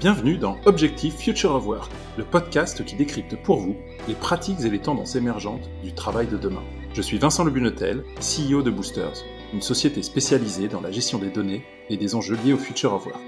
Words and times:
Bienvenue 0.00 0.38
dans 0.38 0.56
Objectif 0.64 1.14
Future 1.18 1.54
of 1.54 1.66
Work, 1.66 1.92
le 2.16 2.24
podcast 2.24 2.82
qui 2.86 2.96
décrypte 2.96 3.36
pour 3.42 3.58
vous 3.58 3.76
les 4.08 4.14
pratiques 4.14 4.60
et 4.60 4.70
les 4.70 4.78
tendances 4.78 5.14
émergentes 5.14 5.68
du 5.84 5.92
travail 5.92 6.26
de 6.26 6.38
demain. 6.38 6.62
Je 6.94 7.02
suis 7.02 7.18
Vincent 7.18 7.44
Lebunetel, 7.44 8.02
CEO 8.18 8.62
de 8.62 8.70
Boosters, 8.70 9.22
une 9.52 9.60
société 9.60 10.02
spécialisée 10.02 10.68
dans 10.68 10.80
la 10.80 10.90
gestion 10.90 11.18
des 11.18 11.28
données 11.28 11.66
et 11.90 11.98
des 11.98 12.14
enjeux 12.14 12.38
liés 12.42 12.54
au 12.54 12.56
Future 12.56 12.94
of 12.94 13.04
Work. 13.04 13.20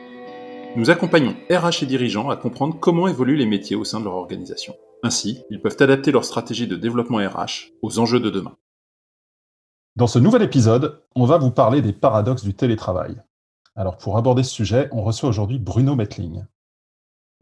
Nous 0.74 0.88
accompagnons 0.88 1.36
RH 1.50 1.82
et 1.82 1.86
dirigeants 1.86 2.30
à 2.30 2.38
comprendre 2.38 2.78
comment 2.80 3.06
évoluent 3.06 3.36
les 3.36 3.44
métiers 3.44 3.76
au 3.76 3.84
sein 3.84 4.00
de 4.00 4.06
leur 4.06 4.14
organisation. 4.14 4.74
Ainsi, 5.02 5.42
ils 5.50 5.60
peuvent 5.60 5.76
adapter 5.78 6.10
leur 6.10 6.24
stratégie 6.24 6.68
de 6.68 6.76
développement 6.76 7.18
RH 7.18 7.72
aux 7.82 7.98
enjeux 7.98 8.20
de 8.20 8.30
demain. 8.30 8.56
Dans 9.96 10.06
ce 10.06 10.18
nouvel 10.18 10.40
épisode, 10.40 11.02
on 11.14 11.26
va 11.26 11.36
vous 11.36 11.50
parler 11.50 11.82
des 11.82 11.92
paradoxes 11.92 12.44
du 12.44 12.54
télétravail. 12.54 13.20
Alors 13.76 13.98
pour 13.98 14.16
aborder 14.16 14.42
ce 14.42 14.54
sujet, 14.54 14.88
on 14.90 15.02
reçoit 15.02 15.28
aujourd'hui 15.28 15.58
Bruno 15.58 15.96
Metling. 15.96 16.44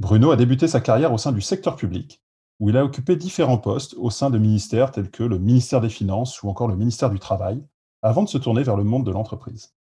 Bruno 0.01 0.31
a 0.31 0.37
débuté 0.37 0.67
sa 0.67 0.81
carrière 0.81 1.13
au 1.13 1.19
sein 1.19 1.31
du 1.31 1.43
secteur 1.43 1.77
public, 1.77 2.23
où 2.59 2.71
il 2.71 2.77
a 2.79 2.85
occupé 2.85 3.17
différents 3.17 3.59
postes 3.59 3.95
au 3.99 4.09
sein 4.09 4.31
de 4.31 4.39
ministères 4.39 4.93
tels 4.93 5.11
que 5.11 5.23
le 5.23 5.39
ministère 5.39 5.83
des 5.83 5.91
Finances 5.91 6.43
ou 6.43 6.49
encore 6.49 6.69
le 6.69 6.77
ministère 6.77 7.11
du 7.11 7.19
Travail, 7.19 7.63
avant 8.01 8.23
de 8.23 8.29
se 8.31 8.39
tourner 8.39 8.63
vers 8.63 8.79
le 8.79 8.83
monde 8.85 9.05
de 9.05 9.11
l'entreprise. 9.11 9.75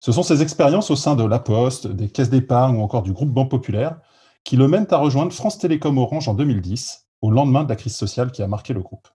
Ce 0.00 0.10
sont 0.10 0.22
ses 0.22 0.40
expériences 0.40 0.90
au 0.90 0.96
sein 0.96 1.16
de 1.16 1.24
La 1.24 1.38
Poste, 1.38 1.86
des 1.86 2.08
caisses 2.08 2.30
d'épargne 2.30 2.78
ou 2.78 2.80
encore 2.80 3.02
du 3.02 3.12
groupe 3.12 3.28
Banque 3.28 3.50
Populaire 3.50 4.00
qui 4.42 4.56
le 4.56 4.68
mènent 4.68 4.86
à 4.90 4.96
rejoindre 4.96 5.34
France 5.34 5.58
Télécom 5.58 5.98
Orange 5.98 6.26
en 6.26 6.32
2010, 6.32 7.06
au 7.20 7.30
lendemain 7.30 7.64
de 7.64 7.68
la 7.68 7.76
crise 7.76 7.94
sociale 7.94 8.32
qui 8.32 8.42
a 8.42 8.48
marqué 8.48 8.72
le 8.72 8.80
groupe. 8.80 9.06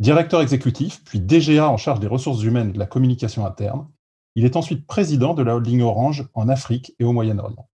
Directeur 0.00 0.40
exécutif, 0.40 1.04
puis 1.04 1.20
DGA 1.20 1.68
en 1.68 1.76
charge 1.76 2.00
des 2.00 2.08
ressources 2.08 2.42
humaines 2.42 2.70
et 2.70 2.72
de 2.72 2.78
la 2.80 2.86
communication 2.86 3.46
interne, 3.46 3.86
il 4.34 4.44
est 4.44 4.56
ensuite 4.56 4.84
président 4.84 5.34
de 5.34 5.44
la 5.44 5.54
holding 5.54 5.80
Orange 5.80 6.28
en 6.34 6.48
Afrique 6.48 6.92
et 6.98 7.04
au 7.04 7.12
Moyen-Orient. 7.12 7.69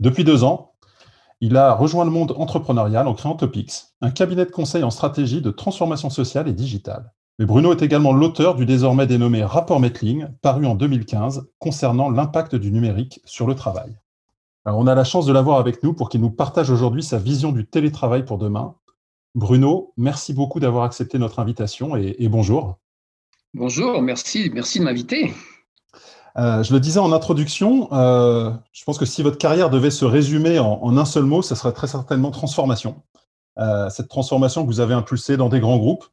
Depuis 0.00 0.24
deux 0.24 0.44
ans, 0.44 0.74
il 1.40 1.56
a 1.56 1.74
rejoint 1.74 2.04
le 2.04 2.10
monde 2.10 2.34
entrepreneurial 2.36 3.06
en 3.06 3.14
créant 3.14 3.34
Topix, 3.34 3.94
un 4.00 4.10
cabinet 4.10 4.44
de 4.44 4.50
conseil 4.50 4.82
en 4.82 4.90
stratégie 4.90 5.40
de 5.40 5.50
transformation 5.50 6.10
sociale 6.10 6.48
et 6.48 6.52
digitale. 6.52 7.12
Mais 7.38 7.46
Bruno 7.46 7.72
est 7.72 7.82
également 7.82 8.12
l'auteur 8.12 8.56
du 8.56 8.66
désormais 8.66 9.06
dénommé 9.06 9.44
Rapport 9.44 9.78
Metling, 9.78 10.26
paru 10.42 10.66
en 10.66 10.74
2015, 10.74 11.48
concernant 11.58 12.10
l'impact 12.10 12.56
du 12.56 12.72
numérique 12.72 13.20
sur 13.24 13.46
le 13.46 13.54
travail. 13.54 13.96
Alors, 14.64 14.80
on 14.80 14.86
a 14.88 14.94
la 14.94 15.04
chance 15.04 15.24
de 15.26 15.32
l'avoir 15.32 15.58
avec 15.58 15.82
nous 15.82 15.94
pour 15.94 16.08
qu'il 16.08 16.20
nous 16.20 16.30
partage 16.30 16.70
aujourd'hui 16.70 17.02
sa 17.02 17.18
vision 17.18 17.52
du 17.52 17.64
télétravail 17.64 18.24
pour 18.24 18.38
demain. 18.38 18.74
Bruno, 19.34 19.92
merci 19.96 20.34
beaucoup 20.34 20.58
d'avoir 20.58 20.84
accepté 20.84 21.18
notre 21.18 21.38
invitation 21.38 21.94
et, 21.96 22.28
bonjour. 22.28 22.78
Bonjour, 23.54 24.02
merci, 24.02 24.50
merci 24.52 24.80
de 24.80 24.84
m'inviter. 24.84 25.32
Euh, 26.38 26.62
je 26.62 26.72
le 26.72 26.78
disais 26.78 27.00
en 27.00 27.12
introduction, 27.12 27.88
euh, 27.92 28.52
je 28.72 28.84
pense 28.84 28.96
que 28.96 29.04
si 29.04 29.22
votre 29.22 29.38
carrière 29.38 29.70
devait 29.70 29.90
se 29.90 30.04
résumer 30.04 30.60
en, 30.60 30.96
un 30.96 31.04
seul 31.04 31.24
mot, 31.24 31.42
ce 31.42 31.56
serait 31.56 31.72
très 31.72 31.88
certainement 31.88 32.30
transformation. 32.30 33.02
Euh, 33.58 33.90
cette 33.90 34.08
transformation 34.08 34.62
que 34.62 34.68
vous 34.68 34.78
avez 34.78 34.94
impulsée 34.94 35.36
dans 35.36 35.48
des 35.48 35.58
grands 35.58 35.78
groupes, 35.78 36.04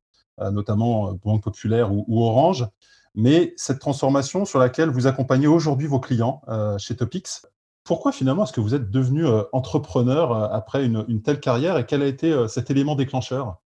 notamment 0.52 1.14
Banque 1.24 1.44
Populaire 1.44 1.94
ou, 1.94 2.26
Orange, 2.26 2.68
mais 3.14 3.54
cette 3.56 3.80
transformation 3.80 4.44
sur 4.44 4.60
laquelle 4.60 4.90
vous 4.90 5.08
accompagnez 5.08 5.48
aujourd'hui 5.48 5.88
vos 5.88 6.02
clients 6.02 6.42
chez 6.78 6.98
Topix. 6.98 7.48
Pourquoi 7.86 8.12
finalement 8.12 8.44
est-ce 8.44 8.52
que 8.52 8.60
vous 8.60 8.76
êtes 8.76 8.92
devenu 8.92 9.26
entrepreneur 9.54 10.34
après 10.54 10.84
une, 10.84 11.22
telle 11.22 11.40
carrière 11.40 11.78
et 11.78 11.86
quel 11.86 12.02
a 12.02 12.08
été 12.08 12.36
cet 12.50 12.70
élément 12.70 12.96
déclencheur? 12.96 13.62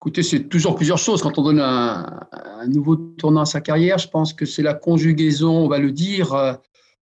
Écoutez, 0.00 0.22
c'est 0.22 0.48
toujours 0.48 0.76
plusieurs 0.76 0.98
choses. 0.98 1.22
Quand 1.22 1.38
on 1.38 1.42
donne 1.42 1.60
un, 1.60 2.28
nouveau 2.68 2.96
tournant 2.96 3.40
à 3.40 3.46
sa 3.46 3.60
carrière, 3.60 3.98
je 3.98 4.08
pense 4.08 4.32
que 4.32 4.44
c'est 4.44 4.62
la 4.62 4.74
conjugaison, 4.74 5.64
on 5.64 5.68
va 5.68 5.78
le 5.78 5.90
dire, 5.90 6.34
euh, 6.34 6.52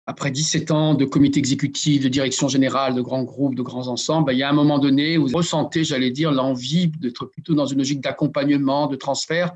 après 0.05 0.29
17 0.29 0.69
ans 0.69 0.93
de 0.93 1.03
comité 1.03 1.39
exécutif, 1.39 2.03
de 2.03 2.09
direction 2.09 2.47
générale, 2.47 2.93
de 2.93 3.01
grands 3.01 3.23
groupes, 3.23 3.55
de 3.55 3.63
grands 3.63 3.87
ensembles, 3.87 4.27
ben, 4.27 4.33
il 4.33 4.39
y 4.39 4.43
a 4.43 4.49
un 4.49 4.53
moment 4.53 4.77
donné 4.77 5.17
où 5.17 5.27
vous 5.27 5.35
ressentez, 5.35 5.83
j'allais 5.83 6.11
dire, 6.11 6.31
l'envie 6.31 6.87
d'être 6.87 7.25
plutôt 7.25 7.55
dans 7.55 7.65
une 7.65 7.79
logique 7.79 8.01
d'accompagnement, 8.01 8.85
de 8.85 8.95
transfert, 8.95 9.55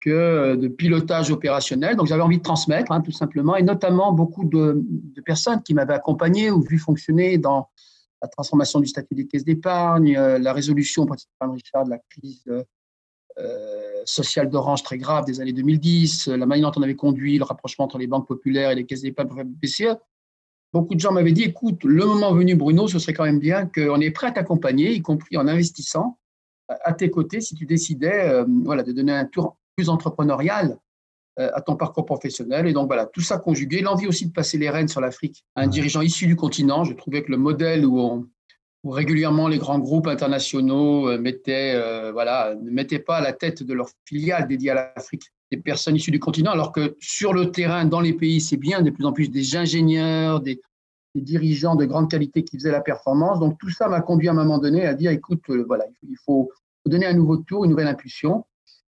que 0.00 0.56
de 0.56 0.68
pilotage 0.68 1.30
opérationnel. 1.30 1.96
Donc 1.96 2.06
j'avais 2.06 2.22
envie 2.22 2.38
de 2.38 2.42
transmettre, 2.42 2.90
hein, 2.90 3.02
tout 3.02 3.12
simplement, 3.12 3.56
et 3.56 3.62
notamment 3.62 4.12
beaucoup 4.12 4.44
de 4.44 4.82
personnes 5.26 5.62
qui 5.62 5.74
m'avaient 5.74 5.94
accompagné 5.94 6.50
ou 6.50 6.62
vu 6.62 6.78
fonctionner 6.78 7.36
dans 7.36 7.68
la 8.22 8.28
transformation 8.28 8.80
du 8.80 8.86
statut 8.86 9.14
des 9.14 9.26
caisses 9.26 9.44
d'épargne, 9.44 10.16
euh, 10.16 10.38
la 10.38 10.52
résolution, 10.52 11.06
Richard, 11.40 11.84
de 11.84 11.90
la 11.90 11.98
crise 11.98 12.44
euh, 12.48 12.64
euh, 13.38 14.02
sociale 14.04 14.48
d'Orange 14.48 14.82
très 14.82 14.98
grave 14.98 15.24
des 15.24 15.40
années 15.40 15.52
2010, 15.52 16.28
la 16.28 16.46
manière 16.46 16.70
dont 16.70 16.80
on 16.80 16.82
avait 16.82 16.96
conduit 16.96 17.38
le 17.38 17.44
rapprochement 17.44 17.84
entre 17.84 17.98
les 17.98 18.06
banques 18.06 18.26
populaires 18.26 18.70
et 18.70 18.74
les 18.74 18.86
caisses 18.86 19.02
d'épargne 19.02 19.28
pour 19.28 19.36
faire 19.36 19.46
BCE. 19.46 19.98
Beaucoup 20.72 20.94
de 20.94 21.00
gens 21.00 21.12
m'avaient 21.12 21.32
dit, 21.32 21.44
écoute, 21.44 21.84
le 21.84 22.04
moment 22.04 22.32
venu, 22.32 22.54
Bruno, 22.54 22.88
ce 22.88 22.98
serait 22.98 23.12
quand 23.12 23.24
même 23.24 23.38
bien 23.38 23.66
qu'on 23.66 24.00
est 24.00 24.10
prêt 24.10 24.28
à 24.28 24.32
t'accompagner, 24.32 24.92
y 24.92 25.02
compris 25.02 25.36
en 25.36 25.46
investissant 25.46 26.18
à 26.68 26.92
tes 26.92 27.10
côtés, 27.10 27.40
si 27.40 27.54
tu 27.54 27.64
décidais 27.64 28.42
voilà, 28.64 28.82
de 28.82 28.90
donner 28.90 29.12
un 29.12 29.24
tour 29.24 29.56
plus 29.76 29.88
entrepreneurial 29.88 30.78
à 31.36 31.60
ton 31.60 31.76
parcours 31.76 32.06
professionnel. 32.06 32.66
Et 32.66 32.72
donc 32.72 32.86
voilà, 32.86 33.06
tout 33.06 33.20
ça 33.20 33.38
conjugué, 33.38 33.82
l'envie 33.82 34.06
aussi 34.06 34.26
de 34.26 34.32
passer 34.32 34.56
les 34.58 34.70
rênes 34.70 34.88
sur 34.88 35.00
l'Afrique 35.00 35.44
à 35.54 35.62
un 35.62 35.66
dirigeant 35.66 36.00
issu 36.00 36.26
du 36.26 36.36
continent. 36.36 36.84
Je 36.84 36.94
trouvais 36.94 37.22
que 37.22 37.30
le 37.30 37.36
modèle 37.36 37.84
où, 37.84 38.26
régulièrement 38.84 39.48
les 39.48 39.58
grands 39.58 39.78
groupes 39.78 40.06
internationaux 40.06 41.08
euh, 41.08 41.18
mettaient, 41.18 41.74
euh, 41.74 42.12
voilà, 42.12 42.54
ne 42.54 42.70
mettaient 42.70 42.98
pas 42.98 43.16
à 43.16 43.20
la 43.20 43.32
tête 43.32 43.62
de 43.62 43.74
leur 43.74 43.88
filiale 44.04 44.46
dédiée 44.46 44.70
à 44.70 44.92
l'Afrique 44.96 45.24
des 45.50 45.58
personnes 45.58 45.96
issues 45.96 46.10
du 46.10 46.18
continent, 46.18 46.50
alors 46.50 46.72
que 46.72 46.96
sur 47.00 47.32
le 47.32 47.52
terrain, 47.52 47.84
dans 47.84 48.00
les 48.00 48.12
pays, 48.12 48.40
c'est 48.40 48.56
bien 48.56 48.82
de 48.82 48.90
plus 48.90 49.04
en 49.04 49.12
plus 49.12 49.30
des 49.30 49.56
ingénieurs, 49.56 50.40
des, 50.40 50.60
des, 51.14 51.20
dirigeants 51.20 51.76
de 51.76 51.84
grande 51.84 52.10
qualité 52.10 52.42
qui 52.42 52.56
faisaient 52.56 52.72
la 52.72 52.80
performance. 52.80 53.38
Donc 53.38 53.56
tout 53.58 53.70
ça 53.70 53.88
m'a 53.88 54.00
conduit 54.00 54.28
à 54.28 54.32
un 54.32 54.34
moment 54.34 54.58
donné 54.58 54.86
à 54.86 54.94
dire, 54.94 55.12
écoute, 55.12 55.44
voilà, 55.66 55.84
il 56.02 56.16
faut 56.24 56.50
donner 56.84 57.06
un 57.06 57.14
nouveau 57.14 57.36
tour, 57.36 57.64
une 57.64 57.70
nouvelle 57.70 57.86
impulsion. 57.86 58.44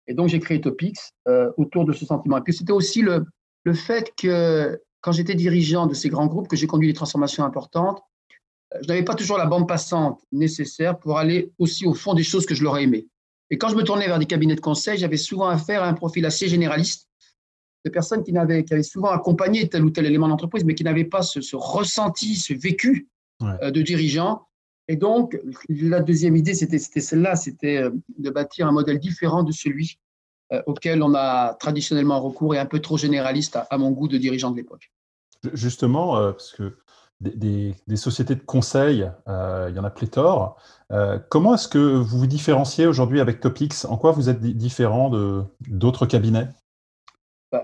Et 0.10 0.16
donc, 0.16 0.28
j'ai 0.28 0.40
créé 0.40 0.60
Topix 0.60 1.14
euh, 1.28 1.52
autour 1.56 1.86
de 1.86 1.94
ce 1.94 2.04
sentiment. 2.04 2.40
Et 2.40 2.42
puis, 2.42 2.54
c'était 2.54 2.74
aussi 2.74 3.02
le, 3.02 3.26
le 3.64 3.74
fait 3.74 4.12
que 4.18 4.82
quand 5.02 5.12
j'étais 5.12 5.36
dirigeant 5.36 5.86
de 5.86 5.94
ces 5.94 6.10
grands 6.10 6.26
groupes, 6.26 6.48
que 6.48 6.58
j'ai 6.58 6.68
conduit 6.68 6.88
des 6.88 6.96
transformations 6.96 7.46
importantes, 7.46 8.02
euh, 8.74 8.80
je 8.82 8.88
n'avais 8.88 9.04
pas 9.04 9.14
toujours 9.14 9.38
la 9.38 9.46
bande 9.46 9.68
passante 9.68 10.20
nécessaire 10.32 10.98
pour 10.98 11.20
aller 11.20 11.54
aussi 11.60 11.86
au 11.86 11.94
fond 11.94 12.16
des 12.16 12.24
choses 12.24 12.48
que 12.48 12.56
je 12.56 12.64
leur 12.64 12.78
ai 12.78 12.84
aimées. 12.84 13.08
Et 13.52 13.58
quand 13.60 13.70
je 13.70 13.76
me 13.76 13.84
tournais 13.84 14.08
vers 14.08 14.18
des 14.18 14.26
cabinets 14.26 14.56
de 14.56 14.62
conseil, 14.62 14.98
j'avais 14.98 15.18
souvent 15.18 15.48
affaire 15.48 15.84
à 15.84 15.88
un 15.88 15.94
profil 15.94 16.26
assez 16.26 16.48
généraliste, 16.48 17.08
de 17.86 17.92
personnes 17.92 18.24
qui, 18.24 18.34
n'avaient, 18.34 18.64
qui 18.64 18.74
avaient 18.74 18.84
souvent 18.84 19.10
accompagné 19.10 19.70
tel 19.70 19.86
ou 19.86 19.92
tel 19.92 20.06
élément 20.06 20.28
d'entreprise, 20.28 20.66
mais 20.66 20.76
qui 20.76 20.84
n'avaient 20.84 21.06
pas 21.06 21.22
ce, 21.22 21.40
ce, 21.40 21.56
ressenti, 21.56 22.36
ce 22.36 22.54
vécu 22.54 23.08
euh, 23.42 23.72
de 23.72 23.82
dirigeant. 23.82 24.48
Et 24.90 24.98
donc, 24.98 25.40
la 25.70 26.02
deuxième 26.02 26.36
idée, 26.36 26.56
c'était, 26.56 26.80
celle-là, 26.80 27.36
c'était 27.36 27.84
de 28.18 28.30
bâtir 28.30 28.68
un 28.68 28.72
modèle 28.72 29.00
différent 29.00 29.44
de 29.44 29.52
celui 29.52 30.00
euh, 30.52 30.64
auquel 30.66 31.04
on 31.04 31.14
a 31.14 31.54
traditionnellement 31.54 32.20
recours 32.20 32.56
et 32.56 32.58
un 32.58 32.66
peu 32.66 32.80
trop 32.80 32.98
généraliste 32.98 33.60
à, 33.70 33.78
mon 33.78 33.92
goût 33.92 34.08
de 34.08 34.18
dirigeant 34.18 34.50
de 34.50 34.58
l'époque. 34.58 34.92
Justement, 35.54 36.18
euh, 36.18 36.32
parce 36.32 36.54
que 36.54 36.76
des, 37.22 37.76
sociétés 37.96 38.34
de 38.34 38.42
conseil, 38.42 39.08
euh, 39.28 39.68
il 39.70 39.76
y 39.76 39.80
en 39.80 39.84
a 39.84 39.92
pléthore. 39.92 40.58
comment 41.30 41.54
est-ce 41.54 41.68
que 41.68 41.78
vous 41.78 42.18
vous 42.18 42.28
différenciez 42.28 42.88
aujourd'hui 42.88 43.20
avec 43.20 43.42
Topix? 43.42 43.86
En 43.86 43.98
quoi 43.98 44.12
vous 44.12 44.30
êtes 44.30 44.42
différent 44.42 45.12
d'autres 45.68 46.08
cabinets? 46.08 46.48
Bah, 47.52 47.64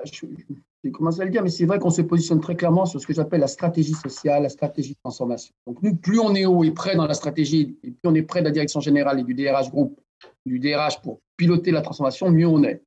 J'ai 0.86 0.92
commencé 0.92 1.20
à 1.20 1.26
le 1.26 1.32
dire, 1.32 1.42
mais 1.42 1.50
c'est 1.50 1.66
vrai 1.66 1.80
qu'on 1.80 1.90
se 1.90 2.04
positionne 2.04 2.40
très 2.40 2.56
clairement 2.56 2.86
sur 2.86 3.02
ce 3.02 3.08
que 3.08 3.14
j'appelle 3.14 3.40
la 3.40 3.48
stratégie 3.48 3.96
sociale, 3.96 4.44
la 4.44 4.50
stratégie 4.50 4.92
de 4.92 5.00
transformation. 5.04 5.52
Donc, 5.66 5.82
nous, 5.82 5.96
plus 5.96 6.20
on 6.20 6.36
est 6.36 6.46
haut 6.46 6.64
et 6.64 6.70
près 6.70 6.96
dans 6.96 7.08
la 7.08 7.16
stratégie, 7.16 7.76
et 7.82 7.90
plus 7.90 8.08
on 8.08 8.14
est 8.14 8.22
près 8.22 8.42
de 8.42 8.46
la 8.46 8.52
direction 8.52 8.80
générale 8.82 9.20
et 9.20 9.24
du 9.24 9.34
DRH 9.34 9.72
Group, 9.72 10.00
du 10.46 10.60
DRH 10.60 11.02
pour 11.02 11.22
piloter 11.38 11.72
la 11.72 11.82
transformation, 11.82 12.30
mieux 12.30 12.46
on 12.46 12.64
est. 12.64 12.84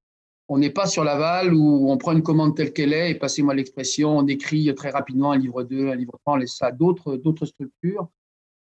On 0.48 0.58
n'est 0.58 0.70
pas 0.70 0.86
sur 0.86 1.02
l'aval 1.02 1.52
où 1.52 1.90
on 1.90 1.98
prend 1.98 2.12
une 2.12 2.22
commande 2.22 2.54
telle 2.54 2.72
qu'elle 2.72 2.92
est 2.92 3.10
et 3.10 3.14
passez-moi 3.16 3.52
l'expression, 3.52 4.16
on 4.16 4.26
écrit 4.28 4.72
très 4.76 4.90
rapidement 4.90 5.32
un 5.32 5.36
livre 5.36 5.64
2, 5.64 5.88
un 5.88 5.96
livre 5.96 6.16
3, 6.20 6.34
on 6.34 6.36
laisse 6.36 6.56
ça 6.56 6.66
à 6.66 6.70
d'autres, 6.70 7.16
d'autres 7.16 7.46
structures. 7.46 8.06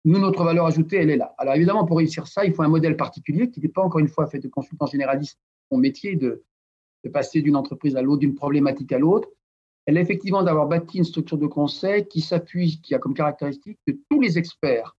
Nous, 0.04 0.18
notre 0.18 0.44
valeur 0.44 0.66
ajoutée, 0.66 0.96
elle 0.96 1.10
est 1.10 1.16
là. 1.16 1.34
Alors 1.38 1.54
évidemment, 1.54 1.86
pour 1.86 1.96
réussir 1.96 2.26
ça, 2.26 2.44
il 2.44 2.52
faut 2.52 2.64
un 2.64 2.68
modèle 2.68 2.98
particulier 2.98 3.50
qui 3.50 3.60
n'est 3.60 3.68
pas 3.68 3.82
encore 3.82 4.00
une 4.00 4.08
fois 4.08 4.26
fait 4.26 4.40
de 4.40 4.48
consultant 4.48 4.84
généraliste, 4.84 5.38
mon 5.70 5.78
métier 5.78 6.16
de, 6.16 6.44
de 7.04 7.10
passer 7.10 7.42
d'une 7.42 7.56
entreprise 7.56 7.96
à 7.96 8.02
l'autre, 8.02 8.20
d'une 8.20 8.34
problématique 8.34 8.92
à 8.92 8.98
l'autre. 8.98 9.28
Elle 9.86 9.96
est 9.96 10.02
effectivement 10.02 10.42
d'avoir 10.42 10.68
bâti 10.68 10.98
une 10.98 11.04
structure 11.04 11.38
de 11.38 11.46
conseil 11.46 12.06
qui 12.06 12.20
s'appuie, 12.20 12.80
qui 12.80 12.94
a 12.94 12.98
comme 12.98 13.14
caractéristique 13.14 13.78
que 13.86 13.92
tous 14.08 14.20
les 14.20 14.38
experts 14.38 14.94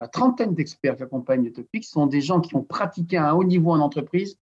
la 0.00 0.08
trentaine 0.08 0.54
d'experts 0.54 0.96
qui 0.96 1.02
accompagnent 1.02 1.50
Topic 1.50 1.84
sont 1.84 2.06
des 2.06 2.20
gens 2.20 2.40
qui 2.40 2.54
ont 2.56 2.62
pratiqué 2.62 3.16
à 3.16 3.30
un 3.30 3.32
haut 3.32 3.42
niveau 3.42 3.70
en 3.70 3.80
entreprise 3.80 4.38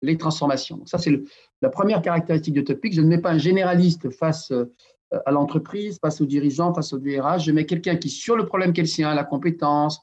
les 0.00 0.16
transformations. 0.16 0.76
Donc 0.76 0.88
ça, 0.88 0.98
c'est 0.98 1.20
la 1.60 1.70
première 1.70 2.02
caractéristique 2.02 2.54
de 2.54 2.60
Topic. 2.60 2.92
Je 2.92 3.00
ne 3.00 3.08
mets 3.08 3.20
pas 3.20 3.30
un 3.30 3.38
généraliste 3.38 4.10
face 4.10 4.50
euh, 4.50 4.72
à 5.26 5.30
l'entreprise, 5.30 5.98
face 6.00 6.20
aux 6.20 6.26
dirigeants, 6.26 6.74
face 6.74 6.92
au 6.92 6.98
DRH. 6.98 7.44
Je 7.44 7.52
mets 7.52 7.66
quelqu'un 7.66 7.96
qui, 7.96 8.10
sur 8.10 8.36
le 8.36 8.46
problème 8.46 8.72
qu'elle 8.72 8.88
tient, 8.88 9.14
la 9.14 9.24
compétence, 9.24 10.00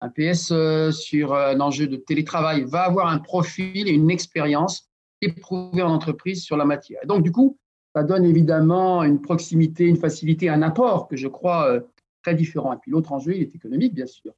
un 0.00 0.10
PSE, 0.10 0.90
sur 0.90 1.34
un 1.34 1.60
enjeu 1.60 1.86
de 1.86 1.96
télétravail, 1.96 2.64
va 2.64 2.82
avoir 2.82 3.08
un 3.08 3.18
profil 3.18 3.88
et 3.88 3.92
une 3.92 4.10
expérience 4.10 4.90
éprouvée 5.24 5.82
en 5.82 5.90
entreprise 5.90 6.42
sur 6.42 6.56
la 6.56 6.64
matière. 6.64 7.00
Et 7.02 7.06
donc, 7.06 7.22
du 7.22 7.32
coup, 7.32 7.58
ça 7.94 8.02
donne 8.02 8.24
évidemment 8.24 9.02
une 9.02 9.20
proximité, 9.20 9.84
une 9.84 9.96
facilité, 9.96 10.48
un 10.48 10.62
apport 10.62 11.08
que 11.08 11.16
je 11.16 11.28
crois 11.28 11.70
euh, 11.70 11.80
très 12.22 12.34
différent. 12.34 12.72
Et 12.72 12.76
puis 12.76 12.90
l'autre 12.90 13.12
enjeu, 13.12 13.34
il 13.36 13.42
est 13.42 13.54
économique, 13.54 13.94
bien 13.94 14.06
sûr. 14.06 14.32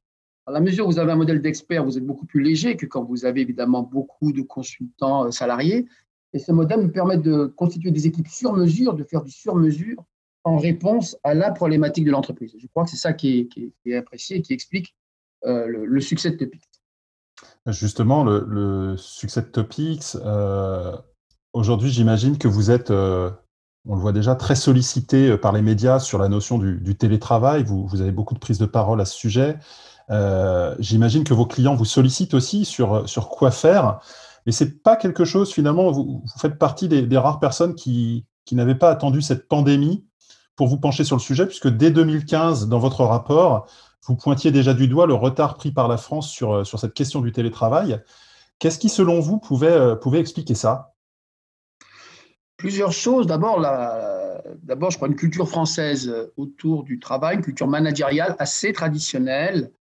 À 0.45 0.51
la 0.51 0.61
mesure 0.61 0.87
où 0.87 0.91
vous 0.91 0.99
avez 0.99 1.11
un 1.11 1.17
modèle 1.17 1.41
d'expert, 1.41 1.83
vous 1.83 1.97
êtes 1.97 2.05
beaucoup 2.05 2.25
plus 2.25 2.41
léger 2.41 2.77
que 2.77 2.85
quand 2.85 3.03
vous 3.03 3.25
avez 3.25 3.41
évidemment 3.41 3.83
beaucoup 3.83 4.31
de 4.31 4.41
consultants 4.41 5.25
euh, 5.25 5.31
salariés. 5.31 5.87
Et 6.33 6.39
ce 6.39 6.51
modèle 6.51 6.81
nous 6.81 6.91
permet 6.91 7.17
de 7.17 7.45
constituer 7.45 7.91
des 7.91 8.05
équipes 8.05 8.27
sur 8.27 8.53
mesure, 8.53 8.93
de 8.93 9.03
faire 9.03 9.23
du 9.23 9.31
sur 9.31 9.55
mesure 9.55 10.03
en 10.43 10.57
réponse 10.57 11.17
à 11.23 11.33
la 11.33 11.51
problématique 11.51 12.05
de 12.05 12.11
l'entreprise. 12.11 12.55
Je 12.57 12.67
crois 12.67 12.85
que 12.85 12.89
c'est 12.89 12.97
ça 12.97 13.13
qui 13.13 13.49
est, 13.85 13.95
apprécié 13.95 14.37
et 14.37 14.41
qui 14.41 14.53
explique 14.53 14.95
euh, 15.45 15.67
le, 15.67 15.99
succès 15.99 16.31
de 16.31 16.37
Topics. 16.37 16.63
Justement, 17.67 18.23
le, 18.23 18.95
succès 18.97 19.41
de 19.41 19.47
Topics, 19.47 20.17
aujourd'hui, 21.53 21.91
j'imagine 21.91 22.37
que 22.37 22.47
vous 22.47 22.71
êtes 22.71 22.91
on 23.87 23.95
le 23.95 24.01
voit 24.01 24.11
déjà, 24.11 24.35
très 24.35 24.55
sollicité 24.55 25.29
euh, 25.29 25.37
par 25.37 25.53
les 25.53 25.61
médias 25.61 25.99
sur 25.99 26.19
la 26.19 26.27
notion 26.27 26.57
du, 26.57 26.95
télétravail. 26.95 27.63
Vous, 27.63 28.01
avez 28.01 28.11
beaucoup 28.11 28.33
de 28.33 28.39
prises 28.39 28.57
de 28.57 28.65
parole 28.65 28.99
à 29.01 29.05
ce 29.05 29.15
sujet. 29.15 29.57
Euh, 30.09 30.75
j'imagine 30.79 31.23
que 31.23 31.33
vos 31.33 31.45
clients 31.45 31.75
vous 31.75 31.85
sollicitent 31.85 32.33
aussi 32.33 32.65
sur, 32.65 33.29
quoi 33.29 33.51
faire. 33.51 33.99
Mais 34.45 34.51
ce 34.51 34.63
n'est 34.63 34.71
pas 34.71 34.95
quelque 34.95 35.25
chose, 35.25 35.53
finalement, 35.53 35.91
vous, 35.91 36.23
faites 36.37 36.57
partie 36.57 36.87
des, 36.87 37.17
rares 37.17 37.39
personnes 37.39 37.75
qui 37.75 38.25
n'avaient 38.51 38.75
pas 38.75 38.89
attendu 38.89 39.21
cette 39.21 39.47
pandémie 39.47 40.05
pour 40.55 40.67
vous 40.67 40.77
pencher 40.77 41.03
sur 41.03 41.15
le 41.15 41.21
sujet, 41.21 41.45
puisque 41.45 41.69
dès 41.69 41.91
2015, 41.91 42.67
dans 42.67 42.79
votre 42.79 43.03
rapport, 43.03 43.67
vous 44.05 44.15
pointiez 44.15 44.51
déjà 44.51 44.73
du 44.73 44.87
doigt 44.87 45.07
le 45.07 45.13
retard 45.13 45.55
pris 45.55 45.71
par 45.71 45.87
la 45.87 45.97
France 45.97 46.29
sur, 46.29 46.65
sur 46.65 46.79
cette 46.79 46.93
question 46.93 47.21
du 47.21 47.31
télétravail. 47.31 48.01
Qu'est-ce 48.59 48.79
qui, 48.79 48.89
selon 48.89 49.19
vous, 49.19 49.37
pouvait, 49.37 49.67
euh, 49.67 49.95
pouvait 49.95 50.19
expliquer 50.19 50.55
ça? 50.55 50.93
Plusieurs 52.57 52.91
choses. 52.91 53.27
D'abord, 53.27 53.61
d'abord, 54.63 54.89
je 54.89 54.97
crois 54.97 55.07
une 55.07 55.15
culture 55.15 55.47
française 55.47 56.11
autour 56.37 56.83
du 56.83 56.99
travail, 56.99 57.35
une 57.35 57.43
culture 57.43 57.67
managériale 57.67 58.35
assez 58.39 58.73
traditionnelle, 58.73 59.71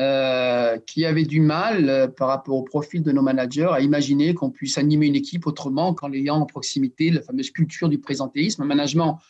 euh, 0.00 0.76
qui 0.86 1.06
avait 1.06 1.22
du 1.22 1.40
mal 1.40 1.88
euh, 1.88 2.08
par 2.08 2.26
rapport 2.26 2.56
au 2.56 2.64
profil 2.64 3.04
de 3.04 3.12
nos 3.12 3.22
managers 3.22 3.68
à 3.70 3.80
imaginer 3.80 4.34
qu'on 4.34 4.50
puisse 4.50 4.76
animer 4.76 5.06
une 5.06 5.14
équipe 5.14 5.46
autrement 5.46 5.94
qu'en 5.94 6.12
ayant 6.12 6.40
en 6.40 6.46
proximité 6.46 7.10
la 7.10 7.22
fameuse 7.22 7.52
culture 7.52 7.88
du 7.88 8.00
présentéisme, 8.00 8.62
un 8.62 8.66
management 8.66 9.20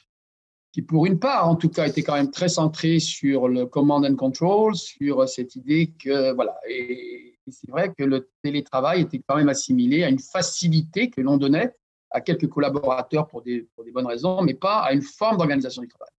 qui, 0.74 0.82
pour 0.82 1.06
une 1.06 1.20
part, 1.20 1.48
en 1.48 1.54
tout 1.54 1.68
cas, 1.68 1.86
était 1.86 2.02
quand 2.02 2.14
même 2.14 2.32
très 2.32 2.48
centré 2.48 2.98
sur 2.98 3.46
le 3.46 3.64
command 3.64 4.04
and 4.04 4.16
control, 4.16 4.74
sur 4.74 5.28
cette 5.28 5.54
idée 5.54 5.92
que, 6.02 6.32
voilà, 6.32 6.58
et 6.68 7.38
c'est 7.48 7.70
vrai 7.70 7.92
que 7.96 8.02
le 8.02 8.28
télétravail 8.42 9.02
était 9.02 9.22
quand 9.24 9.36
même 9.36 9.48
assimilé 9.48 10.02
à 10.02 10.08
une 10.08 10.18
facilité 10.18 11.10
que 11.10 11.20
l'on 11.20 11.36
donnait 11.36 11.76
à 12.10 12.20
quelques 12.20 12.48
collaborateurs 12.48 13.28
pour 13.28 13.42
des, 13.42 13.68
pour 13.76 13.84
des 13.84 13.92
bonnes 13.92 14.08
raisons, 14.08 14.42
mais 14.42 14.54
pas 14.54 14.80
à 14.80 14.92
une 14.92 15.02
forme 15.02 15.36
d'organisation 15.36 15.80
du 15.80 15.86
travail. 15.86 16.10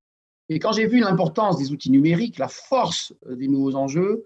Et 0.48 0.58
quand 0.58 0.72
j'ai 0.72 0.88
vu 0.88 1.02
l'importance 1.02 1.58
des 1.58 1.74
outils 1.74 1.92
numériques, 1.92 2.38
la 2.38 2.48
force 2.48 3.12
euh, 3.28 3.36
des 3.36 3.50
nouveaux 3.50 3.76
enjeux, 3.76 4.24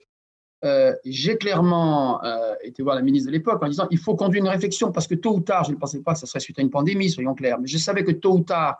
euh, 0.63 0.93
j'ai 1.05 1.37
clairement 1.37 2.23
euh, 2.23 2.53
été 2.61 2.83
voir 2.83 2.95
la 2.95 3.01
ministre 3.01 3.29
de 3.29 3.31
l'époque 3.31 3.63
en 3.63 3.67
disant 3.67 3.87
il 3.89 3.97
faut 3.97 4.15
conduire 4.15 4.43
une 4.43 4.49
réflexion 4.49 4.91
parce 4.91 5.07
que 5.07 5.15
tôt 5.15 5.37
ou 5.37 5.39
tard, 5.39 5.63
je 5.63 5.71
ne 5.71 5.77
pensais 5.77 6.01
pas 6.01 6.13
que 6.13 6.19
ça 6.19 6.27
serait 6.27 6.39
suite 6.39 6.59
à 6.59 6.61
une 6.61 6.69
pandémie, 6.69 7.09
soyons 7.09 7.33
clairs, 7.33 7.59
mais 7.59 7.67
je 7.67 7.79
savais 7.79 8.03
que 8.03 8.11
tôt 8.11 8.33
ou 8.33 8.41
tard, 8.41 8.77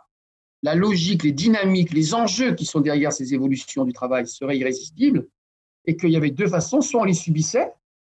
la 0.62 0.74
logique, 0.74 1.22
les 1.22 1.32
dynamiques, 1.32 1.92
les 1.92 2.14
enjeux 2.14 2.54
qui 2.54 2.64
sont 2.64 2.80
derrière 2.80 3.12
ces 3.12 3.34
évolutions 3.34 3.84
du 3.84 3.92
travail 3.92 4.26
seraient 4.26 4.58
irrésistibles 4.58 5.26
et 5.86 5.96
qu'il 5.96 6.10
y 6.10 6.16
avait 6.16 6.30
deux 6.30 6.48
façons, 6.48 6.80
soit 6.80 7.00
on 7.00 7.04
les 7.04 7.14
subissait 7.14 7.72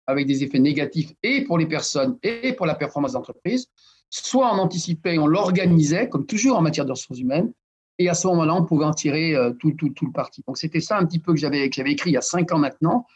avec 0.06 0.27
des 0.27 0.43
effets 0.43 0.59
négatifs 0.59 1.12
et 1.23 1.44
pour 1.44 1.59
les 1.59 1.67
personnes 1.67 2.19
et 2.23 2.53
pour 2.53 2.67
la 2.67 2.75
performance 2.75 3.12
d'entreprise, 3.12 3.69
soit 4.11 4.53
on 4.53 4.59
anticipait, 4.59 5.19
on 5.19 5.27
l'organisait, 5.27 6.09
comme 6.09 6.27
toujours 6.27 6.59
en 6.59 6.62
matière 6.62 6.85
de 6.85 6.91
ressources 6.91 7.21
humaines, 7.21 7.53
et 7.99 8.09
à 8.09 8.15
ce 8.15 8.27
moment-là, 8.29 8.55
on 8.55 8.65
pouvait 8.65 8.85
en 8.85 8.93
tirer 8.93 9.35
euh, 9.35 9.53
tout, 9.53 9.73
tout, 9.73 10.06
le 10.06 10.12
parti. 10.12 10.43
Donc 10.47 10.59
c'était 10.59 10.81
ça 10.81 10.99
un 10.99 11.06
petit 11.06 11.19
peu 11.19 11.33
que 11.33 11.38
j'avais 11.38 11.65
écrit 11.65 12.11
il 12.11 12.12
y 12.12 12.17
a 12.17 12.23
cinq 12.23 12.53
ans 12.53 12.59
maintenant. 12.59 13.06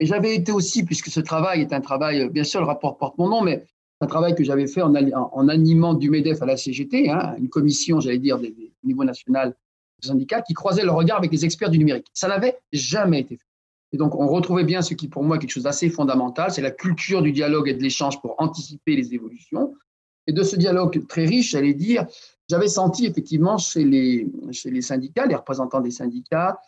Et 0.00 0.06
j'avais 0.06 0.34
été 0.34 0.52
aussi, 0.52 0.84
puisque 0.84 1.08
ce 1.08 1.20
travail 1.20 1.60
est 1.60 1.72
un 1.72 1.80
travail, 1.80 2.22
euh, 2.22 2.28
bien 2.28 2.44
sûr, 2.44 2.60
le 2.60 2.66
rapport 2.66 2.98
porte 2.98 3.16
mon 3.16 3.28
nom, 3.28 3.42
mais 3.42 3.64
un 4.04 4.06
travail 4.06 4.34
que 4.34 4.44
j'avais 4.44 4.66
fait 4.66 4.82
en, 4.82 5.48
animant 5.48 5.94
du 5.94 6.10
MEDEF 6.10 6.40
à 6.42 6.46
la 6.46 6.56
CGT, 6.56 7.10
hein, 7.10 7.34
une 7.38 7.48
commission, 7.48 8.00
j'allais 8.00 8.18
dire, 8.18 8.38
au 8.38 8.86
niveau 8.86 9.04
national 9.04 9.56
du 10.00 10.08
syndicat, 10.08 10.42
qui 10.42 10.54
croisait 10.54 10.84
le 10.84 10.90
regard 10.90 11.18
avec 11.18 11.32
les 11.32 11.44
experts 11.44 11.70
du 11.70 11.78
numérique. 11.78 12.06
Ça 12.12 12.28
n'avait 12.28 12.58
jamais 12.72 13.20
été 13.20 13.36
fait. 13.36 13.44
Et 13.92 13.96
donc, 13.96 14.14
on 14.14 14.26
retrouvait 14.26 14.64
bien 14.64 14.82
ce 14.82 14.94
qui, 14.94 15.08
pour 15.08 15.22
moi, 15.22 15.36
est 15.36 15.38
quelque 15.38 15.52
chose 15.52 15.62
d'assez 15.64 15.88
fondamental, 15.88 16.50
c'est 16.50 16.62
la 16.62 16.70
culture 16.70 17.22
du 17.22 17.32
dialogue 17.32 17.68
et 17.68 17.74
de 17.74 17.82
l'échange 17.82 18.20
pour 18.20 18.34
anticiper 18.38 18.96
les 18.96 19.14
évolutions. 19.14 19.74
Et 20.26 20.32
de 20.32 20.42
ce 20.42 20.56
dialogue 20.56 21.06
très 21.06 21.26
riche, 21.26 21.50
j'allais 21.52 21.74
dire, 21.74 22.06
j'avais 22.48 22.68
senti 22.68 23.06
effectivement 23.06 23.58
chez 23.58 23.84
les 23.84 24.82
syndicats, 24.82 25.26
les 25.26 25.34
représentants 25.34 25.80
des 25.80 25.90
syndicats, 25.90 26.58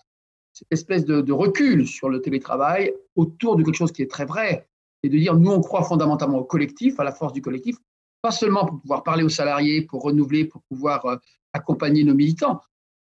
cette 0.56 0.68
espèce 0.70 1.04
de, 1.04 1.32
recul 1.32 1.86
sur 1.86 2.08
le 2.08 2.22
télétravail 2.22 2.94
autour 3.14 3.56
de 3.56 3.62
quelque 3.62 3.76
chose 3.76 3.92
qui 3.92 4.00
est 4.00 4.10
très 4.10 4.24
vrai, 4.24 4.66
et 5.06 5.08
de 5.08 5.18
dire 5.18 5.36
nous, 5.36 5.50
on 5.50 5.60
croit 5.60 5.84
fondamentalement 5.84 6.38
au 6.38 6.44
collectif, 6.44 6.98
à 6.98 7.04
la 7.04 7.12
force 7.12 7.32
du 7.32 7.40
collectif, 7.40 7.76
pas 8.22 8.32
seulement 8.32 8.66
pour 8.66 8.80
pouvoir 8.80 9.02
parler 9.02 9.22
aux 9.22 9.28
salariés, 9.28 9.82
pour 9.82 10.02
renouveler, 10.02 10.44
pour 10.44 10.62
pouvoir 10.68 11.06
euh, 11.06 11.16
accompagner 11.52 12.02
nos 12.04 12.14
militants, 12.14 12.60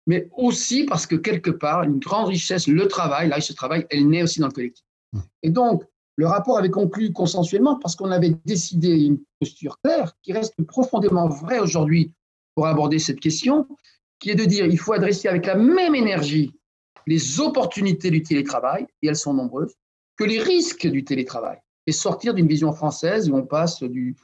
mais 0.06 0.28
aussi 0.36 0.84
parce 0.84 1.06
que 1.06 1.16
quelque 1.16 1.50
part, 1.50 1.82
une 1.82 1.98
grande 1.98 2.28
richesse, 2.28 2.68
le 2.68 2.86
travail, 2.86 3.28
la 3.28 3.36
richesse 3.36 3.52
du 3.52 3.56
travail, 3.56 3.86
elle 3.90 4.08
naît 4.08 4.22
aussi 4.22 4.40
dans 4.40 4.48
le 4.48 4.52
collectif. 4.52 4.84
Mmh. 5.12 5.20
Et 5.42 5.50
donc, 5.50 5.84
le 6.16 6.26
rapport 6.26 6.58
avait 6.58 6.70
conclu 6.70 7.12
consensuellement 7.12 7.78
parce 7.78 7.96
qu'on 7.96 8.10
avait 8.10 8.36
décidé 8.44 9.06
une 9.06 9.18
posture 9.40 9.78
claire 9.82 10.12
qui 10.22 10.32
reste 10.32 10.54
profondément 10.66 11.28
vraie 11.28 11.60
aujourd'hui 11.60 12.12
pour 12.54 12.66
aborder 12.66 12.98
cette 12.98 13.20
question, 13.20 13.66
qui 14.18 14.30
est 14.30 14.34
de 14.34 14.44
dire 14.44 14.66
il 14.66 14.78
faut 14.78 14.92
adresser 14.92 15.28
avec 15.28 15.46
la 15.46 15.56
même 15.56 15.94
énergie 15.94 16.54
les 17.06 17.40
opportunités 17.40 18.10
du 18.10 18.22
télétravail, 18.22 18.86
et 19.02 19.08
elles 19.08 19.16
sont 19.16 19.34
nombreuses, 19.34 19.74
que 20.16 20.24
les 20.24 20.40
risques 20.40 20.86
du 20.86 21.04
télétravail, 21.04 21.58
et 21.86 21.92
sortir 21.92 22.34
d'une 22.34 22.48
vision 22.48 22.72
française 22.72 23.30
où 23.30 23.36
on 23.36 23.44
passe 23.44 23.82
du 23.82 24.16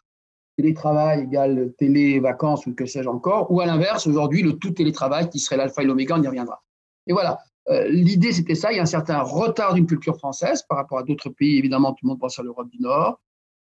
télétravail 0.56 1.22
égale 1.22 1.72
télé-vacances 1.78 2.66
ou 2.66 2.74
que 2.74 2.86
sais-je 2.86 3.08
encore, 3.08 3.50
ou 3.50 3.60
à 3.60 3.66
l'inverse, 3.66 4.06
aujourd'hui, 4.06 4.42
le 4.42 4.54
tout 4.54 4.70
télétravail 4.70 5.28
qui 5.28 5.38
serait 5.38 5.56
l'alpha 5.56 5.82
et 5.82 5.86
l'oméga, 5.86 6.16
on 6.18 6.22
y 6.22 6.26
reviendra. 6.26 6.62
Et 7.06 7.12
voilà, 7.12 7.38
euh, 7.68 7.88
l'idée, 7.88 8.32
c'était 8.32 8.54
ça. 8.54 8.72
Il 8.72 8.76
y 8.76 8.78
a 8.78 8.82
un 8.82 8.86
certain 8.86 9.20
retard 9.20 9.74
d'une 9.74 9.86
culture 9.86 10.16
française 10.16 10.62
par 10.68 10.78
rapport 10.78 10.98
à 10.98 11.02
d'autres 11.02 11.30
pays. 11.30 11.58
Évidemment, 11.58 11.92
tout 11.92 12.04
le 12.04 12.08
monde 12.08 12.20
pense 12.20 12.38
à 12.38 12.42
l'Europe 12.42 12.68
du 12.68 12.78
Nord. 12.80 13.20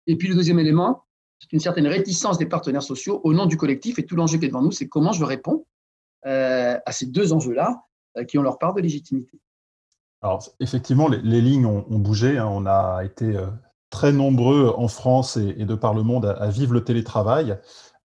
Et 0.05 0.15
puis, 0.15 0.27
le 0.27 0.35
deuxième 0.35 0.59
élément, 0.59 1.03
c'est 1.39 1.51
une 1.53 1.59
certaine 1.59 1.87
réticence 1.87 2.37
des 2.37 2.45
partenaires 2.45 2.83
sociaux 2.83 3.21
au 3.23 3.33
nom 3.33 3.45
du 3.45 3.57
collectif. 3.57 3.99
Et 3.99 4.05
tout 4.05 4.15
l'enjeu 4.15 4.37
qui 4.37 4.45
est 4.45 4.49
devant 4.49 4.61
nous, 4.61 4.71
c'est 4.71 4.87
comment 4.87 5.11
je 5.11 5.23
réponds 5.23 5.65
euh, 6.25 6.77
à 6.85 6.91
ces 6.91 7.07
deux 7.07 7.33
enjeux-là 7.33 7.83
euh, 8.17 8.23
qui 8.23 8.37
ont 8.37 8.41
leur 8.41 8.59
part 8.59 8.73
de 8.73 8.81
légitimité. 8.81 9.39
Alors, 10.21 10.43
effectivement, 10.59 11.07
les, 11.07 11.41
lignes 11.41 11.65
ont, 11.65 11.99
bougé. 11.99 12.37
Hein. 12.37 12.47
On 12.49 12.65
a 12.65 13.03
été 13.03 13.37
très 13.89 14.11
nombreux 14.11 14.73
en 14.75 14.87
France 14.87 15.37
et, 15.37 15.65
de 15.65 15.75
par 15.75 15.93
le 15.93 16.03
monde 16.03 16.25
à 16.25 16.49
vivre 16.49 16.73
le 16.73 16.83
télétravail. 16.83 17.57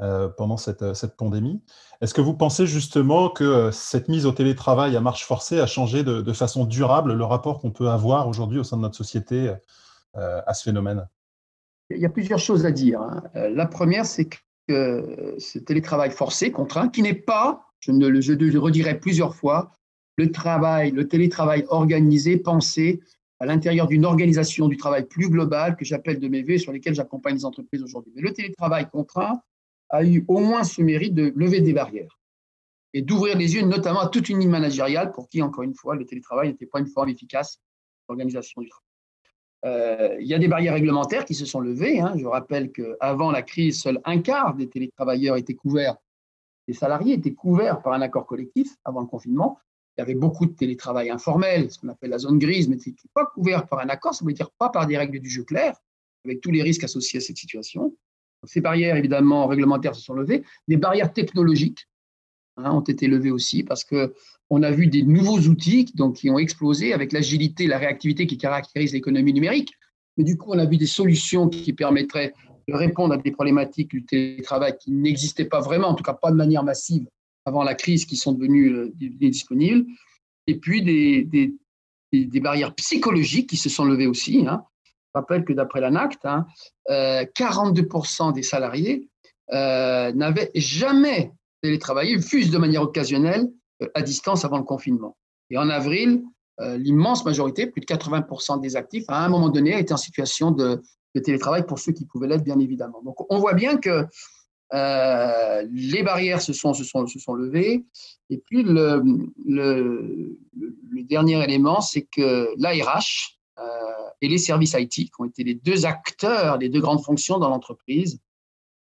Euh, 0.02 0.28
pendant 0.28 0.56
cette, 0.56 0.94
cette 0.94 1.16
pandémie. 1.16 1.62
Est-ce 2.00 2.12
que 2.12 2.20
vous 2.20 2.34
pensez 2.34 2.66
justement 2.66 3.28
que 3.28 3.44
euh, 3.44 3.70
cette 3.70 4.08
mise 4.08 4.26
au 4.26 4.32
télétravail 4.32 4.96
à 4.96 5.00
marche 5.00 5.24
forcée 5.24 5.60
a 5.60 5.66
changé 5.66 6.02
de, 6.02 6.32
façon 6.32 6.64
durable 6.64 7.12
le 7.12 7.24
rapport 7.24 7.60
qu'on 7.60 7.70
peut 7.70 7.88
avoir 7.88 8.26
aujourd'hui 8.26 8.58
au 8.58 8.64
sein 8.64 8.76
de 8.78 8.82
notre 8.82 8.96
société 8.96 9.52
euh, 10.16 10.40
à 10.44 10.54
ce 10.54 10.64
phénomène? 10.64 11.06
Il 11.90 11.98
y 11.98 12.06
a 12.06 12.08
plusieurs 12.08 12.40
choses 12.40 12.66
à 12.66 12.72
dire. 12.72 13.00
Hein. 13.00 13.22
La 13.34 13.66
première, 13.66 14.04
c'est 14.04 14.28
que 14.66 15.36
ce 15.38 15.60
télétravail 15.60 16.10
forcé, 16.10 16.50
contraint, 16.50 16.88
qui 16.88 17.02
n'est 17.02 17.14
pas, 17.14 17.66
je, 17.78 17.92
je 17.92 18.32
le 18.32 18.58
redirai 18.58 18.98
plusieurs 18.98 19.36
fois, 19.36 19.70
le 20.16 20.32
travail, 20.32 20.90
le 20.90 21.06
télétravail 21.06 21.64
organisé, 21.68 22.38
pensé 22.38 23.02
à 23.42 23.44
l'intérieur 23.44 23.88
d'une 23.88 24.04
organisation 24.04 24.68
du 24.68 24.76
travail 24.76 25.04
plus 25.04 25.28
globale 25.28 25.74
que 25.74 25.84
j'appelle 25.84 26.20
de 26.20 26.28
mes 26.28 26.44
voeux, 26.44 26.58
sur 26.58 26.70
lesquelles 26.70 26.94
j'accompagne 26.94 27.34
les 27.34 27.44
entreprises 27.44 27.82
aujourd'hui. 27.82 28.12
Mais 28.14 28.22
le 28.22 28.32
télétravail 28.32 28.88
contraint, 28.88 29.42
a 29.90 30.04
eu 30.04 30.24
au 30.28 30.38
moins 30.38 30.62
ce 30.62 30.80
mérite 30.80 31.12
de 31.12 31.32
lever 31.34 31.60
des 31.60 31.72
barrières 31.72 32.20
et 32.94 33.02
d'ouvrir 33.02 33.36
les 33.36 33.56
yeux 33.56 33.62
notamment 33.62 33.98
à 33.98 34.06
toute 34.06 34.28
une 34.28 34.38
ligne 34.38 34.48
managériale 34.48 35.10
pour 35.10 35.28
qui, 35.28 35.42
encore 35.42 35.64
une 35.64 35.74
fois, 35.74 35.96
le 35.96 36.06
télétravail 36.06 36.50
n'était 36.50 36.66
pas 36.66 36.78
une 36.78 36.86
forme 36.86 37.08
efficace 37.08 37.60
d'organisation 38.08 38.62
du 38.62 38.68
travail. 38.68 38.86
Euh, 39.64 40.16
il 40.20 40.28
y 40.28 40.34
a 40.34 40.38
des 40.38 40.46
barrières 40.46 40.74
réglementaires 40.74 41.24
qui 41.24 41.34
se 41.34 41.44
sont 41.44 41.60
levées. 41.60 41.98
Hein. 41.98 42.14
Je 42.16 42.26
rappelle 42.26 42.70
qu'avant 42.70 43.32
la 43.32 43.42
crise, 43.42 43.80
seul 43.82 44.00
un 44.04 44.20
quart 44.20 44.54
des 44.54 44.68
télétravailleurs 44.68 45.36
étaient 45.36 45.56
couverts, 45.56 45.96
des 46.68 46.74
salariés 46.74 47.14
étaient 47.14 47.34
couverts 47.34 47.82
par 47.82 47.92
un 47.92 48.02
accord 48.02 48.24
collectif 48.24 48.76
avant 48.84 49.00
le 49.00 49.08
confinement. 49.08 49.58
Il 49.96 50.00
y 50.00 50.02
avait 50.02 50.14
beaucoup 50.14 50.46
de 50.46 50.52
télétravail 50.52 51.10
informel, 51.10 51.70
ce 51.70 51.78
qu'on 51.78 51.88
appelle 51.88 52.10
la 52.10 52.18
zone 52.18 52.38
grise, 52.38 52.68
mais 52.68 52.78
qui 52.78 52.90
n'était 52.90 53.08
pas 53.12 53.26
couvert 53.26 53.66
par 53.66 53.80
un 53.80 53.88
accord, 53.88 54.14
ça 54.14 54.24
veut 54.24 54.32
dire 54.32 54.50
pas 54.52 54.70
par 54.70 54.86
des 54.86 54.96
règles 54.96 55.20
du 55.20 55.28
jeu 55.28 55.44
claires, 55.44 55.76
avec 56.24 56.40
tous 56.40 56.50
les 56.50 56.62
risques 56.62 56.84
associés 56.84 57.18
à 57.18 57.20
cette 57.20 57.36
situation. 57.36 57.94
Ces 58.44 58.60
barrières, 58.60 58.96
évidemment, 58.96 59.46
réglementaires 59.46 59.94
se 59.94 60.02
sont 60.02 60.14
levées. 60.14 60.42
Des 60.66 60.76
barrières 60.76 61.12
technologiques 61.12 61.86
hein, 62.56 62.72
ont 62.72 62.80
été 62.80 63.06
levées 63.06 63.30
aussi 63.30 63.62
parce 63.62 63.84
qu'on 63.84 64.62
a 64.62 64.70
vu 64.70 64.86
des 64.86 65.02
nouveaux 65.02 65.38
outils 65.40 65.84
donc, 65.94 66.16
qui 66.16 66.30
ont 66.30 66.38
explosé 66.38 66.92
avec 66.92 67.12
l'agilité, 67.12 67.66
la 67.66 67.78
réactivité 67.78 68.26
qui 68.26 68.38
caractérisent 68.38 68.94
l'économie 68.94 69.32
numérique. 69.32 69.74
Mais 70.16 70.24
du 70.24 70.36
coup, 70.36 70.50
on 70.52 70.58
a 70.58 70.66
vu 70.66 70.76
des 70.76 70.86
solutions 70.86 71.48
qui 71.48 71.72
permettraient 71.72 72.32
de 72.68 72.74
répondre 72.74 73.14
à 73.14 73.16
des 73.18 73.30
problématiques 73.30 73.90
du 73.90 74.04
télétravail 74.04 74.76
qui 74.78 74.90
n'existaient 74.90 75.44
pas 75.44 75.60
vraiment, 75.60 75.88
en 75.88 75.94
tout 75.94 76.04
cas 76.04 76.14
pas 76.14 76.30
de 76.30 76.36
manière 76.36 76.64
massive 76.64 77.06
avant 77.44 77.62
la 77.62 77.74
crise, 77.74 78.04
qui 78.06 78.16
sont 78.16 78.32
devenues 78.32 78.92
disponibles, 78.96 79.86
et 80.46 80.58
puis 80.58 80.82
des, 80.82 82.40
barrières 82.40 82.74
psychologiques 82.74 83.48
qui 83.48 83.56
se 83.56 83.68
sont 83.68 83.84
levées 83.84 84.06
aussi. 84.06 84.44
Hein. 84.46 84.62
Je 85.14 85.20
rappelle 85.20 85.44
que 85.44 85.52
d'après 85.52 85.80
l'ANACT, 85.80 86.24
hein, 86.24 86.46
42% 86.88 88.32
des 88.32 88.42
salariés 88.42 89.08
euh, 89.52 90.12
n'avaient 90.12 90.50
jamais 90.54 91.32
télétravaillé, 91.62 92.20
fût 92.20 92.46
de 92.46 92.58
manière 92.58 92.82
occasionnelle, 92.82 93.50
euh, 93.82 93.88
à 93.94 94.02
distance 94.02 94.44
avant 94.44 94.58
le 94.58 94.64
confinement. 94.64 95.16
Et 95.50 95.58
en 95.58 95.68
avril, 95.68 96.22
euh, 96.60 96.76
l'immense 96.78 97.24
majorité, 97.24 97.66
plus 97.66 97.80
de 97.80 97.86
80% 97.86 98.60
des 98.60 98.76
actifs, 98.76 99.04
à 99.08 99.24
un 99.24 99.28
moment 99.28 99.48
donné, 99.48 99.78
étaient 99.78 99.92
en 99.92 99.98
situation 99.98 100.50
de, 100.50 100.82
télétravail 101.22 101.66
pour 101.66 101.78
ceux 101.78 101.92
qui 101.92 102.06
pouvaient 102.06 102.28
l'être, 102.28 102.44
bien 102.44 102.58
évidemment. 102.58 103.02
Donc, 103.02 103.16
on 103.30 103.38
voit 103.38 103.52
bien 103.52 103.76
que 103.76 104.06
les 104.72 106.02
barrières 106.02 106.40
se 106.40 106.52
sont, 106.52 106.72
levées. 107.34 107.84
Et 108.30 108.38
puis, 108.38 108.62
le, 108.62 109.02
dernier 111.04 111.42
élément, 111.44 111.80
c'est 111.80 112.02
que 112.02 112.48
l'ARH 112.56 113.38
et 114.22 114.28
les 114.28 114.38
services 114.38 114.74
IT, 114.78 114.90
qui 114.90 115.10
ont 115.18 115.24
été 115.24 115.44
les 115.44 115.54
deux 115.54 115.84
acteurs, 115.84 116.58
les 116.58 116.68
deux 116.68 116.80
grandes 116.80 117.02
fonctions 117.02 117.38
dans 117.38 117.48
l'entreprise, 117.48 118.20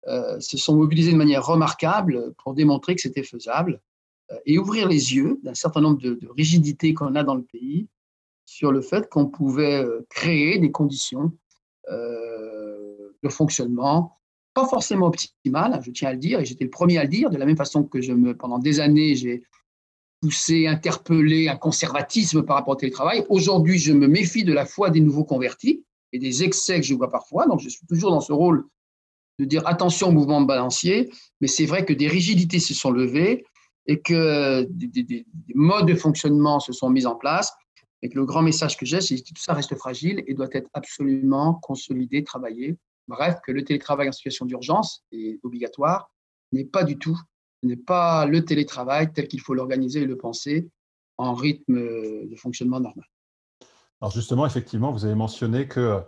euh, 0.09 0.41
se 0.41 0.57
sont 0.57 0.77
mobilisés 0.77 1.13
de 1.13 1.17
manière 1.17 1.45
remarquable 1.45 2.33
pour 2.39 2.55
démontrer 2.55 2.95
que 2.95 3.03
c'était 3.03 3.23
faisable 3.23 3.83
euh, 4.33 4.37
et 4.47 4.59
ouvrir 4.59 4.89
les 4.89 5.15
yeux 5.15 5.39
d'un 5.43 5.53
certain 5.53 5.83
nombre 5.83 6.01
de, 6.01 6.19
rigidités 6.35 6.95
qu'on 6.95 7.15
a 7.17 7.23
dans 7.23 7.35
le 7.35 7.43
pays 7.43 7.87
sur 8.47 8.73
le 8.73 8.81
fait 8.81 9.11
qu'on 9.11 9.27
pouvait 9.27 9.85
euh, 9.85 10.07
créer 10.09 10.59
des 10.59 10.71
conditions 10.71 11.33
de 11.89 13.29
fonctionnement 13.29 14.20
pas 14.55 14.67
forcément 14.67 15.07
optimales, 15.07 15.81
je 15.85 15.91
tiens 15.91 16.11
à 16.11 16.13
le 16.13 16.19
dire, 16.19 16.41
et 16.41 16.45
j'étais 16.45 16.65
le 16.65 16.71
premier 16.71 16.99
à 16.99 17.05
le 17.05 17.09
dire, 17.09 17.31
de 17.31 17.37
la 17.37 17.47
même 17.47 17.57
façon 17.57 17.85
que 17.85 18.01
je 18.01 18.13
me, 18.13 18.37
pendant 18.37 18.59
des 18.59 18.81
années, 18.81 19.15
j'ai 19.15 19.43
poussé, 20.21 20.67
interpellé 20.67 21.49
un 21.49 21.57
conservatisme 21.57 22.43
par 22.43 22.57
rapport 22.57 22.75
au 22.75 22.77
télétravail. 22.77 23.25
Aujourd'hui, 23.29 23.79
je 23.79 23.93
me 23.93 24.07
méfie 24.07 24.45
de 24.45 24.53
la 24.53 24.67
foi 24.67 24.91
des 24.91 25.01
nouveaux 25.01 25.25
convertis 25.25 25.85
et 26.13 26.19
des 26.19 26.43
excès 26.43 26.81
que 26.81 26.87
je 26.87 26.95
vois 26.95 27.11
parfois, 27.11 27.47
donc 27.47 27.61
je 27.61 27.69
suis 27.69 27.87
toujours 27.87 28.11
dans 28.11 28.21
ce 28.21 28.33
rôle 28.33 28.67
de 29.39 29.45
dire 29.47 29.67
attention 29.67 30.09
au 30.09 30.13
mouvement 30.13 30.43
balancier, 30.43 31.11
mais 31.41 31.49
c'est 31.49 31.65
vrai 31.65 31.85
que 31.87 31.95
des 31.95 32.09
rigidités 32.09 32.59
se 32.59 32.75
sont 32.75 32.91
levées 32.91 33.45
et 33.87 34.01
que 34.01 34.67
des, 34.69 35.27
modes 35.55 35.89
de 35.89 35.95
fonctionnement 35.95 36.61
se 36.61 36.73
sont 36.73 36.91
mis 36.91 37.07
en 37.07 37.17
place. 37.17 37.53
Et 38.03 38.09
que 38.09 38.19
le 38.19 38.25
grand 38.25 38.41
message 38.41 38.79
que 38.79 38.87
j'ai, 38.87 39.03
c'est 39.03 39.17
que 39.17 39.23
tout 39.35 39.43
ça 39.43 39.53
reste 39.53 39.75
fragile 39.75 40.25
et 40.27 40.33
doit 40.33 40.49
être 40.53 40.71
absolument 40.73 41.55
consolidé, 41.55 42.25
travaillé. 42.25 42.79
Bref, 43.09 43.37
que 43.45 43.53
le 43.53 43.65
télétravail 43.65 44.09
en 44.09 44.13
situation 44.13 44.47
d'urgence 44.47 45.05
est 45.13 45.39
obligatoire 45.43 46.11
n'est 46.53 46.65
pas 46.65 46.85
du 46.85 46.99
tout, 46.99 47.19
n'est 47.63 47.77
pas 47.77 48.27
le 48.27 48.45
télétravail 48.45 49.13
tel 49.13 49.29
qu'il 49.29 49.41
faut 49.41 49.55
l'organiser 49.55 50.03
et 50.03 50.07
le 50.07 50.17
penser 50.17 50.69
en 51.19 51.35
rythme 51.35 51.75
de 51.75 52.37
fonctionnement 52.37 52.81
normal. 52.81 53.05
Alors 54.01 54.13
justement, 54.13 54.47
effectivement, 54.47 54.93
vous 54.93 55.05
avez 55.05 55.15
mentionné 55.15 55.69
que 55.69 56.03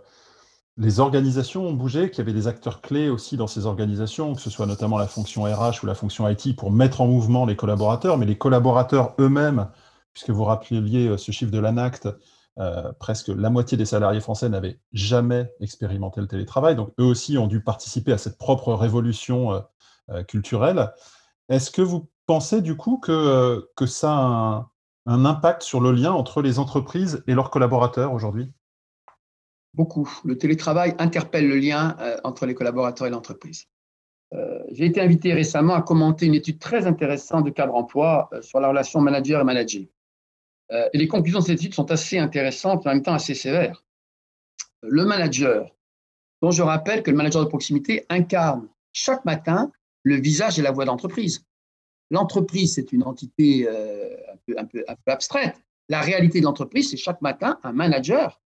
les 0.77 0.99
organisations 0.99 1.67
ont 1.67 1.73
bougé, 1.73 2.09
qu'il 2.09 2.19
y 2.19 2.21
avait 2.21 2.33
des 2.33 2.47
acteurs 2.47 2.81
clés 2.81 3.09
aussi 3.09 3.37
dans 3.37 3.45
ces 3.45 3.67
organisations, 3.67 4.33
que 4.33 4.41
ce 4.41 4.49
soit 4.49 4.65
notamment 4.65 4.97
la 4.97 5.07
fonction 5.07 5.43
RH 5.43 5.83
ou 5.83 5.85
la 5.85 5.93
fonction 5.93 6.27
IT 6.27 6.55
pour 6.55 6.71
mettre 6.71 7.01
en 7.01 7.07
mouvement 7.07 7.45
les 7.45 7.55
collaborateurs, 7.55 8.17
mais 8.17 8.25
les 8.25 8.37
collaborateurs 8.37 9.13
eux-mêmes, 9.19 9.69
puisque 10.13 10.31
vous 10.31 10.43
rappeliez 10.43 11.07
euh, 11.07 11.17
ce 11.17 11.31
chiffre 11.31 11.51
de 11.51 11.59
l'ANACT, 11.59 12.07
euh, 12.59 12.91
presque 12.99 13.29
la 13.29 13.49
moitié 13.49 13.77
des 13.77 13.85
salariés 13.85 14.21
français 14.21 14.49
n'avaient 14.49 14.79
jamais 14.91 15.51
expérimenté 15.59 16.21
le 16.21 16.27
télétravail, 16.27 16.75
donc 16.75 16.93
eux 16.99 17.05
aussi 17.05 17.37
ont 17.37 17.47
dû 17.47 17.61
participer 17.63 18.11
à 18.11 18.17
cette 18.17 18.37
propre 18.37 18.73
révolution 18.73 19.63
euh, 20.09 20.23
culturelle. 20.23 20.91
Est-ce 21.49 21.71
que 21.71 21.81
vous 21.81 22.09
pensez 22.25 22.61
du 22.61 22.75
coup 22.75 22.97
que, 22.97 23.67
ça 23.85 24.11
a 24.11 24.69
un, 25.05 25.25
impact 25.25 25.63
sur 25.63 25.81
le 25.81 25.91
lien 25.91 26.11
entre 26.11 26.41
les 26.41 26.59
entreprises 26.59 27.23
et 27.27 27.33
leurs 27.33 27.49
collaborateurs 27.49 28.13
aujourd'hui? 28.13 28.51
Beaucoup. 29.73 30.07
Le 30.23 30.37
télétravail 30.37 30.93
interpelle 30.99 31.47
le 31.47 31.57
lien 31.57 31.97
euh, 31.99 32.17
entre 32.23 32.45
les 32.45 32.53
collaborateurs 32.53 33.07
et 33.07 33.09
l'entreprise. 33.09 33.65
Euh, 34.33 34.59
j'ai 34.71 34.85
été 34.85 35.01
invité 35.01 35.33
récemment 35.33 35.73
à 35.73 35.81
commenter 35.81 36.25
une 36.25 36.35
étude 36.35 36.59
très 36.59 36.87
intéressante 36.87 37.45
de 37.45 37.49
cadre 37.49 37.75
emploi 37.75 38.29
euh, 38.33 38.41
sur 38.41 38.59
la 38.59 38.69
relation 38.69 39.01
manager 39.01 39.41
et 39.41 39.43
manager. 39.43 39.83
Et 40.71 40.97
les 40.97 41.07
conclusions 41.07 41.39
de 41.39 41.45
cette 41.45 41.59
étude 41.59 41.73
sont 41.73 41.91
assez 41.91 42.17
intéressantes, 42.17 42.83
mais 42.85 42.91
en 42.91 42.93
même 42.95 43.03
temps 43.03 43.13
assez 43.13 43.35
sévères. 43.35 43.83
Le 44.81 45.05
manager, 45.05 45.69
dont 46.41 46.51
je 46.51 46.63
rappelle 46.63 47.03
que 47.03 47.11
le 47.11 47.17
manager 47.17 47.43
de 47.43 47.49
proximité 47.49 48.05
incarne 48.09 48.67
chaque 48.91 49.23
matin 49.25 49.71
le 50.03 50.15
visage 50.15 50.59
et 50.59 50.61
la 50.61 50.71
voix 50.71 50.83
de 50.83 50.89
l'entreprise. 50.89 51.45
L'entreprise, 52.11 52.75
c'est 52.75 52.91
une 52.91 53.03
entité 53.03 53.67
un 54.57 54.65
peu 54.65 54.83
abstraite. 55.07 55.55
La 55.89 56.01
réalité 56.01 56.39
de 56.39 56.45
l'entreprise, 56.45 56.89
c'est 56.89 56.97
chaque 56.97 57.21
matin 57.21 57.59
un 57.63 57.71
manager 57.71 58.41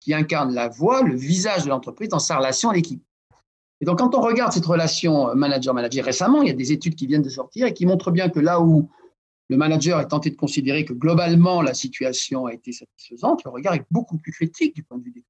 qui 0.00 0.14
incarne 0.14 0.54
la 0.54 0.68
voix, 0.68 1.02
le 1.02 1.14
visage 1.14 1.64
de 1.64 1.70
l'entreprise 1.70 2.08
dans 2.08 2.18
sa 2.18 2.36
relation 2.36 2.70
à 2.70 2.74
l'équipe. 2.74 3.02
Et 3.80 3.84
donc, 3.84 3.98
quand 3.98 4.14
on 4.14 4.20
regarde 4.20 4.52
cette 4.52 4.66
relation 4.66 5.34
manager-manager 5.34 6.04
récemment, 6.04 6.42
il 6.42 6.48
y 6.48 6.50
a 6.50 6.54
des 6.54 6.72
études 6.72 6.94
qui 6.94 7.06
viennent 7.06 7.22
de 7.22 7.28
sortir 7.28 7.66
et 7.66 7.74
qui 7.74 7.86
montrent 7.86 8.10
bien 8.10 8.28
que 8.28 8.40
là 8.40 8.60
où 8.60 8.88
le 9.54 9.58
manager 9.58 10.00
est 10.00 10.08
tenté 10.08 10.30
de 10.30 10.34
considérer 10.34 10.84
que 10.84 10.92
globalement 10.92 11.62
la 11.62 11.74
situation 11.74 12.46
a 12.46 12.52
été 12.52 12.72
satisfaisante, 12.72 13.44
le 13.44 13.52
regard 13.52 13.74
est 13.74 13.84
beaucoup 13.88 14.18
plus 14.18 14.32
critique 14.32 14.74
du 14.74 14.82
point 14.82 14.98
de 14.98 15.04
vue 15.04 15.12
des 15.12 15.22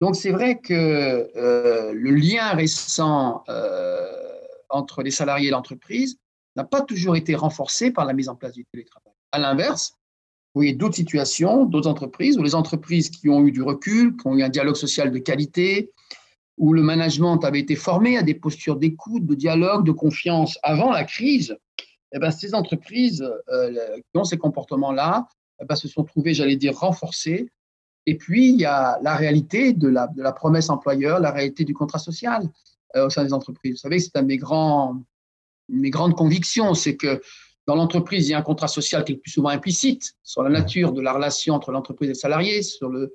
Donc, 0.00 0.16
c'est 0.16 0.30
vrai 0.30 0.58
que 0.58 0.72
euh, 1.36 1.92
le 1.92 2.10
lien 2.12 2.48
récent 2.54 3.44
euh, 3.50 4.10
entre 4.70 5.02
les 5.02 5.10
salariés 5.10 5.48
et 5.48 5.50
l'entreprise 5.50 6.16
n'a 6.56 6.64
pas 6.64 6.80
toujours 6.80 7.14
été 7.14 7.34
renforcé 7.34 7.90
par 7.90 8.06
la 8.06 8.14
mise 8.14 8.30
en 8.30 8.36
place 8.36 8.54
du 8.54 8.64
télétravail. 8.64 9.12
À 9.32 9.38
l'inverse, 9.38 9.98
vous 10.54 10.60
voyez 10.60 10.72
d'autres 10.72 10.96
situations, 10.96 11.66
d'autres 11.66 11.90
entreprises, 11.90 12.38
où 12.38 12.42
les 12.42 12.54
entreprises 12.54 13.10
qui 13.10 13.28
ont 13.28 13.46
eu 13.46 13.52
du 13.52 13.60
recul, 13.60 14.16
qui 14.16 14.26
ont 14.26 14.34
eu 14.34 14.42
un 14.42 14.48
dialogue 14.48 14.76
social 14.76 15.10
de 15.10 15.18
qualité, 15.18 15.92
où 16.56 16.72
le 16.72 16.82
management 16.82 17.44
avait 17.44 17.60
été 17.60 17.76
formé 17.76 18.16
à 18.16 18.22
des 18.22 18.34
postures 18.34 18.76
d'écoute, 18.76 19.26
de 19.26 19.34
dialogue, 19.34 19.84
de 19.84 19.92
confiance 19.92 20.58
avant 20.62 20.90
la 20.90 21.04
crise, 21.04 21.54
eh 22.12 22.18
ben, 22.18 22.30
ces 22.30 22.54
entreprises 22.54 23.26
euh, 23.48 23.96
qui 23.96 24.18
ont 24.18 24.24
ces 24.24 24.38
comportements-là 24.38 25.26
eh 25.60 25.64
ben, 25.64 25.76
se 25.76 25.88
sont 25.88 26.04
trouvées, 26.04 26.34
j'allais 26.34 26.56
dire, 26.56 26.76
renforcées. 26.78 27.48
Et 28.06 28.16
puis, 28.16 28.50
il 28.50 28.60
y 28.60 28.64
a 28.64 28.98
la 29.02 29.16
réalité 29.16 29.72
de 29.72 29.88
la, 29.88 30.08
de 30.08 30.22
la 30.22 30.32
promesse 30.32 30.70
employeur, 30.70 31.20
la 31.20 31.30
réalité 31.30 31.64
du 31.64 31.74
contrat 31.74 31.98
social 31.98 32.48
euh, 32.96 33.06
au 33.06 33.10
sein 33.10 33.24
des 33.24 33.32
entreprises. 33.32 33.72
Vous 33.72 33.78
savez, 33.78 33.98
c'est 33.98 34.16
un 34.16 34.22
de 34.22 34.26
mes, 34.26 34.38
grands, 34.38 35.02
mes 35.68 35.90
grandes 35.90 36.14
convictions, 36.14 36.74
c'est 36.74 36.96
que 36.96 37.22
dans 37.66 37.76
l'entreprise, 37.76 38.28
il 38.28 38.32
y 38.32 38.34
a 38.34 38.38
un 38.38 38.42
contrat 38.42 38.68
social 38.68 39.04
qui 39.04 39.12
est 39.12 39.14
le 39.14 39.20
plus 39.20 39.30
souvent 39.30 39.50
implicite 39.50 40.14
sur 40.24 40.42
la 40.42 40.50
nature 40.50 40.92
de 40.92 41.00
la 41.00 41.12
relation 41.12 41.54
entre 41.54 41.70
l'entreprise 41.70 42.08
et 42.08 42.12
le 42.12 42.18
salarié, 42.18 42.62
sur 42.62 42.88
le 42.88 43.14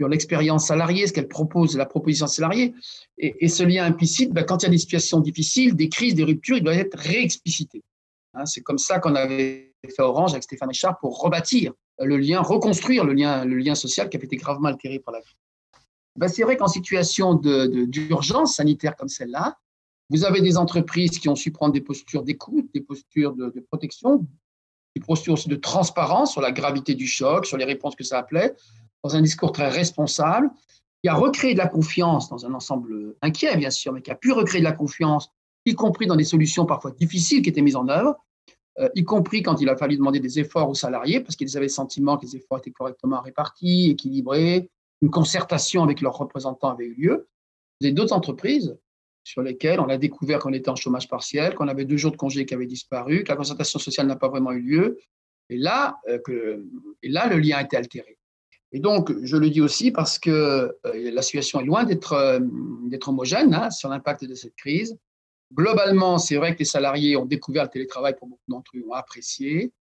sur 0.00 0.08
l'expérience 0.08 0.66
salariée, 0.66 1.06
ce 1.06 1.12
qu'elle 1.12 1.28
propose, 1.28 1.76
la 1.76 1.84
proposition 1.84 2.26
salariée. 2.26 2.74
Et, 3.18 3.44
et 3.44 3.48
ce 3.48 3.62
lien 3.62 3.84
implicite, 3.84 4.32
ben, 4.32 4.42
quand 4.42 4.62
il 4.62 4.66
y 4.66 4.68
a 4.68 4.70
des 4.70 4.78
situations 4.78 5.20
difficiles, 5.20 5.76
des 5.76 5.88
crises, 5.90 6.14
des 6.14 6.24
ruptures, 6.24 6.56
il 6.56 6.64
doit 6.64 6.74
être 6.74 6.98
réexplicité. 6.98 7.82
Hein, 8.34 8.46
c'est 8.46 8.62
comme 8.62 8.78
ça 8.78 8.98
qu'on 8.98 9.14
avait 9.14 9.74
fait 9.84 10.02
Orange 10.02 10.32
avec 10.32 10.42
Stéphane 10.42 10.68
Richard 10.68 10.98
pour 10.98 11.20
rebâtir 11.20 11.72
le 11.98 12.16
lien, 12.16 12.40
reconstruire 12.40 13.04
le 13.04 13.12
lien, 13.12 13.44
le 13.44 13.56
lien 13.56 13.74
social 13.74 14.08
qui 14.08 14.16
avait 14.16 14.26
été 14.26 14.36
gravement 14.36 14.68
altéré 14.68 14.98
par 14.98 15.12
la 15.12 15.20
crise. 15.20 15.36
Ben, 16.16 16.28
c'est 16.28 16.42
vrai 16.42 16.56
qu'en 16.56 16.68
situation 16.68 17.34
d'urgence 17.34 18.50
de, 18.50 18.54
sanitaire 18.54 18.96
comme 18.96 19.08
celle-là, 19.08 19.58
vous 20.10 20.24
avez 20.24 20.40
des 20.42 20.58
entreprises 20.58 21.18
qui 21.18 21.28
ont 21.28 21.34
su 21.34 21.52
prendre 21.52 21.72
des 21.72 21.80
postures 21.80 22.22
d'écoute, 22.22 22.68
des 22.74 22.82
postures 22.82 23.34
de, 23.34 23.64
protection, 23.70 24.26
des 24.94 25.02
postures 25.02 25.34
aussi 25.34 25.48
de 25.48 25.56
transparence 25.56 26.32
sur 26.32 26.42
la 26.42 26.52
gravité 26.52 26.94
du 26.94 27.06
choc, 27.06 27.46
sur 27.46 27.56
les 27.56 27.64
réponses 27.64 27.96
que 27.96 28.04
ça 28.04 28.18
appelait, 28.18 28.54
dans 29.02 29.16
un 29.16 29.22
discours 29.22 29.52
très 29.52 29.68
responsable, 29.68 30.50
qui 31.02 31.08
a 31.08 31.14
recréé 31.14 31.54
de 31.54 31.58
la 31.58 31.66
confiance 31.66 32.28
dans 32.28 32.44
un 32.44 32.52
ensemble 32.52 33.16
inquiet, 33.22 33.56
bien 33.56 33.70
sûr, 33.70 33.92
mais 33.92 34.02
qui 34.02 34.10
a 34.10 34.14
pu 34.14 34.32
recréer 34.32 34.60
de 34.60 34.66
la 34.66 34.72
confiance, 34.72 35.30
y 35.64 35.74
compris 35.74 36.06
dans 36.06 36.16
des 36.16 36.24
solutions 36.24 36.66
parfois 36.66 36.90
difficiles 36.90 37.42
qui 37.42 37.50
étaient 37.50 37.62
mises 37.62 37.76
en 37.76 37.88
œuvre, 37.88 38.16
euh, 38.78 38.88
y 38.94 39.04
compris 39.04 39.42
quand 39.42 39.60
il 39.60 39.68
a 39.68 39.76
fallu 39.76 39.96
demander 39.96 40.20
des 40.20 40.38
efforts 40.38 40.68
aux 40.68 40.74
salariés, 40.74 41.20
parce 41.20 41.36
qu'ils 41.36 41.56
avaient 41.56 41.66
le 41.66 41.72
sentiment 41.72 42.16
que 42.16 42.26
les 42.26 42.36
efforts 42.36 42.58
étaient 42.58 42.70
correctement 42.70 43.20
répartis, 43.20 43.90
équilibrés, 43.90 44.70
une 45.02 45.10
concertation 45.10 45.82
avec 45.82 46.00
leurs 46.00 46.16
représentants 46.16 46.70
avait 46.70 46.86
eu 46.86 46.94
lieu. 46.94 47.28
Vous 47.80 47.86
avez 47.86 47.92
d'autres 47.92 48.14
entreprises 48.14 48.76
sur 49.24 49.42
lesquels 49.42 49.78
on 49.80 49.88
a 49.88 49.98
découvert 49.98 50.38
qu'on 50.38 50.52
était 50.52 50.70
en 50.70 50.76
chômage 50.76 51.08
partiel, 51.08 51.54
qu'on 51.54 51.68
avait 51.68 51.84
deux 51.84 51.96
jours 51.96 52.12
de 52.12 52.16
congé 52.16 52.46
qui 52.46 52.54
avaient 52.54 52.66
disparu, 52.66 53.24
que 53.24 53.28
la 53.28 53.36
concertation 53.36 53.78
sociale 53.78 54.06
n'a 54.06 54.16
pas 54.16 54.28
vraiment 54.28 54.52
eu 54.52 54.60
lieu. 54.60 54.98
Et 55.48 55.58
là, 55.58 55.98
euh, 56.08 56.58
et 57.02 57.08
là, 57.08 57.28
le 57.28 57.38
lien 57.38 57.58
a 57.58 57.62
été 57.62 57.76
altéré. 57.76 58.16
Et 58.72 58.80
donc, 58.80 59.12
je 59.22 59.36
le 59.36 59.50
dis 59.50 59.60
aussi 59.60 59.90
parce 59.90 60.18
que 60.18 60.30
euh, 60.30 61.10
la 61.12 61.22
situation 61.22 61.60
est 61.60 61.64
loin 61.64 61.84
d'être 61.84 62.42
homogène 63.06 63.54
hein, 63.54 63.70
sur 63.70 63.90
l'impact 63.90 64.24
de 64.24 64.34
cette 64.34 64.54
crise. 64.56 64.96
Globalement, 65.54 66.18
c'est 66.18 66.36
vrai 66.36 66.54
que 66.54 66.60
les 66.60 66.64
salariés 66.64 67.16
ont 67.16 67.26
découvert 67.26 67.64
le 67.64 67.68
télétravail, 67.70 68.14
pour 68.18 68.28
beaucoup 68.28 68.42
d'entre 68.48 68.72
eux, 68.76 68.84
ont 68.88 68.94
apprécié. 68.94 69.72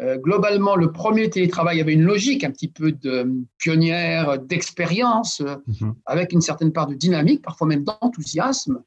globalement, 0.00 0.76
le 0.76 0.92
premier 0.92 1.28
télétravail 1.28 1.80
avait 1.80 1.94
une 1.94 2.04
logique 2.04 2.44
un 2.44 2.52
petit 2.52 2.68
peu 2.68 2.92
de 2.92 3.28
pionnière, 3.58 4.38
d'expérience, 4.38 5.40
mhm. 5.40 5.94
avec 6.06 6.32
une 6.32 6.40
certaine 6.40 6.72
part 6.72 6.86
de 6.86 6.94
dynamique, 6.94 7.42
parfois 7.42 7.66
même 7.66 7.84
d'enthousiasme, 7.84 8.82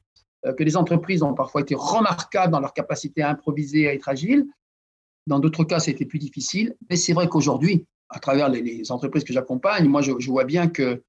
que 0.56 0.64
les 0.64 0.76
entreprises 0.76 1.22
ont 1.22 1.34
parfois 1.34 1.60
été 1.60 1.74
remarquables 1.74 2.52
dans 2.52 2.60
leur 2.60 2.72
capacité 2.72 3.22
à 3.22 3.30
improviser, 3.30 3.88
à 3.88 3.94
être 3.94 4.08
agiles. 4.08 4.46
Dans 5.26 5.38
d'autres 5.38 5.64
cas, 5.64 5.78
c'était 5.78 6.04
plus 6.04 6.18
difficile. 6.18 6.74
Mais 6.90 6.96
c'est 6.96 7.12
vrai 7.12 7.28
qu'aujourd'hui, 7.28 7.86
à 8.08 8.18
travers 8.18 8.48
les, 8.48 8.90
entreprises 8.90 9.24
que 9.24 9.32
j'accompagne, 9.32 9.88
moi, 9.88 10.02
je, 10.02 10.12
vois 10.30 10.44
bien 10.44 10.68
que 10.68 11.02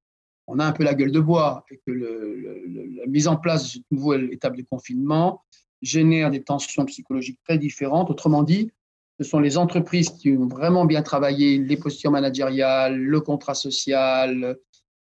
on 0.48 0.60
a 0.60 0.66
un 0.66 0.72
peu 0.72 0.84
la 0.84 0.94
gueule 0.94 1.12
de 1.12 1.20
bois 1.20 1.66
et 1.72 1.80
que 1.86 1.92
la 1.92 3.06
mise 3.08 3.28
en 3.28 3.38
place 3.38 3.64
de 3.64 3.70
cette 3.70 3.92
nouvelle 3.92 4.32
étape 4.34 4.56
de 4.56 4.64
confinement 4.64 5.44
génère 5.82 6.32
des 6.32 6.44
tensions 6.44 6.86
psychologiques 6.86 7.40
très 7.44 7.58
différentes. 7.58 8.10
Autrement 8.10 8.44
dit, 8.44 8.72
ce 9.20 9.24
sont 9.24 9.40
les 9.40 9.58
entreprises 9.58 10.10
qui 10.10 10.32
ont 10.32 10.48
vraiment 10.48 10.86
bien 10.86 11.02
travaillé 11.02 11.58
les 11.58 11.78
postures 11.78 12.12
managériales, 12.12 12.98
le 12.98 13.22
contrat 13.22 13.54
social, 13.54 14.58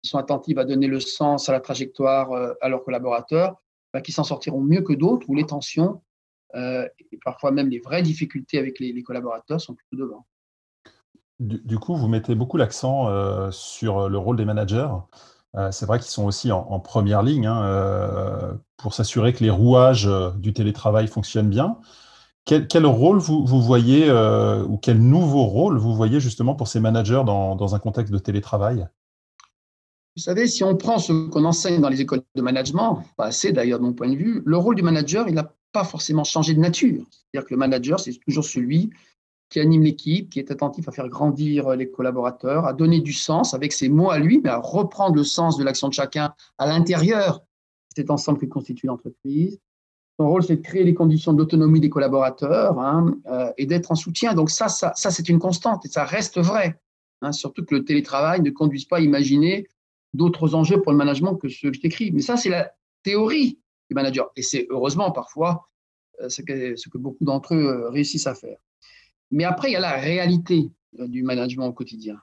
qui 0.02 0.10
sont 0.10 0.18
attentives 0.18 0.60
à 0.60 0.66
donner 0.66 0.88
le 0.88 1.00
sens 1.00 1.50
à 1.50 1.52
la 1.52 1.60
trajectoire 1.60 2.32
euh, 2.32 2.54
à 2.62 2.70
leurs 2.70 2.84
collaborateurs, 2.84 3.62
bah, 3.94 4.02
qui 4.02 4.12
s'en 4.12 4.24
sortiront 4.24 4.62
mieux 4.62 4.82
que 4.82 4.94
d'autres 4.94 5.30
où 5.30 5.36
les 5.36 5.46
tensions 5.46 6.02
euh, 6.56 6.88
et 7.12 7.20
parfois 7.24 7.52
même 7.52 7.70
les 7.70 7.80
vraies 7.80 8.02
difficultés 8.02 8.58
avec 8.58 8.80
les, 8.80 9.04
collaborateurs 9.04 9.60
sont 9.60 9.76
plutôt 9.76 9.98
devant. 9.98 10.26
Du, 11.40 11.78
coup, 11.78 11.96
vous 11.96 12.08
mettez 12.08 12.34
beaucoup 12.34 12.58
l'accent 12.58 13.10
euh, 13.10 13.52
sur 13.52 14.10
le 14.10 14.18
rôle 14.18 14.38
des 14.38 14.46
managers. 14.46 14.90
Euh, 15.56 15.72
c'est 15.72 15.86
vrai 15.86 16.00
qu'ils 16.00 16.10
sont 16.10 16.26
aussi 16.26 16.52
en, 16.52 16.80
première 16.80 17.22
ligne 17.22 17.48
hein, 17.48 18.60
pour 18.78 18.94
s'assurer 18.94 19.34
que 19.34 19.44
les 19.44 19.50
rouages 19.50 20.10
du 20.38 20.54
télétravail 20.54 21.08
fonctionnent 21.08 21.50
bien. 21.50 21.78
Quel, 22.46 22.86
rôle 22.86 23.20
vous, 23.20 23.62
voyez, 23.62 24.10
ou 24.10 24.78
quel 24.78 25.02
nouveau 25.02 25.44
rôle 25.44 25.78
vous 25.78 25.94
voyez 25.94 26.20
justement 26.20 26.56
pour 26.56 26.68
ces 26.68 26.80
managers 26.80 27.24
dans, 27.26 27.56
dans 27.56 27.76
un 27.76 27.80
contexte 27.80 28.14
de 28.14 28.20
télétravail? 28.20 28.88
Vous 30.18 30.24
savez, 30.24 30.48
si 30.48 30.64
on 30.64 30.76
prend 30.76 30.98
ce 30.98 31.14
qu'on 31.30 31.46
enseigne 31.46 31.80
dans 31.80 31.90
les 31.90 32.02
écoles 32.02 32.24
de 32.34 32.42
management, 32.42 33.04
pas 33.18 33.26
assez 33.26 33.52
d'ailleurs 33.52 33.78
de 33.78 33.84
mon 33.84 33.94
point 33.94 34.10
de 34.10 34.16
vue, 34.16 34.42
le 34.46 34.58
rôle 34.58 34.74
du 34.74 34.82
manager, 34.82 35.28
il 35.28 35.36
n'a 35.36 35.54
pas 35.72 35.84
forcément 35.84 36.24
changé 36.24 36.56
de 36.56 36.60
nature. 36.60 37.04
C'est-à-dire 37.12 37.48
que 37.48 37.54
le 37.54 37.60
manager, 37.60 38.00
c'est 38.00 38.18
toujours 38.26 38.44
celui 38.44 38.90
qui 39.50 39.60
anime 39.60 39.84
l'équipe, 39.84 40.30
qui 40.30 40.40
est 40.40 40.52
attentif 40.52 40.88
à 40.88 40.92
faire 40.92 41.08
grandir 41.08 41.76
les 41.76 41.90
collaborateurs, 41.90 42.66
à 42.66 42.74
donner 42.74 43.00
du 43.00 43.14
sens 43.14 43.54
avec 43.54 43.72
ses 43.72 43.90
mots 43.90 44.10
à 44.10 44.20
lui, 44.20 44.42
mais 44.44 44.50
à 44.50 44.58
reprendre 44.58 45.16
le 45.16 45.24
sens 45.24 45.58
de 45.58 45.64
l'action 45.64 45.88
de 45.88 45.94
chacun 45.94 46.34
à 46.58 46.68
l'intérieur 46.68 47.40
de 47.40 47.44
cet 47.96 48.10
ensemble 48.10 48.40
qui 48.40 48.50
constitue 48.50 48.88
l'entreprise. 48.88 49.60
Son 50.20 50.28
rôle, 50.30 50.44
c'est 50.44 50.58
de 50.58 50.62
créer 50.62 50.84
les 50.84 50.96
conditions 50.96 51.32
d'autonomie 51.34 51.80
des 51.80 51.90
collaborateurs 51.90 52.80
hein, 52.80 53.16
euh, 53.28 53.52
et 53.58 53.68
d'être 53.68 53.92
en 53.92 53.96
soutien. 53.96 54.34
Donc 54.34 54.50
ça, 54.50 54.68
ça, 54.68 54.92
ça 54.96 55.12
c'est 55.12 55.30
une 55.30 55.40
constante 55.40 55.86
et 55.86 55.90
ça 55.90 56.04
reste 56.04 56.40
vrai. 56.40 56.80
Hein, 57.22 57.32
surtout 57.32 57.64
que 57.64 57.76
le 57.76 57.86
télétravail 57.86 58.42
ne 58.42 58.50
conduise 58.50 58.86
pas 58.86 58.98
à 58.98 59.00
imaginer 59.00 59.68
d'autres 60.14 60.56
enjeux 60.56 60.82
pour 60.82 60.92
le 60.92 60.98
management 60.98 61.36
que 61.36 61.48
ceux 61.48 61.70
que 61.70 61.78
je 61.78 61.82
décris. 61.82 62.12
Mais 62.12 62.22
ça, 62.22 62.36
c'est 62.36 62.50
la 62.50 62.72
théorie 63.04 63.60
du 63.90 63.96
manager. 63.96 64.32
Et 64.36 64.42
c'est 64.42 64.68
heureusement 64.70 65.12
parfois 65.12 65.70
euh, 66.22 66.30
ce 66.30 66.42
que, 66.42 66.98
beaucoup 66.98 67.24
d'entre 67.24 67.54
eux 67.54 67.66
euh, 67.66 67.90
réussissent 67.90 68.28
à 68.28 68.36
faire. 68.36 68.58
Mais 69.32 69.44
après, 69.44 69.70
il 69.70 69.74
y 69.74 69.76
a 69.76 69.82
la 69.82 69.98
réalité 69.98 70.72
euh, 71.00 71.08
du 71.08 71.24
management 71.24 71.68
au 71.68 71.74
quotidien. 71.74 72.18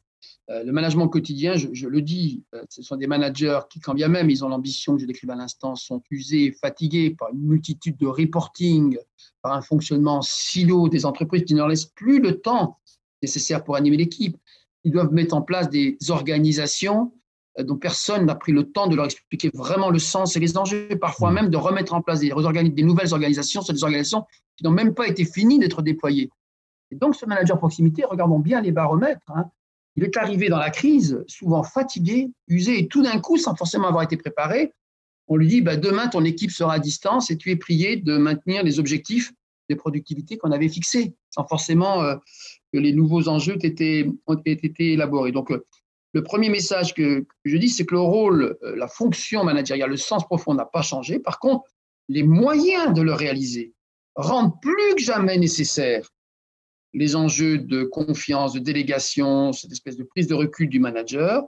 Le 0.49 0.73
management 0.73 1.09
quotidien, 1.09 1.55
je, 1.57 1.87
le 1.87 2.03
dis, 2.03 2.45
ce 2.69 2.83
sont 2.83 2.97
des 2.97 3.07
managers 3.07 3.61
qui, 3.71 3.81
quand 3.81 3.95
bien 3.95 4.09
même 4.09 4.29
ils 4.29 4.45
ont 4.45 4.49
l'ambition 4.51 4.95
que 4.95 5.01
je 5.01 5.07
décrive 5.07 5.31
à 5.31 5.37
l'instant, 5.37 5.75
sont 5.75 6.03
usés, 6.11 6.53
fatigués 6.53 7.15
par 7.19 7.31
une 7.31 7.41
multitude 7.41 7.97
de 7.97 8.07
reporting, 8.07 8.99
par 9.41 9.53
un 9.53 9.63
fonctionnement 9.63 10.21
silo 10.21 10.91
des 10.91 11.07
entreprises 11.07 11.45
qui 11.45 11.55
ne 11.55 11.61
leur 11.61 11.69
laissent 11.69 11.87
plus 11.87 12.21
le 12.21 12.41
temps 12.43 12.79
nécessaire 13.23 13.65
pour 13.65 13.77
animer 13.77 13.97
l'équipe. 13.97 14.37
Ils 14.85 14.93
doivent 14.93 15.13
mettre 15.13 15.35
en 15.35 15.43
place 15.43 15.71
des 15.71 15.97
organisations 16.11 17.13
euh, 17.59 17.63
dont 17.63 17.77
personne 17.77 18.27
n'a 18.27 18.35
pris 18.35 18.53
le 18.53 18.65
temps 18.71 18.87
de 18.87 18.97
leur 18.97 19.07
expliquer 19.07 19.51
vraiment 19.55 19.91
le 19.91 19.99
sens 19.99 20.37
et 20.37 20.41
les 20.41 20.57
enjeux, 20.57 20.89
parfois 21.01 21.31
mmh. 21.31 21.35
même 21.35 21.49
de 21.51 21.57
remettre 21.57 21.95
en 21.95 22.03
place 22.03 22.21
des, 22.21 22.31
des 22.31 22.83
nouvelles 22.83 23.13
organisations 23.13 23.63
sur 23.63 23.73
des 23.73 23.83
organisations 23.83 24.25
qui 24.57 24.65
n'ont 24.65 24.71
même 24.71 24.95
pas 24.95 25.09
été 25.09 25.25
finies 25.25 25.59
d'être 25.59 25.83
déployées. 25.83 26.31
Donc, 26.99 27.15
ce 27.15 27.27
manager 27.27 27.59
proximité, 27.59 28.05
regardons 28.05 28.39
bien 28.39 28.61
les 28.61 28.73
baromètres, 28.73 29.31
hein, 29.35 29.51
il 29.97 30.05
est 30.05 30.17
arrivé 30.17 30.49
dans 30.49 30.59
la 30.59 30.71
crise, 30.71 31.23
souvent 31.29 31.63
fatigué, 31.63 32.31
usé, 32.49 32.81
et 32.81 32.89
tout 32.89 33.03
d'un 33.03 33.21
coup, 33.21 33.37
sans 33.37 33.55
forcément 33.55 33.89
avoir 33.89 34.03
été 34.03 34.17
préparé, 34.17 34.73
on 35.29 35.37
lui 35.37 35.49
dit 35.49 35.61
bah, 35.63 35.77
demain, 35.77 36.09
ton 36.09 36.25
équipe 36.25 36.51
sera 36.51 36.75
à 36.75 36.79
distance 36.79 37.31
et 37.31 37.37
tu 37.37 37.51
es 37.51 37.57
prié 37.57 37.97
de 37.97 38.17
maintenir 38.17 38.63
les 38.63 38.79
objectifs 38.79 39.33
de 39.71 39.75
productivité 39.75 40.37
qu'on 40.37 40.53
avait 40.53 40.69
fixés, 40.69 41.15
sans 41.31 41.47
forcément 41.47 42.03
euh, 42.03 42.17
que 42.73 42.79
les 42.79 42.93
nouveaux 42.93 43.29
enjeux 43.29 43.57
aient 43.63 43.69
été, 43.69 44.11
été 44.47 44.93
élaborés. 44.93 45.33
Donc, 45.33 45.51
euh, 45.51 45.65
le 46.13 46.23
premier 46.23 46.49
message 46.49 46.95
que, 46.95 47.27
je 47.45 47.57
dis, 47.57 47.69
c'est 47.69 47.87
que 47.87 47.95
le 47.95 48.01
rôle, 48.01 48.57
euh, 48.63 48.77
la 48.77 48.89
fonction 48.89 49.43
managériale, 49.43 49.91
le 49.91 49.97
sens 49.97 50.25
profond 50.25 50.55
n'a 50.55 50.67
pas 50.67 50.83
changé. 50.83 51.19
Par 51.19 51.39
contre, 51.39 51.65
les 52.09 52.23
moyens 52.23 52.93
de 52.93 53.01
le 53.01 53.15
réaliser 53.15 53.73
rendent 54.15 54.61
plus 54.61 54.95
que 54.97 55.03
jamais 55.03 55.39
nécessaires 55.39 56.09
les 56.95 57.17
enjeux 57.17 57.59
de 57.59 57.85
confiance, 57.85 58.53
de 58.53 58.61
délégation, 58.61 59.53
cette 59.53 59.73
espèce 59.73 59.97
de 59.97 60.05
prise 60.05 60.27
de 60.27 60.35
recul 60.35 60.69
du 60.69 60.81
manager. 60.81 61.43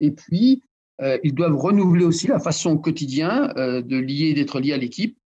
Et 0.00 0.10
puis, 0.10 0.62
euh, 1.00 1.18
ils 1.22 1.34
doivent 1.34 1.56
renouveler 1.56 2.04
aussi 2.04 2.26
la 2.26 2.40
façon 2.40 2.72
au 2.72 2.78
quotidien 2.78 3.52
euh, 3.56 3.80
de 3.80 3.96
lier, 3.96 4.34
d'être 4.34 4.60
lié 4.60 4.72
à 4.72 4.76
l'équipe. 4.76 5.18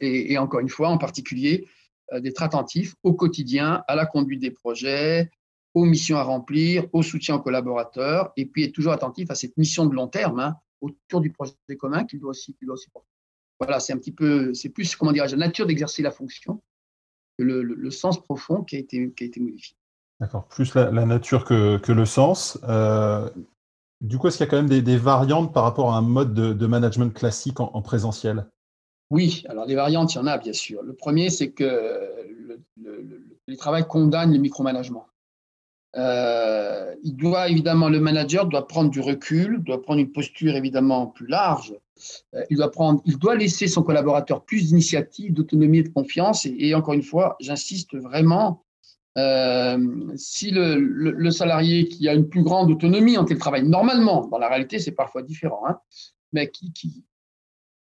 et, 0.00 0.36
encore 0.38 0.58
une 0.60 0.68
fois, 0.68 0.88
en 0.88 0.98
particulier, 0.98 1.68
d'être 2.12 2.42
attentif 2.42 2.96
au 3.04 3.14
quotidien 3.14 3.84
à 3.86 3.94
la 3.94 4.06
conduite 4.06 4.40
des 4.40 4.50
projets, 4.50 5.30
aux 5.74 5.84
missions 5.84 6.18
à 6.18 6.22
remplir, 6.22 6.86
au 6.92 7.02
soutien 7.02 7.36
aux 7.36 7.40
collaborateurs, 7.40 8.32
et 8.36 8.46
puis 8.46 8.64
être 8.64 8.72
toujours 8.72 8.92
attentif 8.92 9.30
à 9.30 9.34
cette 9.34 9.56
mission 9.56 9.86
de 9.86 9.94
long 9.94 10.08
terme 10.08 10.40
hein, 10.40 10.56
autour 10.80 11.20
du 11.20 11.30
projet 11.30 11.54
commun 11.78 12.04
qu'il 12.04 12.20
doit 12.20 12.30
aussi, 12.30 12.56
doit 12.60 12.74
aussi 12.74 12.90
porter. 12.90 13.08
Voilà, 13.58 13.80
c'est 13.80 13.92
un 13.92 13.98
petit 13.98 14.12
peu, 14.12 14.52
c'est 14.54 14.68
plus, 14.68 14.96
comment 14.96 15.12
dirais-je, 15.12 15.36
la 15.36 15.46
nature 15.46 15.66
d'exercer 15.66 16.02
la 16.02 16.10
fonction 16.10 16.60
le, 17.38 17.90
sens 17.90 18.20
profond 18.22 18.62
qui 18.62 18.76
a 18.76 18.78
été, 18.78 19.12
qui 19.16 19.24
a 19.24 19.26
été 19.26 19.40
modifié. 19.40 19.76
D'accord, 20.20 20.46
plus 20.46 20.74
la, 20.74 20.90
nature 20.90 21.44
que, 21.44 21.78
que, 21.78 21.92
le 21.92 22.04
sens. 22.04 22.58
Euh, 22.68 23.28
du 24.00 24.18
coup, 24.18 24.28
est-ce 24.28 24.36
qu'il 24.36 24.46
y 24.46 24.48
a 24.48 24.50
quand 24.50 24.62
même 24.62 24.82
des, 24.82 24.96
variantes 24.96 25.52
par 25.52 25.64
rapport 25.64 25.92
à 25.92 25.96
un 25.96 26.02
mode 26.02 26.34
de, 26.34 26.66
management 26.66 27.12
classique 27.12 27.60
en, 27.60 27.82
présentiel? 27.82 28.46
Oui, 29.10 29.44
alors 29.48 29.66
des 29.66 29.74
variantes, 29.74 30.14
il 30.14 30.18
y 30.18 30.20
en 30.20 30.26
a 30.26 30.38
bien 30.38 30.52
sûr. 30.52 30.82
Le 30.82 30.94
premier, 30.94 31.28
c'est 31.28 31.50
que 31.50 31.64
le, 31.64 32.60
le 33.46 33.56
travail 33.56 33.86
condamne 33.86 34.32
le 34.32 34.38
micromanagement. 34.38 35.06
Euh, 35.96 36.94
il 37.02 37.16
doit 37.16 37.48
évidemment, 37.48 37.88
le 37.88 38.00
manager 38.00 38.46
doit 38.46 38.66
prendre 38.66 38.90
du 38.90 39.00
recul, 39.00 39.62
doit 39.62 39.82
prendre 39.82 40.00
une 40.00 40.12
posture 40.12 40.56
évidemment 40.56 41.06
plus 41.06 41.26
large. 41.26 41.74
Euh, 42.34 42.44
il, 42.50 43.18
doit 43.18 43.36
laisser 43.36 43.66
son 43.66 43.82
collaborateur 43.82 44.44
plus 44.44 44.68
d'initiative, 44.68 45.32
d'autonomie 45.32 45.78
et 45.78 45.82
de 45.82 45.88
confiance. 45.88 46.46
Et, 46.46 46.74
encore 46.74 46.94
une 46.94 47.02
fois, 47.02 47.36
j'insiste 47.40 47.96
vraiment, 47.96 48.64
euh, 49.18 49.78
si 50.16 50.50
le, 50.50 51.30
salarié 51.30 51.88
qui 51.88 52.08
a 52.08 52.14
une 52.14 52.28
plus 52.28 52.42
grande 52.42 52.70
autonomie 52.70 53.16
en 53.18 53.24
télétravail, 53.24 53.66
normalement, 53.66 54.26
dans 54.26 54.38
la 54.38 54.48
réalité, 54.48 54.78
c'est 54.78 54.92
parfois 54.92 55.22
différent, 55.22 55.62
hein, 55.66 55.78
mais 56.32 56.50
qui, 56.50 57.04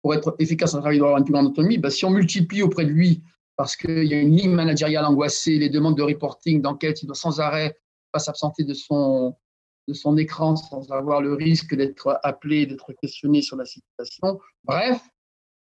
pour 0.03 0.15
être 0.15 0.37
efficace 0.39 0.75
en 0.75 0.81
travail, 0.81 0.99
doit 0.99 1.09
avoir 1.09 1.19
une 1.19 1.25
plus 1.25 1.33
grande 1.33 1.47
autonomie, 1.47 1.79
ben, 1.79 1.91
si 1.91 2.05
on 2.05 2.11
multiplie 2.11 2.63
auprès 2.63 2.85
de 2.85 2.91
lui 2.91 3.23
parce 3.57 3.75
qu'il 3.75 4.05
y 4.05 4.13
a 4.13 4.21
une 4.21 4.37
ligne 4.37 4.53
managériale 4.53 5.07
angoissée, 5.07 5.59
les 5.59 5.71
demandes 5.71 5.97
de 5.97 6.03
reporting, 6.03 6.61
d'enquête, 6.61 7.03
il 7.03 7.07
doit 7.07 7.15
sans 7.15 7.41
arrêt 7.41 7.75
s'absenter 8.19 8.65
de 8.65 8.75
son, 8.75 9.35
de 9.89 9.95
son 9.95 10.17
écran 10.17 10.57
sans 10.57 10.91
avoir 10.91 11.21
le 11.21 11.35
risque 11.35 11.75
d'être 11.75 12.19
appelé, 12.23 12.67
d'être 12.67 12.93
questionné 13.01 13.43
sur 13.43 13.57
la 13.57 13.65
situation. 13.65 14.41
Bref, 14.65 15.01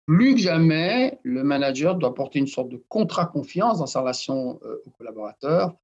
plus 0.08 0.36
que 0.36 0.42
jamais, 0.42 1.20
le 1.24 1.44
manager 1.44 1.96
doit 1.96 2.16
porter 2.16 2.40
une 2.40 2.48
sorte 2.48 2.70
de 2.70 2.82
contrat-confiance 2.88 3.80
dans 3.80 3.88
sa 3.88 4.00
relation 4.00 4.60
euh, 4.64 4.82
aux 4.86 4.92
collaborateurs. 4.92 5.76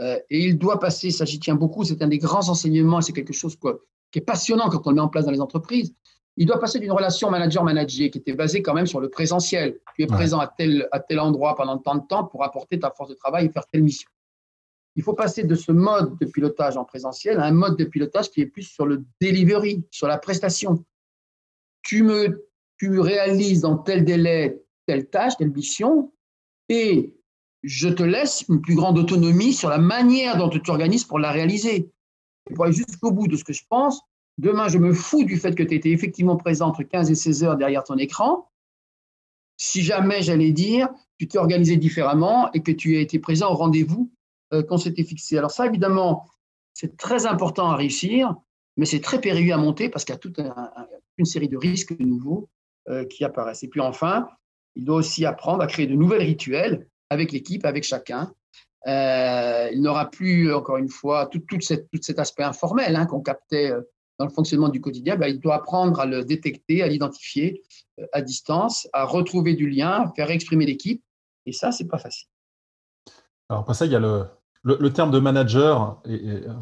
Euh, 0.00 0.18
et 0.30 0.46
il 0.46 0.58
doit 0.58 0.80
passer, 0.80 1.10
ça 1.10 1.24
j'y 1.24 1.38
tiens 1.38 1.54
beaucoup, 1.54 1.84
c'est 1.84 2.02
un 2.02 2.08
des 2.08 2.18
grands 2.18 2.48
enseignements, 2.48 3.00
c'est 3.00 3.12
quelque 3.12 3.32
chose 3.32 3.56
qui 4.10 4.18
est 4.18 4.22
passionnant 4.22 4.68
quand 4.68 4.86
on 4.86 4.90
le 4.90 4.96
met 4.96 5.00
en 5.00 5.08
place 5.08 5.24
dans 5.24 5.30
les 5.30 5.40
entreprises. 5.40 5.94
Il 6.36 6.46
doit 6.46 6.60
passer 6.60 6.78
d'une 6.78 6.92
relation 6.92 7.30
manager-manager 7.30 8.10
qui 8.10 8.18
était 8.18 8.32
basée 8.32 8.62
quand 8.62 8.74
même 8.74 8.86
sur 8.86 9.00
le 9.00 9.10
présentiel. 9.10 9.78
Tu 9.96 10.04
es 10.04 10.06
présent 10.06 10.38
à 10.38 10.46
tel, 10.46 10.88
à 10.92 11.00
tel 11.00 11.18
endroit 11.18 11.56
pendant 11.56 11.78
tant 11.78 11.96
de 11.96 12.06
temps 12.06 12.24
pour 12.24 12.44
apporter 12.44 12.78
ta 12.78 12.92
force 12.92 13.10
de 13.10 13.14
travail 13.14 13.46
et 13.46 13.48
faire 13.48 13.66
telle 13.66 13.82
mission. 13.82 14.08
Il 14.98 15.04
faut 15.04 15.14
passer 15.14 15.44
de 15.44 15.54
ce 15.54 15.70
mode 15.70 16.18
de 16.18 16.26
pilotage 16.26 16.76
en 16.76 16.84
présentiel 16.84 17.38
à 17.38 17.44
un 17.44 17.52
mode 17.52 17.78
de 17.78 17.84
pilotage 17.84 18.32
qui 18.32 18.40
est 18.40 18.46
plus 18.46 18.64
sur 18.64 18.84
le 18.84 19.04
delivery, 19.20 19.84
sur 19.92 20.08
la 20.08 20.18
prestation. 20.18 20.84
Tu 21.82 22.02
me 22.02 22.48
tu 22.78 22.98
réalises 22.98 23.60
dans 23.60 23.78
tel 23.78 24.04
délai 24.04 24.60
telle 24.86 25.08
tâche, 25.08 25.36
telle 25.36 25.52
mission, 25.52 26.12
et 26.68 27.14
je 27.62 27.88
te 27.88 28.02
laisse 28.02 28.44
une 28.48 28.60
plus 28.60 28.74
grande 28.74 28.98
autonomie 28.98 29.52
sur 29.52 29.68
la 29.68 29.78
manière 29.78 30.36
dont 30.36 30.48
tu 30.48 30.60
t'organises 30.60 31.04
pour 31.04 31.20
la 31.20 31.30
réaliser. 31.30 31.92
Et 32.50 32.54
pour 32.54 32.64
aller 32.64 32.74
jusqu'au 32.74 33.12
bout 33.12 33.28
de 33.28 33.36
ce 33.36 33.44
que 33.44 33.52
je 33.52 33.62
pense, 33.68 34.00
demain, 34.36 34.66
je 34.66 34.78
me 34.78 34.92
fous 34.92 35.22
du 35.22 35.36
fait 35.36 35.54
que 35.54 35.62
tu 35.62 35.76
étais 35.76 35.90
effectivement 35.90 36.36
présent 36.36 36.66
entre 36.66 36.82
15 36.82 37.08
et 37.08 37.14
16 37.14 37.44
heures 37.44 37.56
derrière 37.56 37.84
ton 37.84 37.98
écran. 37.98 38.50
Si 39.58 39.82
jamais, 39.82 40.22
j'allais 40.22 40.50
dire, 40.50 40.88
tu 41.18 41.28
t'es 41.28 41.38
organisé 41.38 41.76
différemment 41.76 42.50
et 42.52 42.64
que 42.64 42.72
tu 42.72 42.96
as 42.96 43.00
été 43.00 43.20
présent 43.20 43.52
au 43.52 43.54
rendez-vous 43.54 44.10
qu'on 44.50 44.78
s'était 44.78 45.04
fixés. 45.04 45.38
Alors 45.38 45.50
ça, 45.50 45.66
évidemment, 45.66 46.26
c'est 46.74 46.96
très 46.96 47.26
important 47.26 47.70
à 47.70 47.76
réussir, 47.76 48.34
mais 48.76 48.86
c'est 48.86 49.00
très 49.00 49.20
périlleux 49.20 49.52
à 49.52 49.56
monter 49.56 49.88
parce 49.88 50.04
qu'il 50.04 50.14
y 50.14 50.16
a 50.16 50.18
toute 50.18 50.40
une 51.18 51.24
série 51.24 51.48
de 51.48 51.56
risques 51.56 51.98
nouveaux 51.98 52.48
qui 53.10 53.24
apparaissent. 53.24 53.62
Et 53.62 53.68
puis 53.68 53.80
enfin, 53.80 54.28
il 54.76 54.84
doit 54.84 54.96
aussi 54.96 55.26
apprendre 55.26 55.62
à 55.62 55.66
créer 55.66 55.86
de 55.86 55.94
nouvelles 55.94 56.22
rituels 56.22 56.86
avec 57.10 57.32
l'équipe, 57.32 57.64
avec 57.64 57.84
chacun. 57.84 58.32
il 58.86 59.80
n'aura 59.82 60.10
plus, 60.10 60.54
encore 60.54 60.78
une 60.78 60.88
fois, 60.88 61.26
tout, 61.26 61.42
cet 61.60 62.18
aspect 62.18 62.44
informel 62.44 62.96
hein, 62.96 63.06
qu'on 63.06 63.20
captait 63.20 63.72
dans 64.18 64.26
le 64.26 64.32
fonctionnement 64.32 64.68
du 64.68 64.80
quotidien, 64.80 65.16
ben, 65.16 65.28
il 65.28 65.40
doit 65.40 65.54
apprendre 65.54 66.00
à 66.00 66.06
le 66.06 66.24
détecter, 66.24 66.82
à 66.82 66.88
l'identifier 66.88 67.62
euh, 68.00 68.06
à 68.12 68.20
distance, 68.20 68.88
à 68.92 69.04
retrouver 69.04 69.54
du 69.54 69.68
lien, 69.70 70.02
à 70.02 70.12
faire 70.14 70.30
exprimer 70.30 70.66
l'équipe. 70.66 71.02
Et 71.46 71.52
ça, 71.52 71.72
c'est 71.72 71.86
pas 71.86 71.98
facile. 71.98 72.28
Alors, 73.48 73.62
après 73.62 73.74
ça, 73.74 73.86
il 73.86 73.92
y 73.92 73.94
a 73.94 74.00
le, 74.00 74.26
le, 74.62 74.92
terme 74.92 75.10
de 75.10 75.18
manager 75.18 76.02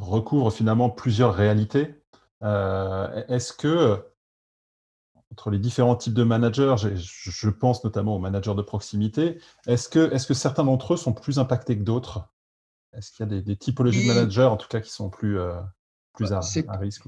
recouvre 0.00 0.52
finalement 0.52 0.90
plusieurs 0.90 1.34
réalités. 1.34 1.94
Euh, 2.42 3.24
est-ce 3.28 3.52
que, 3.52 4.04
entre 5.32 5.50
les 5.50 5.58
différents 5.58 5.96
types 5.96 6.14
de 6.14 6.22
managers, 6.22 6.76
je, 6.78 7.48
pense 7.48 7.82
notamment 7.84 8.16
aux 8.16 8.20
managers 8.20 8.54
de 8.54 8.62
proximité, 8.62 9.38
est-ce 9.66 9.88
que, 9.88 10.12
est 10.12 10.26
que 10.26 10.34
certains 10.34 10.64
d'entre 10.64 10.94
eux 10.94 10.96
sont 10.96 11.12
plus 11.12 11.38
impactés 11.38 11.76
que 11.76 11.82
d'autres? 11.82 12.28
Est-ce 12.92 13.12
qu'il 13.12 13.26
y 13.30 13.38
a 13.38 13.40
des, 13.40 13.56
typologies 13.56 14.06
de 14.06 14.12
managers, 14.12 14.42
en 14.42 14.56
tout 14.56 14.68
cas, 14.68 14.80
qui 14.80 14.90
sont 14.90 15.10
plus, 15.10 15.38
euh, 15.38 15.54
plus 16.14 16.32
à, 16.32 16.40
à 16.68 16.76
risque? 16.76 17.06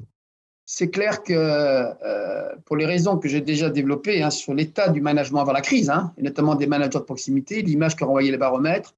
c'est 0.71 0.91
clair 0.91 1.23
que 1.23 1.33
euh, 1.33 2.55
pour 2.67 2.77
les 2.77 2.85
raisons 2.85 3.17
que 3.17 3.27
j'ai 3.27 3.41
déjà 3.41 3.71
développées 3.71 4.23
hein, 4.23 4.29
sur 4.29 4.53
l'état 4.53 4.91
du 4.91 5.01
management 5.01 5.41
avant 5.41 5.53
la 5.53 5.63
crise, 5.63 5.89
hein, 5.89 6.13
et 6.19 6.23
notamment 6.23 6.57
des 6.57 6.67
managers 6.67 6.99
de 6.99 7.05
proximité, 7.05 7.63
l'image 7.63 7.97
que 7.97 8.05
renvoyaient 8.05 8.31
les 8.31 8.37
baromètres, 8.37 8.95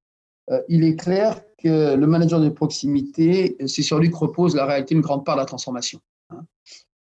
il 0.69 0.85
est 0.85 0.97
clair 0.97 1.41
que 1.63 1.95
le 1.95 2.07
manager 2.07 2.41
de 2.41 2.49
proximité, 2.49 3.57
c'est 3.67 3.83
sur 3.83 3.99
lui 3.99 4.11
que 4.11 4.17
repose 4.17 4.55
la 4.57 4.67
réalité 4.67 4.95
une 4.95 5.01
grande 5.01 5.25
part 5.25 5.37
de 5.37 5.41
la 5.41 5.47
transformation 5.47 6.01
hein, 6.31 6.45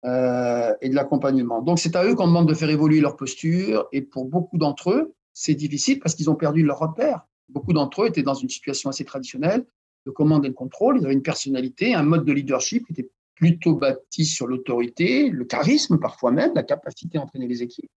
euh, 0.05 0.73
et 0.81 0.89
de 0.89 0.95
l'accompagnement. 0.95 1.61
Donc 1.61 1.79
c'est 1.79 1.95
à 1.95 2.05
eux 2.05 2.15
qu'on 2.15 2.27
demande 2.27 2.47
de 2.47 2.53
faire 2.53 2.69
évoluer 2.69 2.99
leur 2.99 3.15
posture, 3.15 3.87
et 3.91 4.01
pour 4.01 4.25
beaucoup 4.25 4.57
d'entre 4.57 4.91
eux, 4.91 5.13
c'est 5.33 5.55
difficile 5.55 5.99
parce 5.99 6.15
qu'ils 6.15 6.29
ont 6.29 6.35
perdu 6.35 6.63
leur 6.63 6.79
repère. 6.79 7.25
Beaucoup 7.49 7.73
d'entre 7.73 8.03
eux 8.03 8.07
étaient 8.07 8.23
dans 8.23 8.33
une 8.33 8.49
situation 8.49 8.89
assez 8.89 9.05
traditionnelle 9.05 9.65
de 10.05 10.11
commande 10.11 10.45
et 10.45 10.49
de 10.49 10.53
contrôle, 10.53 10.97
ils 10.97 11.05
avaient 11.05 11.13
une 11.13 11.21
personnalité, 11.21 11.93
un 11.93 12.03
mode 12.03 12.25
de 12.25 12.31
leadership 12.31 12.85
qui 12.87 12.93
était 12.93 13.09
plutôt 13.35 13.75
bâti 13.75 14.25
sur 14.25 14.47
l'autorité, 14.47 15.29
le 15.29 15.45
charisme 15.45 15.99
parfois 15.99 16.31
même, 16.31 16.53
la 16.55 16.63
capacité 16.63 17.17
à 17.17 17.21
entraîner 17.21 17.47
les 17.47 17.61
équipes, 17.61 17.91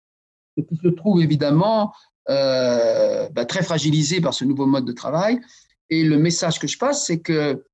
et 0.58 0.66
qui 0.66 0.76
se 0.76 0.90
trouve 0.90 1.22
évidemment 1.22 1.94
euh, 2.19 2.19
bah, 2.30 3.46
très 3.46 3.64
fragilisé 3.64 4.22
par 4.22 4.34
ce 4.34 4.46
nouveau 4.46 4.66
mode 4.66 4.86
de 4.86 4.92
travail. 4.92 5.40
Et 5.90 6.04
le 6.04 6.18
message 6.18 6.60
que 6.60 6.68
je 6.68 6.78
passe, 6.78 7.06
c'est 7.06 7.20
que 7.20 7.66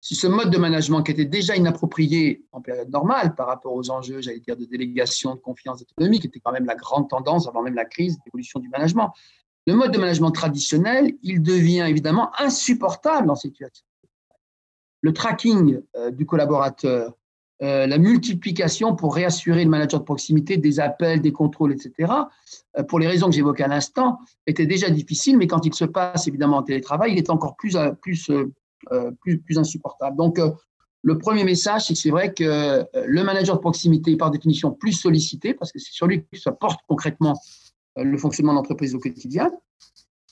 si 0.00 0.16
ce 0.16 0.26
mode 0.26 0.50
de 0.50 0.58
management 0.58 1.02
qui 1.04 1.12
était 1.12 1.24
déjà 1.24 1.54
inapproprié 1.54 2.44
en 2.50 2.60
période 2.60 2.90
normale 2.90 3.36
par 3.36 3.46
rapport 3.46 3.72
aux 3.72 3.90
enjeux, 3.90 4.20
j'allais 4.20 4.40
dire, 4.40 4.56
de 4.56 4.64
délégation, 4.64 5.36
de 5.36 5.40
confiance, 5.40 5.78
d'autonomie, 5.78 6.18
qui 6.18 6.26
était 6.26 6.40
quand 6.40 6.50
même 6.50 6.66
la 6.66 6.74
grande 6.74 7.08
tendance 7.08 7.46
avant 7.46 7.62
même 7.62 7.76
la 7.76 7.84
crise, 7.84 8.18
l'évolution 8.26 8.58
du 8.58 8.68
management, 8.68 9.12
le 9.68 9.74
mode 9.74 9.92
de 9.92 9.98
management 9.98 10.32
traditionnel, 10.32 11.14
il 11.22 11.40
devient 11.40 11.86
évidemment 11.88 12.32
insupportable 12.40 13.30
cette 13.36 13.52
situation 13.52 13.84
le 15.02 15.12
tracking 15.12 15.82
euh, 15.96 16.10
du 16.10 16.24
collaborateur, 16.24 17.12
euh, 17.62 17.86
la 17.86 17.98
multiplication 17.98 18.96
pour 18.96 19.14
réassurer 19.14 19.62
le 19.62 19.70
manager 19.70 20.00
de 20.00 20.04
proximité 20.04 20.56
des 20.56 20.80
appels, 20.80 21.20
des 21.20 21.32
contrôles, 21.32 21.72
etc., 21.72 22.12
euh, 22.76 22.82
pour 22.82 22.98
les 22.98 23.06
raisons 23.06 23.26
que 23.26 23.34
j'évoquais 23.34 23.62
à 23.62 23.68
l'instant, 23.68 24.18
était 24.46 24.66
déjà 24.66 24.90
difficile, 24.90 25.38
mais 25.38 25.46
quand 25.46 25.64
il 25.64 25.74
se 25.74 25.84
passe 25.84 26.26
évidemment 26.26 26.58
en 26.58 26.62
télétravail, 26.62 27.12
il 27.12 27.18
est 27.18 27.30
encore 27.30 27.56
plus, 27.56 27.76
plus, 28.00 28.30
plus, 29.20 29.38
plus 29.38 29.58
insupportable. 29.58 30.16
Donc, 30.16 30.40
le 31.04 31.18
premier 31.18 31.44
message, 31.44 31.86
c'est 31.86 31.94
que 31.94 32.00
c'est 32.00 32.10
vrai 32.10 32.32
que 32.32 32.84
le 33.06 33.22
manager 33.22 33.56
de 33.56 33.60
proximité 33.60 34.12
est 34.12 34.16
par 34.16 34.30
définition 34.30 34.72
plus 34.72 34.92
sollicité, 34.92 35.54
parce 35.54 35.70
que 35.70 35.78
c'est 35.78 35.92
sur 35.92 36.06
lui 36.06 36.24
que 36.24 36.38
ça 36.38 36.50
porte 36.50 36.80
concrètement 36.88 37.40
le 37.96 38.18
fonctionnement 38.18 38.54
d'entreprise 38.54 38.94
au 38.94 38.98
quotidien. 38.98 39.52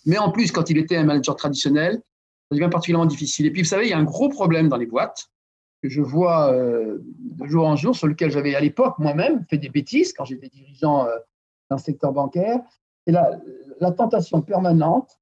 Mais 0.06 0.18
en 0.18 0.32
plus, 0.32 0.50
quand 0.50 0.68
il 0.70 0.78
était 0.78 0.96
un 0.96 1.04
manager 1.04 1.36
traditionnel, 1.36 2.02
ça 2.50 2.56
devient 2.56 2.70
particulièrement 2.70 3.06
difficile. 3.06 3.46
Et 3.46 3.50
puis, 3.50 3.62
vous 3.62 3.68
savez, 3.68 3.86
il 3.86 3.90
y 3.90 3.92
a 3.92 3.98
un 3.98 4.04
gros 4.04 4.28
problème 4.28 4.68
dans 4.68 4.76
les 4.76 4.86
boîtes 4.86 5.30
que 5.82 5.88
je 5.88 6.02
vois 6.02 6.52
euh, 6.52 6.98
de 7.02 7.46
jour 7.46 7.66
en 7.66 7.76
jour, 7.76 7.96
sur 7.96 8.06
lequel 8.06 8.30
j'avais 8.30 8.54
à 8.54 8.60
l'époque 8.60 8.98
moi-même 8.98 9.44
fait 9.48 9.58
des 9.58 9.68
bêtises 9.68 10.12
quand 10.12 10.24
j'étais 10.24 10.48
dirigeant 10.48 11.06
euh, 11.06 11.16
dans 11.68 11.76
le 11.76 11.82
secteur 11.82 12.12
bancaire. 12.12 12.60
C'est 13.06 13.12
la, 13.12 13.40
la, 13.80 13.92
tentation 13.92 14.42
permanente 14.42 15.18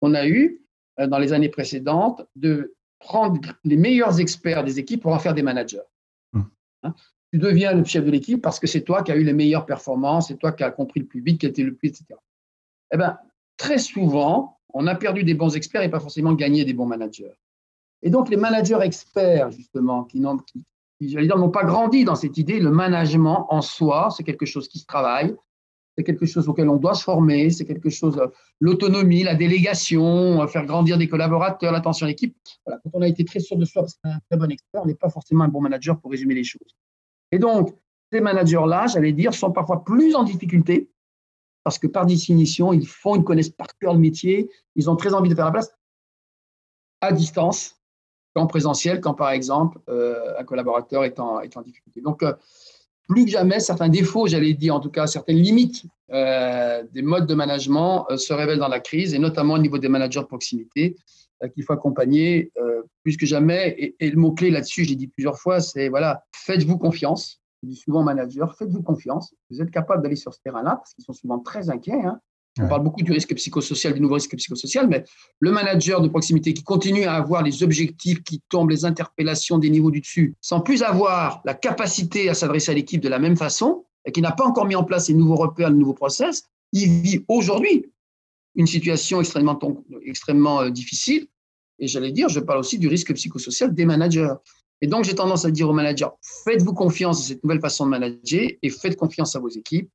qu'on 0.00 0.14
a 0.14 0.26
eue 0.26 0.62
euh, 1.00 1.06
dans 1.06 1.18
les 1.18 1.32
années 1.32 1.48
précédentes 1.48 2.26
de 2.36 2.74
prendre 2.98 3.40
les 3.64 3.76
meilleurs 3.76 4.20
experts 4.20 4.64
des 4.64 4.78
équipes 4.78 5.02
pour 5.02 5.12
en 5.12 5.18
faire 5.18 5.34
des 5.34 5.42
managers. 5.42 5.80
Mmh. 6.32 6.42
Hein? 6.84 6.94
tu 7.32 7.38
deviens 7.38 7.72
le 7.72 7.84
chef 7.84 8.04
de 8.04 8.10
l'équipe 8.10 8.42
parce 8.42 8.60
que 8.60 8.66
c'est 8.66 8.82
toi 8.82 9.02
qui 9.02 9.10
as 9.10 9.16
eu 9.16 9.24
les 9.24 9.32
meilleures 9.32 9.64
performances, 9.64 10.28
c'est 10.28 10.36
toi 10.36 10.52
qui 10.52 10.62
as 10.62 10.70
compris 10.70 11.00
le 11.00 11.06
plus 11.06 11.22
vite, 11.22 11.40
qui 11.40 11.46
a 11.46 11.48
été 11.48 11.62
le 11.62 11.74
plus, 11.74 11.88
etc. 11.88 12.06
Eh 12.92 12.98
bien, 12.98 13.18
très 13.56 13.78
souvent, 13.78 14.58
on 14.74 14.86
a 14.86 14.94
perdu 14.94 15.24
des 15.24 15.34
bons 15.34 15.56
experts 15.56 15.82
et 15.82 15.90
pas 15.90 16.00
forcément 16.00 16.34
gagné 16.34 16.66
des 16.66 16.74
bons 16.74 16.84
managers. 16.84 17.32
Et 18.02 18.10
donc, 18.10 18.28
les 18.28 18.36
managers 18.36 18.78
experts, 18.82 19.50
justement, 19.52 20.04
qui 20.04 20.20
n'ont 20.20 20.38
n'ont 21.00 21.50
pas 21.50 21.64
grandi 21.64 22.04
dans 22.04 22.14
cette 22.14 22.36
idée, 22.36 22.60
le 22.60 22.70
management 22.70 23.46
en 23.50 23.62
soi, 23.62 24.08
c'est 24.16 24.24
quelque 24.24 24.46
chose 24.46 24.68
qui 24.68 24.78
se 24.78 24.86
travaille, 24.86 25.34
c'est 25.96 26.04
quelque 26.04 26.26
chose 26.26 26.48
auquel 26.48 26.68
on 26.68 26.76
doit 26.76 26.94
se 26.94 27.04
former, 27.04 27.50
c'est 27.50 27.64
quelque 27.64 27.90
chose, 27.90 28.18
euh, 28.18 28.26
l'autonomie, 28.60 29.22
la 29.22 29.34
délégation, 29.34 30.42
euh, 30.42 30.46
faire 30.46 30.64
grandir 30.64 30.96
des 30.98 31.08
collaborateurs, 31.08 31.72
l'attention 31.72 32.06
à 32.06 32.08
l'équipe. 32.08 32.36
Quand 32.66 32.78
on 32.94 33.02
a 33.02 33.08
été 33.08 33.24
très 33.24 33.40
sûr 33.40 33.56
de 33.56 33.64
soi 33.64 33.82
parce 33.82 33.94
qu'on 33.94 34.10
est 34.10 34.14
un 34.14 34.20
très 34.30 34.38
bon 34.38 34.50
expert, 34.50 34.82
on 34.82 34.86
n'est 34.86 34.94
pas 34.94 35.10
forcément 35.10 35.44
un 35.44 35.48
bon 35.48 35.60
manager 35.60 36.00
pour 36.00 36.10
résumer 36.10 36.34
les 36.34 36.44
choses. 36.44 36.76
Et 37.30 37.38
donc, 37.38 37.76
ces 38.10 38.20
managers-là, 38.20 38.86
j'allais 38.86 39.12
dire, 39.12 39.34
sont 39.34 39.52
parfois 39.52 39.84
plus 39.84 40.14
en 40.14 40.22
difficulté 40.24 40.90
parce 41.64 41.78
que 41.78 41.86
par 41.86 42.06
définition, 42.06 42.72
ils 42.72 42.86
font, 42.86 43.16
ils 43.16 43.24
connaissent 43.24 43.50
par 43.50 43.68
cœur 43.78 43.94
le 43.94 44.00
métier, 44.00 44.50
ils 44.74 44.90
ont 44.90 44.96
très 44.96 45.14
envie 45.14 45.28
de 45.28 45.34
faire 45.34 45.44
la 45.44 45.52
place 45.52 45.72
à 47.00 47.12
distance 47.12 47.81
qu'en 48.34 48.46
présentiel, 48.46 49.00
quand 49.00 49.14
par 49.14 49.30
exemple 49.30 49.78
euh, 49.88 50.38
un 50.38 50.44
collaborateur 50.44 51.04
est 51.04 51.18
en, 51.20 51.40
est 51.40 51.56
en 51.56 51.62
difficulté. 51.62 52.00
Donc, 52.00 52.22
euh, 52.22 52.32
plus 53.08 53.24
que 53.24 53.30
jamais, 53.30 53.60
certains 53.60 53.88
défauts, 53.88 54.26
j'allais 54.26 54.54
dire 54.54 54.74
en 54.74 54.80
tout 54.80 54.90
cas 54.90 55.06
certaines 55.06 55.38
limites 55.38 55.84
euh, 56.12 56.82
des 56.92 57.02
modes 57.02 57.26
de 57.26 57.34
management 57.34 58.06
se 58.16 58.32
révèlent 58.32 58.58
dans 58.58 58.68
la 58.68 58.80
crise, 58.80 59.12
et 59.14 59.18
notamment 59.18 59.54
au 59.54 59.58
niveau 59.58 59.78
des 59.78 59.88
managers 59.88 60.20
de 60.20 60.26
proximité, 60.26 60.96
qu'il 61.54 61.64
faut 61.64 61.72
accompagner 61.72 62.52
plus 63.02 63.16
que 63.16 63.26
jamais. 63.26 63.94
Et, 63.98 64.10
le 64.10 64.16
mot-clé 64.16 64.50
là-dessus, 64.50 64.84
j'ai 64.84 64.94
dit 64.94 65.08
plusieurs 65.08 65.36
fois, 65.40 65.60
c'est 65.60 65.88
voilà, 65.88 66.22
faites-vous 66.32 66.78
confiance 66.78 67.42
je 67.62 67.68
dis 67.68 67.76
souvent 67.76 68.00
aux 68.00 68.04
managers, 68.04 68.44
faites-vous 68.58 68.82
confiance. 68.82 69.34
Vous 69.50 69.60
êtes 69.60 69.70
capable 69.70 70.02
d'aller 70.02 70.16
sur 70.16 70.34
ce 70.34 70.40
terrain-là 70.40 70.76
parce 70.76 70.94
qu'ils 70.94 71.04
sont 71.04 71.12
souvent 71.12 71.38
très 71.38 71.70
inquiets. 71.70 72.02
Hein. 72.04 72.20
On 72.60 72.68
parle 72.68 72.82
beaucoup 72.82 73.02
du 73.02 73.12
risque 73.12 73.34
psychosocial, 73.34 73.94
du 73.94 74.00
nouveau 74.00 74.14
risque 74.14 74.36
psychosocial, 74.36 74.86
mais 74.86 75.04
le 75.40 75.50
manager 75.50 76.02
de 76.02 76.08
proximité 76.08 76.52
qui 76.52 76.62
continue 76.62 77.04
à 77.04 77.14
avoir 77.14 77.42
les 77.42 77.62
objectifs 77.62 78.22
qui 78.22 78.42
tombent, 78.50 78.70
les 78.70 78.84
interpellations 78.84 79.58
des 79.58 79.70
niveaux 79.70 79.90
du 79.90 80.00
dessus, 80.00 80.34
sans 80.40 80.60
plus 80.60 80.82
avoir 80.82 81.40
la 81.46 81.54
capacité 81.54 82.28
à 82.28 82.34
s'adresser 82.34 82.72
à 82.72 82.74
l'équipe 82.74 83.00
de 83.00 83.08
la 83.08 83.18
même 83.18 83.36
façon, 83.36 83.86
et 84.04 84.12
qui 84.12 84.20
n'a 84.20 84.32
pas 84.32 84.44
encore 84.44 84.66
mis 84.66 84.74
en 84.74 84.84
place 84.84 85.08
les 85.08 85.14
nouveaux 85.14 85.36
repères, 85.36 85.70
les 85.70 85.76
nouveaux 85.76 85.94
process, 85.94 86.44
il 86.72 86.88
vit 87.02 87.24
aujourd'hui 87.28 87.86
une 88.54 88.66
situation 88.66 89.20
extrêmement, 89.20 89.58
extrêmement 90.04 90.60
euh, 90.62 90.70
difficile. 90.70 91.26
Et 91.78 91.88
j'allais 91.88 92.12
dire, 92.12 92.28
je 92.28 92.40
parle 92.40 92.60
aussi 92.60 92.78
du 92.78 92.88
risque 92.88 93.14
psychosocial 93.14 93.74
des 93.74 93.86
managers. 93.86 94.34
Et 94.82 94.86
donc, 94.86 95.04
j'ai 95.04 95.14
tendance 95.14 95.44
à 95.44 95.50
dire 95.50 95.68
aux 95.68 95.72
managers, 95.72 96.08
faites-vous 96.44 96.74
confiance 96.74 97.18
dans 97.18 97.24
cette 97.24 97.42
nouvelle 97.44 97.60
façon 97.60 97.86
de 97.86 97.90
manager 97.90 98.50
et 98.62 98.70
faites 98.70 98.96
confiance 98.96 99.34
à 99.36 99.38
vos 99.38 99.48
équipes. 99.48 99.88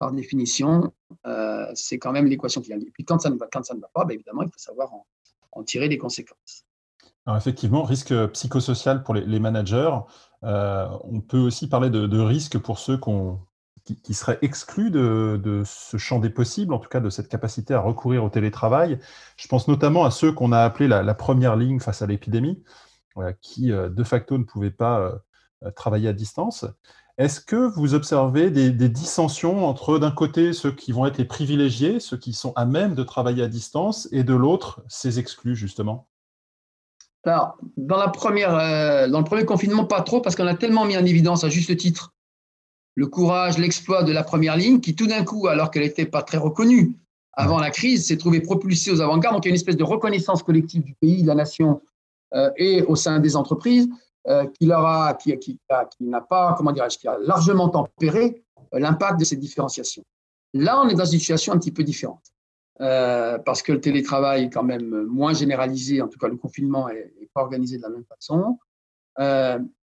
Par 0.00 0.12
définition, 0.12 0.94
euh, 1.26 1.70
c'est 1.74 1.98
quand 1.98 2.10
même 2.10 2.24
l'équation 2.24 2.62
qui 2.62 2.70
gagne. 2.70 2.80
Et 2.80 2.90
puis, 2.90 3.04
quand 3.04 3.18
ça 3.18 3.28
ne 3.28 3.36
va, 3.36 3.46
quand 3.52 3.62
ça 3.62 3.74
ne 3.74 3.80
va 3.80 3.90
pas, 3.92 4.06
bien 4.06 4.14
évidemment, 4.14 4.42
il 4.42 4.48
faut 4.48 4.58
savoir 4.58 4.90
en, 5.52 5.62
tirer 5.62 5.88
les 5.88 5.98
conséquences. 5.98 6.64
Alors 7.26 7.36
effectivement, 7.36 7.82
risque 7.82 8.14
psychosocial 8.28 9.02
pour 9.04 9.12
les, 9.12 9.38
managers. 9.38 9.90
Euh, 10.42 10.88
on 11.04 11.20
peut 11.20 11.38
aussi 11.38 11.68
parler 11.68 11.90
de, 11.90 12.18
risque 12.18 12.58
pour 12.58 12.78
ceux 12.78 12.98
qui, 14.02 14.14
seraient 14.14 14.38
exclus 14.40 14.90
de, 14.90 15.62
ce 15.66 15.98
champ 15.98 16.18
des 16.18 16.30
possibles, 16.30 16.72
en 16.72 16.78
tout 16.78 16.88
cas 16.88 17.00
de 17.00 17.10
cette 17.10 17.28
capacité 17.28 17.74
à 17.74 17.80
recourir 17.80 18.24
au 18.24 18.30
télétravail. 18.30 18.98
Je 19.36 19.48
pense 19.48 19.68
notamment 19.68 20.06
à 20.06 20.10
ceux 20.10 20.32
qu'on 20.32 20.52
a 20.52 20.60
appelés 20.60 20.88
la 20.88 21.14
première 21.14 21.56
ligne 21.56 21.78
face 21.78 22.00
à 22.00 22.06
l'épidémie 22.06 22.64
qui 23.42 23.70
euh, 23.70 23.90
de 23.90 24.02
facto 24.02 24.38
ne 24.38 24.44
pouvaient 24.44 24.70
pas 24.70 25.20
travailler 25.76 26.08
à 26.08 26.14
distance. 26.14 26.64
Est-ce 27.20 27.42
que 27.42 27.56
vous 27.56 27.92
observez 27.92 28.50
des, 28.50 28.88
dissensions 28.88 29.66
entre, 29.66 29.98
d'un 29.98 30.10
côté, 30.10 30.54
ceux 30.54 30.72
qui 30.72 30.90
vont 30.90 31.04
être 31.04 31.18
les 31.18 31.26
privilégiés, 31.26 32.00
ceux 32.00 32.16
qui 32.16 32.32
sont 32.32 32.54
à 32.56 32.64
même 32.64 32.94
de 32.94 33.02
travailler 33.02 33.42
à 33.42 33.46
distance, 33.46 34.08
et 34.10 34.24
de 34.24 34.32
l'autre, 34.32 34.82
ces 34.88 35.18
exclus, 35.18 35.54
justement? 35.54 36.08
Alors, 37.24 37.58
dans, 37.76 37.98
la 37.98 38.08
première, 38.08 38.52
dans 39.10 39.18
le 39.18 39.24
premier 39.24 39.44
confinement, 39.44 39.84
pas 39.84 40.00
trop, 40.00 40.22
parce 40.22 40.34
qu'on 40.34 40.46
a 40.46 40.54
tellement 40.54 40.86
mis 40.86 40.96
en 40.96 41.04
évidence, 41.04 41.44
à 41.44 41.50
juste 41.50 41.76
titre, 41.76 42.14
le 42.94 43.06
courage, 43.06 43.58
l'exploit 43.58 44.02
de 44.02 44.12
la 44.12 44.22
première 44.22 44.56
ligne, 44.56 44.80
qui 44.80 44.96
tout 44.96 45.06
d'un 45.06 45.22
coup, 45.22 45.46
alors 45.46 45.70
qu'elle 45.70 45.82
n'était 45.82 46.06
pas 46.06 46.22
très 46.22 46.38
reconnue 46.38 46.96
avant 47.34 47.58
la 47.58 47.70
crise, 47.70 48.06
s'est 48.06 48.16
trouvée 48.16 48.40
propulsée 48.40 48.92
aux 48.92 49.02
avant-gardes. 49.02 49.34
Donc, 49.34 49.44
il 49.44 49.48
y 49.48 49.50
a 49.50 49.52
une 49.52 49.56
espèce 49.56 49.76
de 49.76 49.84
reconnaissance 49.84 50.42
collective 50.42 50.84
du 50.84 50.94
pays, 50.94 51.20
de 51.20 51.28
la 51.28 51.34
nation, 51.34 51.82
et 52.56 52.80
au 52.80 52.96
sein 52.96 53.18
des 53.18 53.36
entreprises 53.36 53.90
qui, 54.26 54.66
leur 54.66 54.84
a, 54.86 55.14
qui, 55.14 55.36
qui, 55.38 55.58
qui 55.58 56.04
n'a 56.04 56.20
pas, 56.20 56.54
comment 56.56 56.72
dirais-je, 56.72 56.98
qui 56.98 57.08
a 57.08 57.18
largement 57.18 57.68
tempéré 57.68 58.44
l'impact 58.72 59.18
de 59.18 59.24
cette 59.24 59.40
différenciation. 59.40 60.04
Là, 60.52 60.80
on 60.80 60.88
est 60.88 60.94
dans 60.94 61.04
une 61.04 61.18
situation 61.18 61.52
un 61.52 61.58
petit 61.58 61.72
peu 61.72 61.82
différente. 61.84 62.24
parce 62.78 63.62
que 63.62 63.72
le 63.72 63.80
télétravail 63.80 64.44
est 64.44 64.50
quand 64.50 64.62
même 64.62 65.04
moins 65.04 65.32
généralisé, 65.32 66.02
en 66.02 66.08
tout 66.08 66.18
cas 66.18 66.28
le 66.28 66.36
confinement 66.36 66.88
n'est 66.88 67.30
pas 67.32 67.42
organisé 67.42 67.78
de 67.78 67.82
la 67.82 67.88
même 67.88 68.04
façon. 68.04 68.58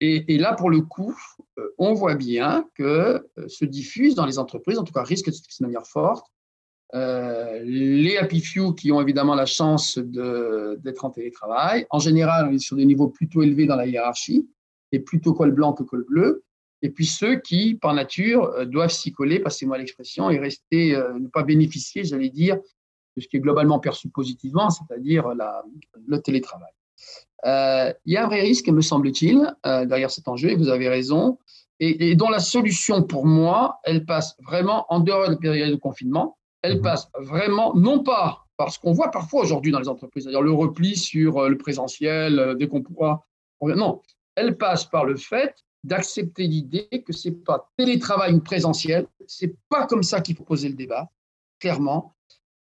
Et, 0.00 0.38
là, 0.38 0.54
pour 0.54 0.70
le 0.70 0.82
coup, 0.82 1.16
euh, 1.58 1.74
on 1.78 1.94
voit 1.94 2.14
bien 2.14 2.68
que 2.74 3.26
euh, 3.38 3.48
se 3.48 3.64
diffuse 3.64 4.14
dans 4.14 4.26
les 4.26 4.38
entreprises, 4.38 4.78
en 4.78 4.84
tout 4.84 4.92
cas 4.92 5.02
risque 5.02 5.26
de 5.26 5.30
se 5.32 5.40
diffuser 5.40 5.64
de 5.64 5.68
manière 5.68 5.86
forte. 5.86 6.26
Euh, 6.94 7.60
les 7.64 8.16
happy 8.18 8.40
few 8.40 8.74
qui 8.74 8.92
ont 8.92 9.00
évidemment 9.00 9.34
la 9.34 9.46
chance 9.46 9.98
d'être 9.98 11.04
en 11.04 11.10
télétravail. 11.10 11.86
En 11.90 11.98
général, 11.98 12.48
on 12.48 12.52
est 12.54 12.58
sur 12.58 12.76
des 12.76 12.84
niveaux 12.84 13.08
plutôt 13.08 13.42
élevés 13.42 13.66
dans 13.66 13.76
la 13.76 13.86
hiérarchie, 13.86 14.48
et 14.92 15.00
plutôt 15.00 15.34
col 15.34 15.50
blanc 15.50 15.72
que 15.72 15.82
col 15.82 16.04
bleu. 16.04 16.44
Et 16.82 16.90
puis 16.90 17.06
ceux 17.06 17.40
qui, 17.40 17.74
par 17.74 17.94
nature, 17.94 18.66
doivent 18.66 18.90
s'y 18.90 19.10
coller, 19.10 19.40
passez-moi 19.40 19.78
l'expression, 19.78 20.30
et 20.30 20.38
rester, 20.38 20.92
ne 20.92 21.26
pas 21.28 21.42
bénéficier, 21.42 22.04
j'allais 22.04 22.28
dire, 22.28 22.58
de 23.16 23.22
ce 23.22 23.28
qui 23.28 23.38
est 23.38 23.40
globalement 23.40 23.80
perçu 23.80 24.08
positivement, 24.08 24.70
c'est-à-dire 24.70 25.32
le 26.06 26.18
télétravail. 26.18 26.72
Euh, 27.46 27.92
il 28.04 28.14
y 28.14 28.16
a 28.16 28.24
un 28.24 28.26
vrai 28.26 28.40
risque, 28.40 28.68
me 28.68 28.80
semble-t-il, 28.80 29.54
euh, 29.66 29.84
derrière 29.84 30.10
cet 30.10 30.28
enjeu, 30.28 30.50
et 30.50 30.56
vous 30.56 30.68
avez 30.68 30.88
raison, 30.88 31.38
et, 31.80 32.14
dont 32.14 32.30
la 32.30 32.38
solution 32.38 33.02
pour 33.02 33.26
moi, 33.26 33.80
elle 33.82 34.06
passe 34.06 34.36
vraiment 34.40 34.86
en 34.88 35.00
dehors 35.00 35.26
de 35.26 35.32
la 35.32 35.36
période 35.36 35.70
de 35.70 35.76
confinement, 35.76 36.38
elle 36.64 36.76
mhm. 36.76 36.82
passe 36.82 37.08
vraiment, 37.18 37.74
non 37.74 38.02
pas 38.02 38.46
parce 38.56 38.78
qu'on 38.78 38.92
voit 38.92 39.10
parfois 39.10 39.42
aujourd'hui 39.42 39.72
dans 39.72 39.80
les 39.80 39.88
entreprises, 39.88 40.24
c'est-à-dire 40.24 40.42
le 40.42 40.52
repli 40.52 40.96
sur 40.96 41.38
euh, 41.38 41.48
le 41.48 41.58
présentiel, 41.58 42.54
dès 42.58 42.68
qu'on 42.68 42.82
pourra. 42.82 43.26
Non, 43.60 44.00
elle 44.36 44.56
passe 44.56 44.84
par 44.84 45.04
le 45.04 45.16
fait 45.16 45.54
d'accepter 45.84 46.46
l'idée 46.46 46.88
que 47.06 47.12
ce 47.12 47.28
n'est 47.28 47.34
pas 47.34 47.70
télétravail 47.76 48.34
ou 48.34 48.40
présentiel, 48.40 49.06
ce 49.26 49.46
n'est 49.46 49.54
pas 49.68 49.86
comme 49.86 50.02
ça 50.02 50.20
qu'il 50.20 50.36
faut 50.36 50.44
poser 50.44 50.68
le 50.68 50.74
débat, 50.74 51.10
clairement 51.60 52.14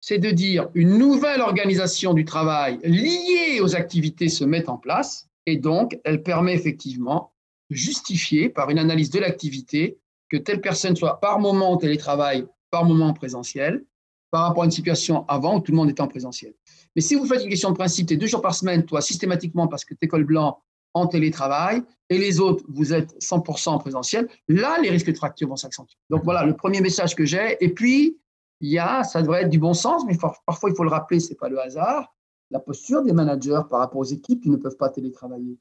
c'est 0.01 0.17
de 0.17 0.31
dire 0.31 0.69
une 0.73 0.97
nouvelle 0.97 1.41
organisation 1.41 2.13
du 2.13 2.25
travail 2.25 2.79
liée 2.83 3.61
aux 3.61 3.75
activités 3.75 4.29
se 4.29 4.43
met 4.43 4.67
en 4.67 4.77
place 4.77 5.29
et 5.45 5.57
donc 5.57 5.99
elle 6.03 6.23
permet 6.23 6.55
effectivement 6.55 7.33
de 7.69 7.75
justifier 7.75 8.49
par 8.49 8.69
une 8.71 8.79
analyse 8.79 9.11
de 9.11 9.19
l'activité 9.19 9.99
que 10.29 10.37
telle 10.37 10.59
personne 10.59 10.95
soit 10.95 11.19
par 11.19 11.39
moment 11.39 11.71
en 11.71 11.77
télétravail, 11.77 12.45
par 12.71 12.85
moment 12.85 13.07
en 13.07 13.13
présentiel, 13.13 13.85
par 14.31 14.47
rapport 14.47 14.63
à 14.63 14.65
une 14.65 14.71
situation 14.71 15.25
avant 15.27 15.57
où 15.57 15.59
tout 15.59 15.71
le 15.71 15.77
monde 15.77 15.89
était 15.89 16.01
en 16.01 16.07
présentiel. 16.07 16.53
Mais 16.95 17.01
si 17.01 17.15
vous 17.15 17.25
faites 17.25 17.43
une 17.43 17.49
question 17.49 17.69
de 17.69 17.75
principe, 17.75 18.07
tu 18.07 18.17
deux 18.17 18.27
jours 18.27 18.41
par 18.41 18.55
semaine, 18.55 18.85
toi, 18.85 19.01
systématiquement, 19.01 19.67
parce 19.67 19.85
que 19.85 19.93
tu 19.93 20.05
es 20.05 20.07
col 20.07 20.23
blanc 20.23 20.59
en 20.93 21.07
télétravail, 21.07 21.83
et 22.09 22.17
les 22.17 22.39
autres, 22.39 22.65
vous 22.67 22.93
êtes 22.93 23.15
100% 23.21 23.69
en 23.69 23.77
présentiel, 23.77 24.27
là, 24.47 24.77
les 24.81 24.89
risques 24.89 25.11
de 25.11 25.17
fracture 25.17 25.47
vont 25.47 25.55
s'accentuer. 25.55 25.97
Donc 26.09 26.23
voilà 26.23 26.43
le 26.43 26.55
premier 26.55 26.81
message 26.81 27.15
que 27.15 27.23
j'ai. 27.23 27.57
Et 27.61 27.69
puis, 27.73 28.17
il 28.61 28.69
y 28.69 28.79
a, 28.79 29.03
ça 29.03 29.21
devrait 29.21 29.43
être 29.43 29.49
du 29.49 29.59
bon 29.59 29.73
sens, 29.73 30.03
mais 30.05 30.17
parfois 30.45 30.69
il 30.69 30.75
faut 30.75 30.83
le 30.83 30.89
rappeler, 30.89 31.19
ce 31.19 31.29
n'est 31.29 31.35
pas 31.35 31.49
le 31.49 31.59
hasard, 31.59 32.13
la 32.51 32.59
posture 32.59 33.01
des 33.01 33.13
managers 33.13 33.61
par 33.69 33.79
rapport 33.79 33.99
aux 33.99 34.05
équipes 34.05 34.43
qui 34.43 34.49
ne 34.49 34.57
peuvent 34.57 34.77
pas 34.77 34.89
télétravailler. 34.89 35.57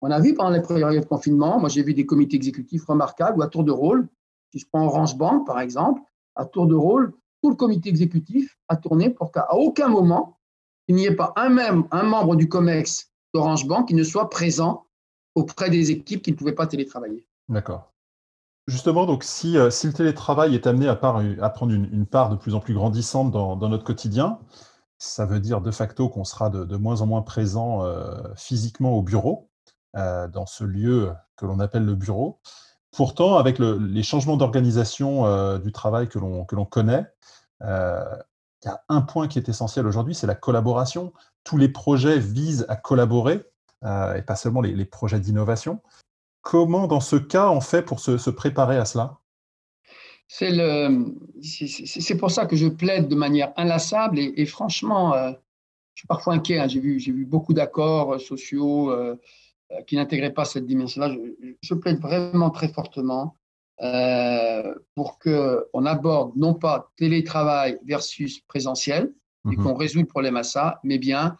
On 0.00 0.10
a 0.10 0.20
vu 0.20 0.34
pendant 0.34 0.50
les 0.50 0.60
périodes 0.60 1.02
de 1.02 1.06
confinement, 1.06 1.58
moi 1.60 1.68
j'ai 1.68 1.82
vu 1.82 1.94
des 1.94 2.04
comités 2.04 2.36
exécutifs 2.36 2.84
remarquables 2.84 3.38
où 3.38 3.42
à 3.42 3.46
tour 3.46 3.64
de 3.64 3.70
rôle, 3.70 4.08
si 4.52 4.58
je 4.58 4.66
prends 4.70 4.84
Orange 4.84 5.16
Bank 5.16 5.46
par 5.46 5.60
exemple, 5.60 6.02
à 6.34 6.44
tour 6.44 6.66
de 6.66 6.74
rôle, 6.74 7.14
tout 7.42 7.50
le 7.50 7.56
comité 7.56 7.88
exécutif 7.88 8.56
a 8.68 8.76
tourné 8.76 9.10
pour 9.10 9.32
qu'à 9.32 9.52
aucun 9.52 9.88
moment, 9.88 10.38
il 10.88 10.94
n'y 10.94 11.06
ait 11.06 11.16
pas 11.16 11.32
un 11.36 11.48
même 11.48 11.84
un 11.90 12.04
membre 12.04 12.36
du 12.36 12.48
COMEX 12.48 13.12
d'Orange 13.34 13.66
Bank 13.66 13.88
qui 13.88 13.94
ne 13.94 14.04
soit 14.04 14.30
présent 14.30 14.86
auprès 15.34 15.70
des 15.70 15.90
équipes 15.90 16.22
qui 16.22 16.32
ne 16.32 16.36
pouvaient 16.36 16.52
pas 16.52 16.66
télétravailler. 16.66 17.26
D'accord. 17.48 17.92
Justement, 18.68 19.06
donc 19.06 19.24
si, 19.24 19.58
euh, 19.58 19.70
si, 19.70 19.88
le 19.88 19.92
télétravail 19.92 20.54
est 20.54 20.66
amené 20.66 20.86
à, 20.86 20.94
prendre 20.94 21.72
une, 21.72 22.06
part 22.06 22.28
de 22.28 22.36
plus 22.36 22.54
en 22.54 22.60
plus 22.60 22.74
grandissante 22.74 23.32
dans, 23.32 23.56
notre 23.56 23.82
quotidien, 23.82 24.38
ça 24.98 25.26
veut 25.26 25.40
dire 25.40 25.60
de 25.60 25.72
facto 25.72 26.08
qu'on 26.08 26.22
sera 26.22 26.48
de, 26.48 26.76
moins 26.76 27.00
en 27.00 27.06
moins 27.06 27.22
présent 27.22 27.84
euh, 27.84 28.22
physiquement 28.36 28.92
au 28.92 29.02
bureau, 29.02 29.50
euh, 29.96 30.28
dans 30.28 30.46
ce 30.46 30.62
lieu 30.62 31.12
que 31.36 31.44
l'on 31.44 31.58
appelle 31.58 31.84
le 31.84 31.96
bureau. 31.96 32.38
Pourtant, 32.94 33.36
avec 33.36 33.58
les 33.58 34.02
changements 34.02 34.36
d'organisation 34.36 35.58
du 35.58 35.72
travail 35.72 36.08
que 36.08 36.18
l'on 36.18 36.64
connaît, 36.64 37.06
il 37.62 37.66
y 38.64 38.68
a 38.68 38.82
un 38.88 39.00
point 39.00 39.28
qui 39.28 39.38
est 39.38 39.48
essentiel 39.48 39.86
aujourd'hui, 39.86 40.14
c'est 40.14 40.26
la 40.26 40.34
collaboration. 40.34 41.12
Tous 41.42 41.56
les 41.56 41.68
projets 41.68 42.18
visent 42.18 42.66
à 42.68 42.76
collaborer, 42.76 43.44
et 43.82 44.22
pas 44.22 44.36
seulement 44.36 44.60
les 44.60 44.84
projets 44.84 45.20
d'innovation. 45.20 45.80
Comment, 46.42 46.88
dans 46.88 47.00
ce 47.00 47.16
cas, 47.16 47.48
on 47.48 47.60
fait 47.60 47.82
pour 47.82 48.00
se, 48.00 48.30
préparer 48.30 48.76
à 48.76 48.84
cela? 48.84 49.18
C'est 50.26 52.16
pour 52.18 52.30
ça 52.30 52.46
que 52.46 52.56
je 52.56 52.66
plaide 52.66 53.08
de 53.08 53.14
manière 53.14 53.52
inlassable 53.56 54.18
et, 54.18 54.46
franchement, 54.46 55.14
euh, 55.14 55.30
je 55.94 56.00
suis 56.00 56.08
parfois 56.08 56.34
inquiet. 56.34 56.58
Hein. 56.58 56.68
J'ai 56.68 56.80
vu, 56.80 56.98
vu, 56.98 57.24
beaucoup 57.24 57.54
d'accords 57.54 58.14
euh, 58.14 58.18
sociaux 58.18 58.90
euh, 58.90 59.16
qui 59.86 59.96
n'intégraient 59.96 60.34
pas 60.34 60.44
cette 60.44 60.66
dimension-là. 60.66 61.14
Je, 61.62 61.74
plaide 61.74 62.00
vraiment 62.00 62.50
très 62.50 62.68
fortement 62.68 63.36
pour 64.94 65.18
qu'on 65.18 65.86
aborde 65.86 66.36
non 66.36 66.54
pas 66.54 66.90
télétravail 66.96 67.78
versus 67.84 68.40
présentiel, 68.46 69.12
et 69.50 69.56
mmh 69.56 69.62
qu'on 69.62 69.74
résout 69.74 70.00
le 70.00 70.06
problème 70.06 70.36
à 70.36 70.44
ça, 70.44 70.78
mais 70.84 70.98
bien 70.98 71.36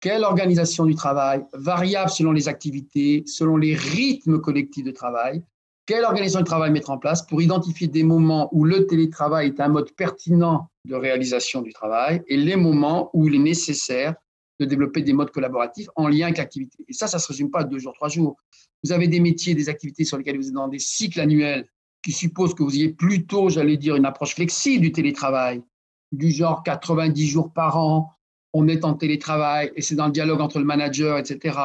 quelle 0.00 0.24
organisation 0.24 0.84
du 0.84 0.94
travail, 0.94 1.44
variable 1.52 2.10
selon 2.10 2.32
les 2.32 2.48
activités, 2.48 3.24
selon 3.26 3.56
les 3.56 3.74
rythmes 3.74 4.40
collectifs 4.40 4.84
de 4.84 4.90
travail, 4.90 5.42
quelle 5.86 6.04
organisation 6.04 6.40
du 6.40 6.44
travail 6.44 6.70
mettre 6.70 6.90
en 6.90 6.98
place 6.98 7.26
pour 7.26 7.40
identifier 7.40 7.86
des 7.86 8.02
moments 8.02 8.48
où 8.52 8.64
le 8.64 8.86
télétravail 8.86 9.48
est 9.48 9.60
un 9.60 9.68
mode 9.68 9.92
pertinent 9.92 10.68
de 10.84 10.94
réalisation 10.94 11.62
du 11.62 11.72
travail 11.72 12.22
et 12.26 12.36
les 12.36 12.56
moments 12.56 13.10
où 13.14 13.28
il 13.28 13.36
est 13.36 13.38
nécessaire 13.38 14.14
de 14.60 14.64
développer 14.64 15.02
des 15.02 15.12
modes 15.12 15.30
collaboratifs 15.30 15.88
en 15.96 16.08
lien 16.08 16.26
avec 16.26 16.38
l'activité. 16.38 16.84
Et 16.88 16.92
ça, 16.92 17.06
ça 17.06 17.18
ne 17.18 17.22
se 17.22 17.28
résume 17.28 17.50
pas 17.50 17.60
à 17.60 17.64
deux 17.64 17.78
jours, 17.78 17.92
trois 17.92 18.08
jours. 18.08 18.36
Vous 18.82 18.92
avez 18.92 19.08
des 19.08 19.20
métiers, 19.20 19.54
des 19.54 19.68
activités 19.68 20.04
sur 20.04 20.16
lesquelles 20.16 20.36
vous 20.36 20.48
êtes 20.48 20.54
dans 20.54 20.68
des 20.68 20.78
cycles 20.78 21.20
annuels 21.20 21.68
qui 22.02 22.12
supposent 22.12 22.54
que 22.54 22.62
vous 22.62 22.74
ayez 22.74 22.90
plutôt, 22.90 23.48
j'allais 23.48 23.76
dire, 23.76 23.96
une 23.96 24.06
approche 24.06 24.34
flexible 24.34 24.82
du 24.82 24.92
télétravail, 24.92 25.62
du 26.12 26.30
genre 26.30 26.62
90 26.62 27.26
jours 27.26 27.52
par 27.52 27.76
an, 27.78 28.12
on 28.52 28.68
est 28.68 28.84
en 28.84 28.94
télétravail 28.94 29.70
et 29.76 29.82
c'est 29.82 29.96
dans 29.96 30.06
le 30.06 30.12
dialogue 30.12 30.40
entre 30.40 30.58
le 30.58 30.64
manager, 30.64 31.18
etc., 31.18 31.58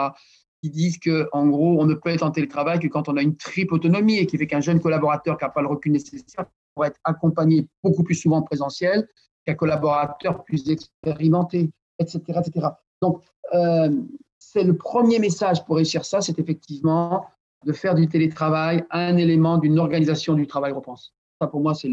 qui 0.61 0.69
disent 0.69 0.99
qu'en 0.99 1.47
gros, 1.47 1.81
on 1.81 1.85
ne 1.85 1.95
peut 1.95 2.09
être 2.09 2.23
en 2.23 2.31
télétravail 2.31 2.79
que 2.79 2.87
quand 2.87 3.09
on 3.09 3.17
a 3.17 3.21
une 3.21 3.35
triple 3.35 3.73
autonomie 3.73 4.17
et 4.17 4.27
qui 4.27 4.37
fait 4.37 4.45
qu'un 4.45 4.61
jeune 4.61 4.79
collaborateur 4.79 5.37
qui 5.37 5.45
n'a 5.45 5.49
pas 5.49 5.61
le 5.61 5.67
recul 5.67 5.91
nécessaire 5.91 6.45
pourrait 6.75 6.89
être 6.89 6.99
accompagné 7.03 7.67
beaucoup 7.83 8.03
plus 8.03 8.15
souvent 8.15 8.37
en 8.37 8.41
présentiel 8.43 9.07
qu'un 9.45 9.55
collaborateur 9.55 10.43
plus 10.43 10.69
expérimenté, 10.69 11.71
etc. 12.01 12.39
etc. 12.45 12.67
Donc, 13.01 13.21
euh, 13.53 13.89
c'est 14.37 14.63
le 14.63 14.75
premier 14.75 15.19
message 15.19 15.63
pour 15.65 15.75
réussir 15.77 16.05
ça, 16.05 16.21
c'est 16.21 16.37
effectivement 16.39 17.25
de 17.65 17.73
faire 17.73 17.95
du 17.95 18.07
télétravail 18.07 18.83
un 18.89 19.17
élément 19.17 19.57
d'une 19.57 19.79
organisation 19.79 20.33
du 20.33 20.47
travail 20.47 20.71
repense. 20.71 21.13
Ça, 21.39 21.47
pour 21.47 21.61
moi, 21.61 21.73
c'est 21.73 21.89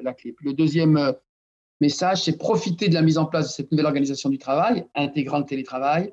la 0.00 0.14
clé. 0.14 0.34
Le 0.42 0.52
deuxième 0.52 0.96
euh, 0.96 1.12
message, 1.80 2.24
c'est 2.24 2.36
profiter 2.36 2.88
de 2.88 2.94
la 2.94 3.02
mise 3.02 3.18
en 3.18 3.26
place 3.26 3.48
de 3.48 3.52
cette 3.52 3.70
nouvelle 3.72 3.86
organisation 3.86 4.30
du 4.30 4.38
travail, 4.38 4.86
intégrant 4.94 5.38
le 5.38 5.44
télétravail, 5.44 6.12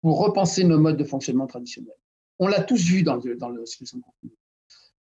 pour 0.00 0.18
repenser 0.18 0.64
nos 0.64 0.78
modes 0.78 0.96
de 0.96 1.04
fonctionnement 1.04 1.46
traditionnels. 1.46 1.94
On 2.38 2.48
l'a 2.48 2.62
tous 2.62 2.82
vu 2.82 3.02
dans 3.02 3.16
le, 3.16 3.36
dans 3.36 3.50
le 3.50 3.64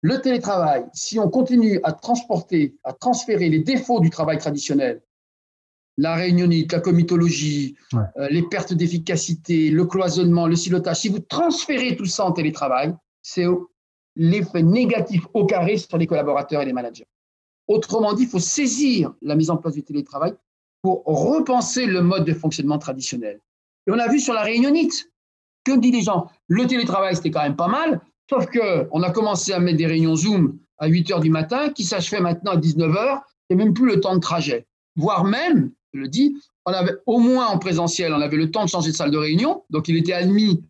Le 0.01 0.21
télétravail, 0.21 0.85
si 0.93 1.19
on 1.19 1.29
continue 1.29 1.79
à 1.83 1.93
transporter, 1.93 2.77
à 2.83 2.93
transférer 2.93 3.49
les 3.49 3.59
défauts 3.59 3.99
du 3.99 4.09
travail 4.09 4.37
traditionnel, 4.37 5.03
la 5.97 6.15
réunionnite, 6.15 6.71
la 6.71 6.79
comitologie, 6.79 7.75
euh, 7.93 8.27
les 8.29 8.43
pertes 8.43 8.73
d'efficacité, 8.73 9.69
le 9.69 9.85
cloisonnement, 9.85 10.47
le 10.47 10.55
silotage, 10.55 11.01
si 11.01 11.09
vous 11.09 11.19
transférez 11.19 11.95
tout 11.95 12.05
ça 12.05 12.25
en 12.25 12.31
télétravail, 12.31 12.95
c'est 13.21 13.45
l'effet 14.15 14.63
négatif 14.63 15.23
au 15.33 15.45
carré 15.45 15.77
sur 15.77 15.97
les 15.97 16.07
collaborateurs 16.07 16.61
et 16.61 16.65
les 16.65 16.73
managers. 16.73 17.07
Autrement 17.67 18.13
dit, 18.13 18.23
il 18.23 18.29
faut 18.29 18.39
saisir 18.39 19.13
la 19.21 19.35
mise 19.35 19.49
en 19.49 19.57
place 19.57 19.73
du 19.73 19.83
télétravail 19.83 20.33
pour 20.81 21.03
repenser 21.05 21.85
le 21.85 22.01
mode 22.01 22.25
de 22.25 22.33
fonctionnement 22.33 22.77
traditionnel. 22.77 23.41
Et 23.87 23.91
on 23.91 23.99
a 23.99 24.07
vu 24.07 24.19
sur 24.19 24.33
la 24.33 24.41
réunionite, 24.41 25.11
que 25.65 25.77
disent 25.77 25.93
les 25.93 26.01
gens 26.01 26.29
Le 26.47 26.65
télétravail, 26.65 27.15
c'était 27.15 27.31
quand 27.31 27.43
même 27.43 27.55
pas 27.55 27.67
mal, 27.67 27.99
sauf 28.29 28.45
qu'on 28.47 29.03
a 29.03 29.11
commencé 29.11 29.51
à 29.51 29.59
mettre 29.59 29.77
des 29.77 29.87
réunions 29.87 30.15
Zoom 30.15 30.57
à 30.77 30.87
8 30.87 31.09
h 31.09 31.21
du 31.21 31.29
matin 31.29 31.69
qui 31.69 31.83
s'achevaient 31.83 32.21
maintenant 32.21 32.51
à 32.51 32.57
19 32.57 32.91
h 32.91 33.21
et 33.49 33.55
même 33.55 33.73
plus 33.73 33.87
le 33.87 33.99
temps 33.99 34.15
de 34.15 34.21
trajet. 34.21 34.65
Voire 34.95 35.23
même, 35.23 35.71
le 35.93 36.07
dis, 36.07 36.35
on 36.65 36.71
avait 36.71 36.95
au 37.05 37.19
moins 37.19 37.47
en 37.47 37.57
présentiel, 37.57 38.13
on 38.13 38.21
avait 38.21 38.37
le 38.37 38.51
temps 38.51 38.65
de 38.65 38.69
changer 38.69 38.91
de 38.91 38.95
salle 38.95 39.11
de 39.11 39.17
réunion, 39.17 39.63
donc 39.69 39.87
il 39.87 39.97
était 39.97 40.13
admis, 40.13 40.63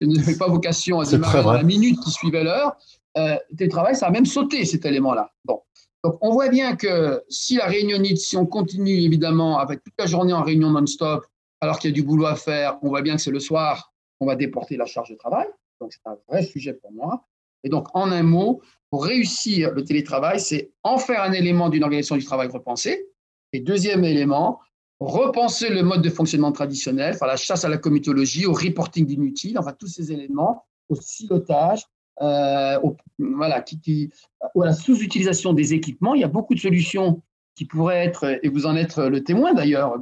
il 0.00 0.08
n'avait 0.08 0.36
pas 0.36 0.48
vocation 0.48 1.00
à 1.00 1.06
démarrer 1.06 1.42
dans 1.42 1.52
la 1.52 1.62
minute 1.62 1.98
qui 2.00 2.10
suivait 2.10 2.44
l'heure. 2.44 2.76
Euh, 3.16 3.36
télétravail, 3.56 3.96
ça 3.96 4.06
a 4.06 4.10
même 4.10 4.26
sauté 4.26 4.64
cet 4.64 4.84
élément-là. 4.84 5.32
Bon. 5.44 5.62
Donc, 6.04 6.18
on 6.20 6.30
voit 6.30 6.48
bien 6.48 6.76
que 6.76 7.22
si 7.28 7.56
la 7.56 7.66
réunionite, 7.66 8.18
si 8.18 8.36
on 8.36 8.46
continue 8.46 9.00
évidemment 9.00 9.58
avec 9.58 9.82
toute 9.82 9.94
la 9.98 10.06
journée 10.06 10.32
en 10.32 10.42
réunion 10.42 10.70
non-stop, 10.70 11.24
alors 11.60 11.78
qu'il 11.78 11.90
y 11.90 11.92
a 11.92 11.94
du 11.94 12.02
boulot 12.02 12.26
à 12.26 12.36
faire, 12.36 12.78
on 12.82 12.88
voit 12.88 13.02
bien 13.02 13.16
que 13.16 13.22
c'est 13.22 13.30
le 13.30 13.40
soir 13.40 13.92
on 14.20 14.26
va 14.26 14.36
déporter 14.36 14.76
la 14.76 14.86
charge 14.86 15.10
de 15.10 15.14
travail. 15.14 15.46
Donc, 15.80 15.92
c'est 15.92 16.08
un 16.08 16.16
vrai 16.28 16.42
sujet 16.42 16.72
pour 16.72 16.92
moi. 16.92 17.26
Et 17.64 17.68
donc, 17.68 17.88
en 17.94 18.10
un 18.12 18.22
mot, 18.22 18.62
pour 18.90 19.04
réussir 19.04 19.72
le 19.72 19.84
télétravail, 19.84 20.40
c'est 20.40 20.70
en 20.82 20.98
faire 20.98 21.22
un 21.22 21.32
élément 21.32 21.68
d'une 21.68 21.82
organisation 21.82 22.16
du 22.16 22.24
travail 22.24 22.48
repensée. 22.48 23.08
Et 23.56 23.60
deuxième 23.60 24.04
élément, 24.04 24.60
repenser 25.00 25.70
le 25.70 25.82
mode 25.82 26.02
de 26.02 26.10
fonctionnement 26.10 26.52
traditionnel, 26.52 27.16
la 27.22 27.36
chasse 27.36 27.64
à 27.64 27.70
la 27.70 27.78
comitologie, 27.78 28.44
au 28.44 28.52
reporting 28.52 29.06
d'inutile, 29.06 29.58
enfin 29.58 29.72
tous 29.72 29.86
ces 29.86 30.12
éléments, 30.12 30.66
au 30.90 30.94
silotage, 30.96 31.82
euh, 32.20 32.78
voilà, 33.18 33.64
à 33.64 34.64
la 34.66 34.74
sous-utilisation 34.74 35.54
des 35.54 35.72
équipements. 35.72 36.14
Il 36.14 36.20
y 36.20 36.24
a 36.24 36.28
beaucoup 36.28 36.54
de 36.54 36.60
solutions 36.60 37.22
qui 37.54 37.64
pourraient 37.64 38.04
être, 38.04 38.38
et 38.42 38.50
vous 38.50 38.66
en 38.66 38.76
êtes 38.76 38.98
le 38.98 39.24
témoin 39.24 39.54
d'ailleurs, 39.54 39.94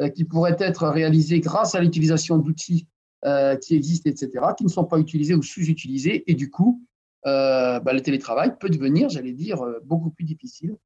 euh, 0.00 0.08
qui 0.08 0.24
pourraient 0.24 0.56
être 0.58 0.88
réalisées 0.88 1.40
grâce 1.40 1.74
à 1.74 1.80
l'utilisation 1.80 2.38
d'outils 2.38 2.86
euh, 3.26 3.54
qui 3.56 3.76
existent, 3.76 4.08
etc., 4.08 4.30
qui 4.56 4.64
ne 4.64 4.70
sont 4.70 4.84
pas 4.84 4.98
utilisés 4.98 5.34
ou 5.34 5.42
sous-utilisés. 5.42 6.24
Et 6.26 6.34
du 6.34 6.48
coup, 6.48 6.82
bah, 7.22 7.92
le 7.92 8.00
télétravail 8.00 8.54
peut 8.58 8.70
devenir, 8.70 9.10
j'allais 9.10 9.34
dire, 9.34 9.62
beaucoup 9.84 10.08
plus 10.08 10.24
difficile 10.24 10.78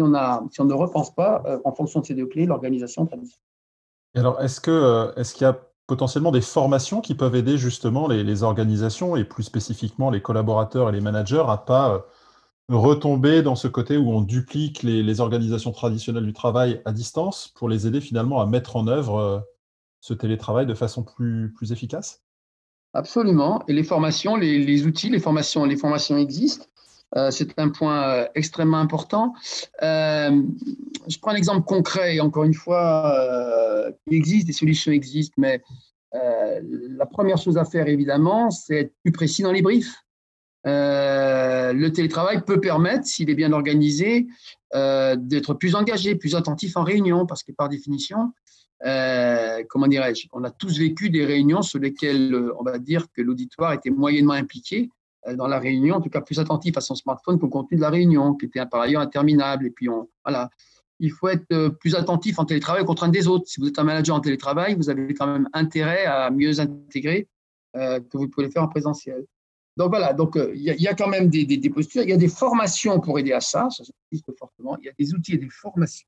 on, 0.00 0.14
a, 0.14 0.42
si 0.50 0.60
on 0.60 0.64
ne 0.64 0.74
repense 0.74 1.14
pas, 1.14 1.42
en 1.64 1.72
fonction 1.72 2.00
de 2.00 2.06
ces 2.06 2.14
deux 2.14 2.26
clés, 2.26 2.46
l'organisation 2.46 3.06
traditionnelle. 3.06 3.40
alors, 4.16 4.40
est-ce 4.40 4.60
qu'il 4.60 4.72
est 4.72 5.40
y 5.40 5.44
a 5.44 5.60
potentiellement 5.86 6.32
des 6.32 6.40
formations 6.40 7.00
qui 7.00 7.14
peuvent 7.14 7.34
aider 7.34 7.58
justement 7.58 8.08
les, 8.08 8.24
les, 8.24 8.42
organisations 8.42 9.16
et 9.16 9.24
plus 9.24 9.42
spécifiquement 9.42 10.10
les 10.10 10.22
collaborateurs 10.22 10.88
et 10.88 10.92
les 10.92 11.00
managers 11.00 11.44
à 11.46 11.58
pas 11.58 12.06
retomber 12.68 13.42
dans 13.42 13.56
ce 13.56 13.68
côté 13.68 13.96
où 13.96 14.10
on 14.10 14.22
duplique 14.22 14.82
les, 14.82 15.20
organisations 15.20 15.72
traditionnelles 15.72 16.24
du 16.24 16.32
travail 16.32 16.80
à 16.84 16.92
distance 16.92 17.48
pour 17.48 17.68
les 17.68 17.86
aider 17.86 18.00
finalement 18.00 18.40
à 18.40 18.46
mettre 18.46 18.76
en 18.76 18.86
œuvre 18.86 19.18
euh, 19.18 19.40
ce 20.00 20.14
télétravail 20.14 20.66
de 20.66 20.74
façon 20.74 21.02
plus, 21.02 21.52
plus 21.52 21.72
efficace? 21.72 22.22
Absolument. 22.94 23.62
Et 23.68 23.72
les 23.72 23.84
formations, 23.84 24.36
les, 24.36 24.86
outils, 24.86 25.08
les 25.08 25.20
formations, 25.20 25.64
les 25.64 25.76
formations 25.76 26.18
existent. 26.18 26.66
Euh, 27.16 27.30
c'est 27.30 27.58
un 27.58 27.68
point 27.68 28.02
euh, 28.02 28.28
extrêmement 28.34 28.78
important. 28.78 29.34
je 29.80 31.18
prends 31.20 31.32
un 31.32 31.36
exemple 31.36 31.64
concret, 31.66 32.20
encore 32.20 32.44
une 32.44 32.54
fois, 32.54 33.92
il 34.06 34.16
existe, 34.16 34.46
des 34.46 34.52
solutions 34.52 34.92
existent, 34.92 35.34
mais 35.36 35.60
la 36.12 37.06
première 37.06 37.38
chose 37.38 37.58
à 37.58 37.64
faire, 37.64 37.88
évidemment, 37.88 38.50
c'est 38.50 38.76
être 38.76 38.92
plus 39.02 39.12
précis 39.12 39.42
dans 39.42 39.52
les 39.52 39.62
briefs. 39.62 39.94
Euh, 40.66 41.72
le 41.72 41.92
télétravail 41.92 42.44
peut 42.44 42.60
permettre, 42.60 43.06
s'il 43.06 43.30
est 43.30 43.34
bien 43.34 43.52
organisé, 43.52 44.26
euh, 44.74 45.16
d'être 45.16 45.54
plus 45.54 45.74
engagé, 45.74 46.14
plus 46.14 46.34
attentif 46.34 46.76
en 46.76 46.84
réunion, 46.84 47.26
parce 47.26 47.42
que 47.42 47.52
par 47.52 47.68
définition, 47.68 48.32
euh, 48.86 49.62
comment 49.68 49.86
dirais-je, 49.86 50.28
on 50.32 50.44
a 50.44 50.50
tous 50.50 50.78
vécu 50.78 51.10
des 51.10 51.24
réunions 51.24 51.62
sur 51.62 51.78
lesquelles 51.78 52.34
on 52.58 52.62
va 52.62 52.78
dire 52.78 53.06
que 53.12 53.22
l'auditoire 53.22 53.72
était 53.72 53.90
moyennement 53.90 54.34
impliqué 54.34 54.90
dans 55.36 55.46
la 55.46 55.58
réunion, 55.58 55.96
en 55.96 56.00
tout 56.00 56.10
cas 56.10 56.20
plus 56.20 56.40
attentif 56.40 56.76
à 56.76 56.80
son 56.80 56.94
smartphone 56.94 57.38
qu'au 57.38 57.48
contenu 57.48 57.76
de 57.76 57.82
la 57.82 57.90
réunion, 57.90 58.34
qui 58.34 58.46
était 58.46 58.64
par 58.66 58.80
ailleurs 58.80 59.02
interminable. 59.02 59.66
Et 59.66 59.70
puis, 59.70 59.88
voilà, 60.24 60.50
il 60.98 61.10
faut 61.10 61.28
être 61.28 61.68
plus 61.78 61.94
attentif 61.94 62.38
en 62.38 62.44
télétravail 62.44 62.82
aux 62.82 62.86
contraintes 62.86 63.12
des 63.12 63.28
autres. 63.28 63.44
Si 63.46 63.60
vous 63.60 63.68
êtes 63.68 63.78
un 63.78 63.84
manager 63.84 64.16
en 64.16 64.20
télétravail, 64.20 64.74
vous 64.74 64.90
avez 64.90 65.14
quand 65.14 65.26
même 65.26 65.48
intérêt 65.52 66.06
à 66.06 66.30
mieux 66.30 66.58
intégrer 66.58 67.28
que 67.74 68.16
vous 68.16 68.28
pouvez 68.28 68.46
le 68.46 68.52
faire 68.52 68.64
en 68.64 68.68
présentiel. 68.68 69.24
Donc 69.76 69.88
voilà, 69.90 70.12
donc 70.12 70.36
euh, 70.36 70.52
il 70.54 70.62
y, 70.62 70.88
a 70.88 70.94
quand 70.94 71.08
même 71.08 71.28
des, 71.28 71.70
postures, 71.70 72.02
il 72.02 72.10
y 72.10 72.12
a 72.12 72.18
des 72.18 72.28
formations 72.28 73.00
pour 73.00 73.18
aider 73.18 73.32
à 73.32 73.40
ça, 73.40 73.68
ça 73.70 73.82
existe 74.10 74.36
fortement, 74.38 74.76
il 74.78 74.84
y 74.84 74.88
a 74.88 74.92
des 74.98 75.14
outils 75.14 75.34
et 75.34 75.38
des 75.38 75.48
formations. 75.48 76.06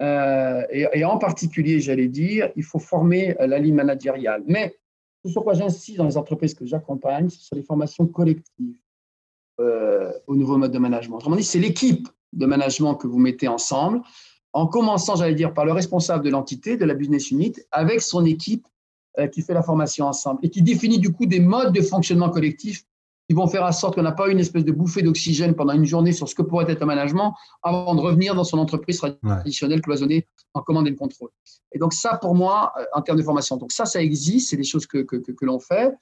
Euh, 0.00 0.62
et, 0.70 1.04
en 1.04 1.18
particulier, 1.18 1.80
j'allais 1.80 2.08
dire, 2.08 2.50
il 2.54 2.62
faut 2.62 2.78
former 2.78 3.34
euh, 3.40 3.46
la 3.46 3.58
ligne 3.58 3.74
managériale. 3.74 4.44
Mais 4.46 4.76
sur 5.28 5.44
quoi 5.44 5.54
j'insiste 5.54 5.98
dans 5.98 6.06
les 6.06 6.16
entreprises 6.16 6.54
que 6.54 6.66
j'accompagne, 6.66 7.28
ce 7.28 7.40
sont 7.40 7.56
les 7.56 7.62
formations 7.62 8.06
collectives 8.06 8.78
au 10.26 10.36
nouveau 10.36 10.58
mode 10.58 10.72
de 10.72 10.78
management. 10.78 11.16
Autrement 11.16 11.36
dit, 11.36 11.42
c'est 11.42 11.58
l'équipe 11.58 12.08
de 12.34 12.46
management 12.46 12.94
que 12.94 13.06
vous 13.06 13.18
mettez 13.18 13.48
ensemble, 13.48 14.02
en 14.52 14.66
commençant, 14.66 15.16
j'allais 15.16 15.34
dire, 15.34 15.52
par 15.52 15.64
le 15.64 15.72
responsable 15.72 16.24
de 16.24 16.30
l'entité, 16.30 16.76
de 16.76 16.84
la 16.84 16.94
business 16.94 17.30
unit, 17.30 17.54
avec 17.72 18.00
son 18.00 18.24
équipe 18.24 18.66
euh, 19.18 19.26
qui 19.26 19.42
fait 19.42 19.54
la 19.54 19.62
formation 19.62 20.06
ensemble 20.06 20.40
et 20.42 20.50
qui 20.50 20.62
définit 20.62 20.98
du 20.98 21.12
coup 21.12 21.26
des 21.26 21.40
modes 21.40 21.72
de 21.72 21.80
fonctionnement 21.82 22.30
collectif 22.30 22.84
qui 23.28 23.34
vont 23.34 23.46
faire 23.48 23.64
en 23.64 23.72
sorte 23.72 23.96
qu'on 23.96 24.02
n'a 24.02 24.12
pas 24.12 24.28
une 24.28 24.38
espèce 24.38 24.64
de 24.64 24.72
bouffée 24.72 25.02
d'oxygène 25.02 25.54
pendant 25.54 25.72
une 25.72 25.84
journée 25.84 26.12
sur 26.12 26.28
ce 26.28 26.34
que 26.34 26.42
pourrait 26.42 26.70
être 26.70 26.82
un 26.82 26.86
management 26.86 27.34
avant 27.62 27.94
de 27.94 28.00
revenir 28.00 28.34
dans 28.34 28.44
son 28.44 28.58
entreprise 28.58 28.98
traditionnelle 28.98 29.80
cloisonnée 29.80 30.26
en 30.54 30.62
commande 30.62 30.86
et 30.86 30.90
le 30.90 30.96
contrôle. 30.96 31.30
Et 31.72 31.78
donc 31.78 31.92
ça, 31.92 32.18
pour 32.18 32.34
moi, 32.34 32.72
euh, 32.78 32.84
en 32.92 33.02
termes 33.02 33.18
de 33.18 33.24
formation, 33.24 33.56
donc 33.56 33.72
ça, 33.72 33.84
ça 33.84 34.00
existe, 34.00 34.50
c'est 34.50 34.56
des 34.56 34.64
choses 34.64 34.86
que, 34.86 34.98
que, 34.98 35.16
que, 35.16 35.44
l'on 35.44 35.58
fait, 35.58 35.92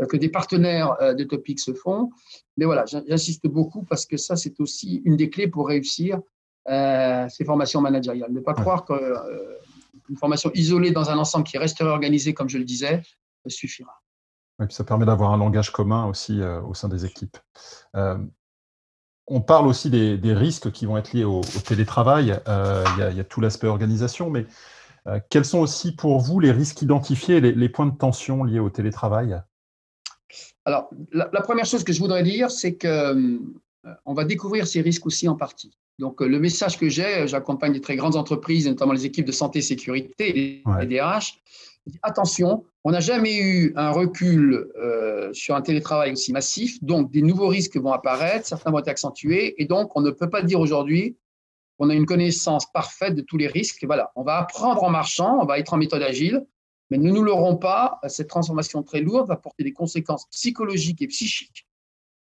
euh, 0.00 0.06
que 0.06 0.16
des 0.16 0.28
partenaires 0.28 0.96
de 1.00 1.24
Topic 1.24 1.58
se 1.58 1.72
font. 1.72 2.10
Mais 2.56 2.66
voilà, 2.66 2.84
j'insiste 2.86 3.46
beaucoup 3.46 3.82
parce 3.82 4.04
que 4.04 4.18
ça, 4.18 4.36
c'est 4.36 4.60
aussi 4.60 5.00
une 5.04 5.16
des 5.16 5.30
clés 5.30 5.48
pour 5.48 5.68
réussir 5.68 6.20
ces 6.66 7.44
formations 7.44 7.82
managériales. 7.82 8.32
Ne 8.32 8.40
pas 8.40 8.54
croire 8.54 8.86
que 8.86 8.94
une 10.08 10.16
formation 10.16 10.50
isolée 10.54 10.90
dans 10.90 11.10
un 11.10 11.18
ensemble 11.18 11.44
qui 11.44 11.58
resterait 11.58 11.90
organisé, 11.90 12.34
comme 12.34 12.48
je 12.48 12.58
le 12.58 12.64
disais, 12.64 13.02
suffira. 13.46 14.02
Et 14.62 14.66
puis 14.66 14.74
ça 14.74 14.84
permet 14.84 15.06
d'avoir 15.06 15.32
un 15.32 15.38
langage 15.38 15.70
commun 15.70 16.06
aussi 16.06 16.40
euh, 16.40 16.60
au 16.62 16.74
sein 16.74 16.88
des 16.88 17.04
équipes. 17.04 17.36
Euh, 17.96 18.18
on 19.26 19.40
parle 19.40 19.66
aussi 19.66 19.88
des, 19.90 20.34
risques 20.34 20.70
qui 20.70 20.84
vont 20.86 20.98
être 20.98 21.12
liés 21.12 21.24
au, 21.24 21.40
télétravail. 21.66 22.38
Euh, 22.46 22.84
il 23.10 23.16
y, 23.16 23.20
a 23.20 23.24
tout 23.24 23.40
l'aspect 23.40 23.66
organisation, 23.66 24.28
mais 24.28 24.44
quels 25.30 25.46
sont 25.46 25.60
aussi 25.60 25.92
pour 25.92 26.20
vous 26.20 26.40
les 26.40 26.52
risques 26.52 26.82
identifiés, 26.82 27.40
les, 27.40 27.52
les 27.52 27.68
points 27.70 27.86
de 27.86 27.96
tension 27.96 28.44
liés 28.44 28.58
au 28.58 28.68
télétravail? 28.68 29.40
Alors, 30.66 30.90
la, 31.10 31.30
la, 31.32 31.40
première 31.40 31.64
chose 31.64 31.84
que 31.84 31.94
je 31.94 32.00
voudrais 32.00 32.22
dire, 32.22 32.50
c'est 32.50 32.74
que 32.74 33.40
on 34.04 34.12
va 34.12 34.24
découvrir 34.24 34.66
ces 34.66 34.82
risques 34.82 35.06
aussi 35.06 35.26
en 35.26 35.36
partie. 35.36 35.72
Donc, 35.98 36.20
le 36.20 36.38
message 36.38 36.78
que 36.78 36.90
j'ai, 36.90 37.26
j'accompagne 37.26 37.72
des 37.72 37.80
très 37.80 37.96
grandes 37.96 38.16
entreprises, 38.16 38.66
notamment 38.66 38.92
les 38.92 39.06
équipes 39.06 39.26
de 39.26 39.32
santé 39.32 39.60
et 39.60 39.62
sécurité, 39.62 40.62
les 40.80 40.86
DRH. 40.86 41.40
Attention, 42.02 42.64
on 42.84 42.92
n'a 42.92 43.00
jamais 43.00 43.36
eu 43.36 43.72
un 43.76 43.90
recul 43.90 44.70
euh, 44.76 45.32
sur 45.32 45.54
un 45.54 45.60
télétravail 45.60 46.12
aussi 46.12 46.32
massif, 46.32 46.82
donc 46.82 47.10
des 47.10 47.20
nouveaux 47.20 47.48
risques 47.48 47.76
vont 47.76 47.92
apparaître, 47.92 48.46
certains 48.46 48.70
vont 48.70 48.78
être 48.78 48.88
accentués, 48.88 49.60
et 49.62 49.66
donc 49.66 49.94
on 49.96 50.00
ne 50.00 50.10
peut 50.10 50.30
pas 50.30 50.42
dire 50.42 50.60
aujourd'hui 50.60 51.18
qu'on 51.78 51.90
a 51.90 51.94
une 51.94 52.06
connaissance 52.06 52.70
parfaite 52.72 53.14
de 53.14 53.20
tous 53.20 53.36
les 53.36 53.48
risques. 53.48 53.84
Voilà, 53.84 54.12
on 54.16 54.22
va 54.22 54.38
apprendre 54.38 54.82
en 54.82 54.90
marchant, 54.90 55.38
on 55.40 55.44
va 55.44 55.58
être 55.58 55.74
en 55.74 55.76
méthode 55.76 56.02
agile, 56.02 56.46
mais 56.90 56.98
ne 56.98 57.10
nous 57.10 57.22
l'aurons 57.22 57.56
pas, 57.56 58.00
cette 58.08 58.28
transformation 58.28 58.82
très 58.82 59.00
lourde 59.00 59.28
va 59.28 59.36
porter 59.36 59.64
des 59.64 59.72
conséquences 59.72 60.26
psychologiques 60.30 61.02
et 61.02 61.08
psychiques 61.08 61.66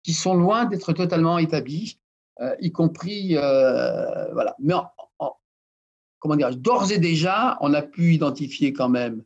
qui 0.03 0.13
sont 0.13 0.35
loin 0.35 0.65
d'être 0.65 0.93
totalement 0.93 1.37
établies 1.37 1.99
euh, 2.41 2.55
y 2.61 2.71
compris, 2.71 3.35
euh, 3.35 4.31
voilà. 4.33 4.55
Mais 4.59 4.73
comment 6.19 6.35
dire, 6.35 6.55
d'ores 6.55 6.91
et 6.91 6.97
déjà, 6.97 7.57
on 7.61 7.73
a 7.73 7.81
pu 7.81 8.13
identifier 8.13 8.73
quand 8.73 8.89
même 8.89 9.23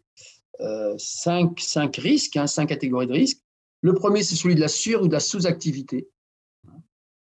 cinq, 0.97 1.59
cinq, 1.59 1.97
risques, 1.97 2.37
hein, 2.37 2.47
cinq 2.47 2.67
catégories 2.67 3.07
de 3.07 3.13
risques. 3.13 3.41
Le 3.81 3.93
premier, 3.93 4.23
c'est 4.23 4.35
celui 4.35 4.55
de 4.55 4.61
la 4.61 4.67
sur- 4.67 5.01
ou 5.01 5.07
de 5.07 5.13
la 5.13 5.19
sous-activité. 5.19 6.09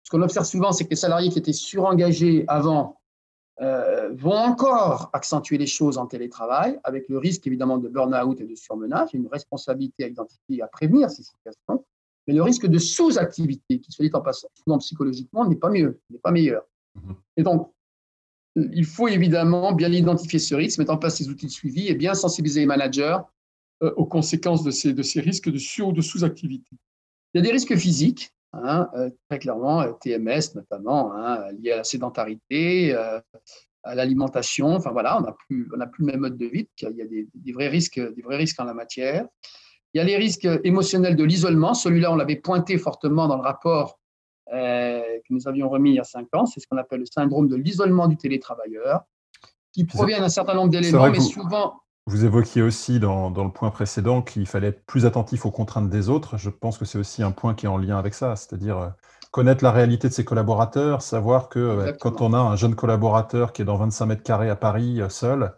Ce 0.02 0.10
qu'on 0.10 0.22
observe 0.22 0.46
souvent, 0.46 0.72
c'est 0.72 0.84
que 0.84 0.90
les 0.90 0.96
salariés 0.96 1.30
qui 1.30 1.38
étaient 1.38 1.52
surengagés 1.52 2.44
avant 2.48 3.00
vont 4.12 4.34
encore 4.36 5.10
accentuer 5.12 5.56
les 5.56 5.66
choses 5.66 5.96
en 5.96 6.06
télétravail, 6.06 6.80
avec 6.82 7.08
le 7.08 7.18
risque 7.18 7.46
évidemment 7.46 7.78
de 7.78 7.88
burn-out 7.88 8.40
et 8.40 8.44
de 8.44 8.54
surmenage, 8.56 9.10
une 9.12 9.28
responsabilité 9.28 10.04
à 10.04 10.08
identifier 10.08 10.58
et 10.58 10.62
à 10.62 10.66
prévenir 10.66 11.10
ces 11.10 11.22
situations. 11.22 11.84
Mais 12.26 12.34
le 12.34 12.42
risque 12.42 12.66
de 12.66 12.78
sous-activité, 12.78 13.80
qui 13.80 13.92
se 13.92 14.02
dit 14.02 14.10
en 14.12 14.20
passant, 14.20 14.48
souvent 14.54 14.78
psychologiquement, 14.78 15.44
n'est 15.44 15.56
pas 15.56 15.70
mieux, 15.70 16.00
n'est 16.10 16.18
pas 16.18 16.30
meilleur. 16.30 16.62
Mhm. 16.94 17.14
Et 17.36 17.42
donc, 17.42 17.72
il 18.56 18.84
faut 18.84 19.08
évidemment 19.08 19.72
bien 19.72 19.90
identifier 19.90 20.38
ce 20.38 20.54
risque, 20.54 20.78
mettre 20.78 20.92
en 20.92 20.98
place 20.98 21.16
ces 21.16 21.28
outils 21.28 21.46
de 21.46 21.50
suivi 21.50 21.88
et 21.88 21.94
bien 21.94 22.14
sensibiliser 22.14 22.60
les 22.60 22.66
managers 22.66 23.18
euh, 23.82 23.92
aux 23.96 24.06
conséquences 24.06 24.62
de 24.62 24.70
ces, 24.70 25.20
risques 25.20 25.50
de 25.50 25.58
sur- 25.58 25.88
ou 25.88 25.92
de 25.92 26.02
sous-activité. 26.02 26.76
Il 27.32 27.38
y 27.38 27.40
a 27.40 27.42
des 27.42 27.52
risques 27.52 27.76
physiques, 27.76 28.30
hein, 28.52 28.88
euh, 28.94 29.10
très 29.28 29.38
clairement, 29.38 29.80
euh, 29.80 29.92
TMS 30.00 30.54
notamment, 30.54 31.14
hein, 31.14 31.50
liés 31.52 31.72
à 31.72 31.76
la 31.76 31.84
sédentarité, 31.84 32.94
à 32.94 33.94
l'alimentation. 33.94 34.68
Enfin 34.68 34.90
voilà, 34.90 35.18
on 35.18 35.22
n'a 35.22 35.32
plus, 35.32 35.68
le 35.98 36.06
même 36.06 36.20
mode 36.20 36.36
de 36.36 36.46
vie. 36.46 36.68
Il 36.82 36.96
y 36.96 37.02
a 37.02 37.06
des, 37.06 37.28
des, 37.34 37.52
vrais 37.52 37.68
risques, 37.68 38.00
des 38.00 38.22
vrais 38.22 38.36
risques 38.36 38.60
en 38.60 38.64
la 38.64 38.74
matière. 38.74 39.26
Il 39.94 39.98
y 39.98 40.00
a 40.00 40.04
les 40.04 40.16
risques 40.16 40.48
émotionnels 40.64 41.16
de 41.16 41.24
l'isolement. 41.24 41.74
Celui-là, 41.74 42.12
on 42.12 42.16
l'avait 42.16 42.36
pointé 42.36 42.78
fortement 42.78 43.28
dans 43.28 43.36
le 43.36 43.42
rapport 43.42 43.98
que 44.52 45.32
nous 45.32 45.48
avions 45.48 45.68
remis 45.68 45.90
il 45.90 45.96
y 45.96 46.00
a 46.00 46.04
cinq 46.04 46.28
ans. 46.34 46.46
C'est 46.46 46.60
ce 46.60 46.66
qu'on 46.66 46.76
appelle 46.76 47.00
le 47.00 47.06
syndrome 47.06 47.48
de 47.48 47.56
l'isolement 47.56 48.06
du 48.06 48.16
télétravailleur, 48.16 49.02
qui 49.72 49.84
provient 49.84 50.20
d'un 50.20 50.28
certain 50.28 50.54
nombre 50.54 50.70
d'éléments, 50.70 51.10
mais 51.10 51.20
souvent. 51.20 51.80
Vous 52.06 52.24
évoquiez 52.24 52.62
aussi 52.62 52.98
dans, 52.98 53.30
dans 53.30 53.44
le 53.44 53.52
point 53.52 53.70
précédent 53.70 54.22
qu'il 54.22 54.46
fallait 54.46 54.68
être 54.68 54.84
plus 54.86 55.06
attentif 55.06 55.46
aux 55.46 55.52
contraintes 55.52 55.88
des 55.88 56.08
autres. 56.08 56.36
Je 56.36 56.50
pense 56.50 56.76
que 56.76 56.84
c'est 56.84 56.98
aussi 56.98 57.22
un 57.22 57.30
point 57.30 57.54
qui 57.54 57.66
est 57.66 57.68
en 57.68 57.78
lien 57.78 57.96
avec 57.96 58.14
ça, 58.14 58.34
c'est-à-dire 58.34 58.78
euh, 58.78 58.88
connaître 59.30 59.62
la 59.62 59.70
réalité 59.70 60.08
de 60.08 60.12
ses 60.12 60.24
collaborateurs, 60.24 61.00
savoir 61.00 61.48
que 61.48 61.60
euh, 61.60 61.92
quand 62.00 62.20
on 62.20 62.32
a 62.32 62.38
un 62.38 62.56
jeune 62.56 62.74
collaborateur 62.74 63.52
qui 63.52 63.62
est 63.62 63.64
dans 63.64 63.76
25 63.76 64.06
mètres 64.06 64.22
carrés 64.24 64.50
à 64.50 64.56
Paris 64.56 65.00
seul, 65.08 65.54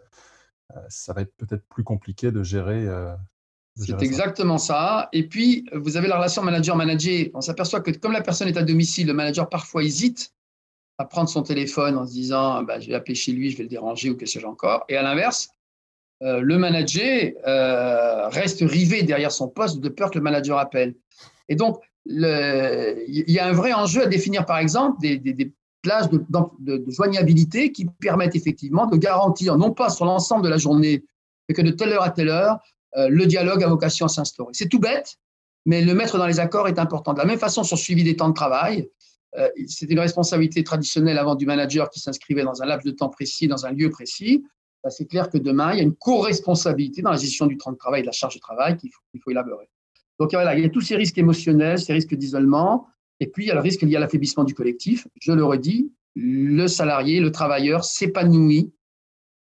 ça 0.87 1.13
va 1.13 1.21
être 1.21 1.35
peut-être 1.37 1.65
plus 1.67 1.83
compliqué 1.83 2.31
de 2.31 2.43
gérer 2.43 2.85
C'est 3.77 4.01
exactement 4.01 4.57
ça. 4.57 5.09
Et 5.11 5.27
puis, 5.27 5.65
vous 5.73 5.97
avez 5.97 6.07
la 6.07 6.15
relation 6.17 6.41
manager-manager. 6.43 7.27
On 7.33 7.41
s'aperçoit 7.41 7.81
que 7.81 7.91
comme 7.91 8.13
la 8.13 8.21
personne 8.21 8.47
est 8.47 8.57
à 8.57 8.63
domicile, 8.63 9.07
le 9.07 9.13
manager 9.13 9.49
parfois 9.49 9.83
hésite 9.83 10.31
à 10.97 11.03
prendre 11.03 11.27
son 11.27 11.43
téléphone 11.43 11.97
en 11.97 12.07
se 12.07 12.13
disant 12.13 12.63
bah, 12.63 12.79
je 12.79 12.87
vais 12.87 12.93
appeler 12.93 13.15
chez 13.15 13.33
lui, 13.33 13.51
je 13.51 13.57
vais 13.57 13.63
le 13.63 13.69
déranger 13.69 14.09
ou 14.09 14.15
que 14.15 14.25
sais-je 14.25 14.45
encore. 14.45 14.85
Et 14.87 14.95
à 14.95 15.01
l'inverse, 15.01 15.49
euh, 16.23 16.39
le 16.39 16.57
manager 16.57 17.33
euh, 17.45 18.29
reste 18.29 18.61
rivé 18.61 19.03
derrière 19.03 19.31
son 19.31 19.49
poste 19.49 19.81
de 19.81 19.89
peur 19.89 20.09
que 20.09 20.17
le 20.17 20.23
manager 20.23 20.57
appelle. 20.57 20.95
Et 21.49 21.55
donc, 21.55 21.81
il 22.05 23.25
y 23.27 23.39
a 23.39 23.47
un 23.47 23.51
vrai 23.51 23.73
enjeu 23.73 24.03
à 24.03 24.05
définir, 24.05 24.45
par 24.45 24.59
exemple, 24.59 25.01
des, 25.01 25.17
des, 25.17 25.51
plages 25.81 26.09
de, 26.09 26.23
de, 26.59 26.77
de, 26.77 26.91
joignabilité 26.91 27.71
qui 27.71 27.85
permettent 27.85 28.35
effectivement 28.35 28.87
de 28.87 28.97
garantir, 28.97 29.55
non 29.57 29.71
pas 29.71 29.89
sur 29.89 30.05
l'ensemble 30.05 30.43
de 30.43 30.49
la 30.49 30.57
journée, 30.57 31.03
mais 31.47 31.53
que 31.53 31.61
de 31.61 31.69
telle 31.69 31.89
heure 31.89 32.01
à 32.01 32.09
telle 32.09 32.29
heure, 32.29 32.59
le 32.95 33.25
dialogue 33.25 33.63
a 33.63 33.67
vocation 33.67 34.05
à 34.05 34.09
s'instaurer. 34.09 34.51
C'est 34.53 34.69
tout 34.69 34.79
bête, 34.79 35.17
mais 35.65 35.83
le 35.83 35.93
mettre 35.93 36.17
dans 36.17 36.27
les 36.27 36.39
accords 36.39 36.67
est 36.67 36.79
important. 36.79 37.13
De 37.13 37.19
la 37.19 37.25
même 37.25 37.39
façon, 37.39 37.63
sur 37.63 37.75
le 37.75 37.81
suivi 37.81 38.03
des 38.03 38.15
temps 38.15 38.29
de 38.29 38.33
travail, 38.33 38.87
euh, 39.37 39.49
c'était 39.67 39.93
une 39.93 39.99
responsabilité 39.99 40.63
traditionnelle 40.63 41.17
avant 41.17 41.35
du 41.35 41.45
manager 41.45 41.89
qui 41.89 41.99
s'inscrivait 41.99 42.43
dans 42.43 42.61
un 42.61 42.65
laps 42.65 42.85
de 42.85 42.95
temps 42.95 43.09
précis, 43.09 43.47
dans 43.47 43.65
un 43.65 43.71
lieu 43.71 43.89
précis. 43.89 44.43
Bah, 44.83 44.89
c'est 44.89 45.05
clair 45.05 45.29
que 45.29 45.37
demain, 45.37 45.73
il 45.73 45.77
y 45.77 45.79
a 45.81 45.83
une 45.83 45.95
co-responsabilité 45.95 47.01
dans 47.01 47.11
la 47.11 47.17
gestion 47.17 47.47
du 47.47 47.57
temps 47.57 47.71
de 47.71 47.77
travail 47.77 47.99
et 47.99 48.03
de 48.03 48.07
la 48.07 48.13
charge 48.13 48.35
de 48.35 48.39
travail 48.39 48.77
qu'il 48.77 48.91
faut, 49.21 49.31
élaborer. 49.31 49.69
Donc 50.19 50.31
voilà, 50.31 50.55
il 50.55 50.63
y 50.63 50.65
a 50.65 50.69
tous 50.69 50.81
ces 50.81 50.95
risques 50.95 51.17
émotionnels, 51.17 51.79
ces 51.79 51.91
risques 51.91 52.15
d'isolement, 52.15 52.87
et 53.19 53.27
puis 53.27 53.45
il 53.45 53.47
y 53.47 53.51
a 53.51 53.55
le 53.55 53.61
risque 53.61 53.81
lié 53.81 53.95
à 53.97 53.99
l'affaiblissement 53.99 54.43
du 54.43 54.53
collectif. 54.53 55.07
Je 55.19 55.33
le 55.33 55.43
redis, 55.43 55.91
le 56.15 56.67
salarié, 56.67 57.19
le 57.19 57.31
travailleur 57.31 57.83
s'épanouit 57.83 58.71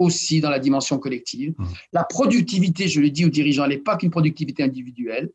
aussi 0.04 0.42
dans 0.42 0.50
la 0.50 0.60
dimension 0.60 1.00
collective. 1.00 1.54
Mmh. 1.58 1.66
La 1.94 2.04
productivité, 2.04 2.88
je 2.88 3.02
l'ai 3.02 3.12
dit 3.12 3.26
aux 3.26 3.30
dirigeants, 3.30 3.64
elle 3.64 3.72
n'est 3.72 3.78
pas 3.78 3.98
qu'une 3.98 4.12
productivité 4.12 4.64
individuelle. 4.64 5.32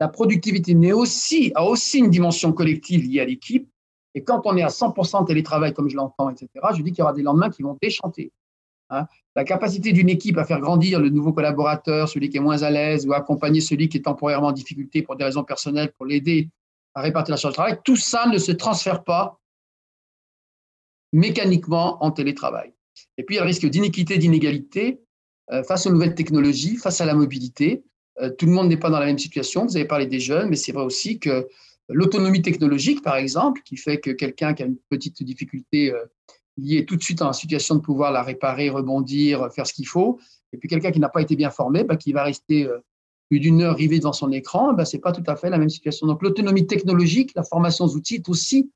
La 0.00 0.08
productivité 0.08 0.74
aussi, 0.92 1.52
a 1.54 1.64
aussi 1.64 1.98
une 1.98 2.10
dimension 2.10 2.52
collective 2.52 3.04
liée 3.04 3.20
à 3.20 3.24
l'équipe. 3.26 3.68
Et 4.14 4.24
quand 4.24 4.42
on 4.46 4.56
est 4.56 4.62
à 4.62 4.68
100% 4.68 5.26
télétravail, 5.26 5.72
comme 5.72 5.88
je 5.88 5.96
l'entends, 5.96 6.30
etc., 6.30 6.48
je 6.74 6.82
dis 6.82 6.90
qu'il 6.90 7.00
y 7.00 7.02
aura 7.02 7.12
des 7.12 7.22
lendemains 7.22 7.50
qui 7.50 7.62
vont 7.62 7.76
déchanter. 7.80 8.32
Hein. 8.88 9.06
La 9.36 9.44
capacité 9.44 9.92
d'une 9.92 10.08
équipe 10.08 10.38
à 10.38 10.44
faire 10.44 10.60
grandir 10.60 11.00
le 11.00 11.10
nouveau 11.10 11.32
collaborateur, 11.32 12.08
celui 12.08 12.28
qui 12.28 12.38
est 12.38 12.40
moins 12.40 12.62
à 12.62 12.70
l'aise, 12.70 13.06
ou 13.06 13.12
accompagner 13.12 13.60
celui 13.60 13.88
qui 13.88 13.98
est 13.98 14.02
temporairement 14.02 14.48
en 14.48 14.52
difficulté 14.52 15.02
pour 15.02 15.16
des 15.16 15.24
raisons 15.24 15.44
personnelles, 15.44 15.92
pour 15.96 16.06
l'aider 16.06 16.48
à 16.94 17.02
répartir 17.02 17.34
la 17.34 17.36
charge 17.36 17.52
de 17.52 17.56
travail, 17.56 17.78
tout 17.84 17.96
ça 17.96 18.26
ne 18.26 18.38
se 18.38 18.52
transfère 18.52 19.04
pas 19.04 19.38
mécaniquement 21.12 22.02
en 22.02 22.10
télétravail. 22.10 22.72
Et 23.18 23.24
puis, 23.24 23.34
il 23.34 23.38
y 23.38 23.40
a 23.40 23.44
le 23.44 23.48
risque 23.48 23.66
d'iniquité, 23.66 24.18
d'inégalité 24.18 25.00
euh, 25.52 25.62
face 25.64 25.86
aux 25.86 25.90
nouvelles 25.90 26.14
technologies, 26.14 26.76
face 26.76 27.00
à 27.00 27.04
la 27.04 27.14
mobilité. 27.14 27.82
Euh, 28.20 28.30
tout 28.30 28.46
le 28.46 28.52
monde 28.52 28.68
n'est 28.68 28.76
pas 28.76 28.90
dans 28.90 29.00
la 29.00 29.06
même 29.06 29.18
situation. 29.18 29.66
Vous 29.66 29.76
avez 29.76 29.86
parlé 29.86 30.06
des 30.06 30.20
jeunes, 30.20 30.48
mais 30.48 30.56
c'est 30.56 30.72
vrai 30.72 30.84
aussi 30.84 31.18
que 31.18 31.48
l'autonomie 31.88 32.42
technologique, 32.42 33.02
par 33.02 33.16
exemple, 33.16 33.62
qui 33.64 33.76
fait 33.76 33.98
que 33.98 34.10
quelqu'un 34.10 34.54
qui 34.54 34.62
a 34.62 34.66
une 34.66 34.76
petite 34.88 35.22
difficulté 35.22 35.92
euh, 35.92 36.04
liée 36.56 36.84
tout 36.84 36.96
de 36.96 37.02
suite 37.02 37.20
à 37.20 37.26
la 37.26 37.32
situation 37.32 37.74
de 37.74 37.80
pouvoir 37.80 38.12
la 38.12 38.22
réparer, 38.22 38.70
rebondir, 38.70 39.50
faire 39.52 39.66
ce 39.66 39.72
qu'il 39.72 39.88
faut, 39.88 40.20
et 40.52 40.58
puis 40.58 40.68
quelqu'un 40.68 40.92
qui 40.92 41.00
n'a 41.00 41.08
pas 41.08 41.22
été 41.22 41.34
bien 41.34 41.50
formé, 41.50 41.84
bah, 41.84 41.96
qui 41.96 42.12
va 42.12 42.22
rester 42.24 42.68
plus 43.28 43.40
d'une 43.40 43.62
heure 43.62 43.76
rivé 43.76 43.98
devant 43.98 44.12
son 44.12 44.30
écran, 44.32 44.74
bah, 44.74 44.84
ce 44.84 44.96
n'est 44.96 45.00
pas 45.00 45.12
tout 45.12 45.22
à 45.26 45.36
fait 45.36 45.48
la 45.48 45.58
même 45.58 45.70
situation. 45.70 46.06
Donc 46.06 46.22
l'autonomie 46.22 46.66
technologique, 46.66 47.32
la 47.34 47.44
formation 47.44 47.86
aux 47.86 47.94
outils 47.94 48.16
est 48.16 48.28
aussi 48.28 48.70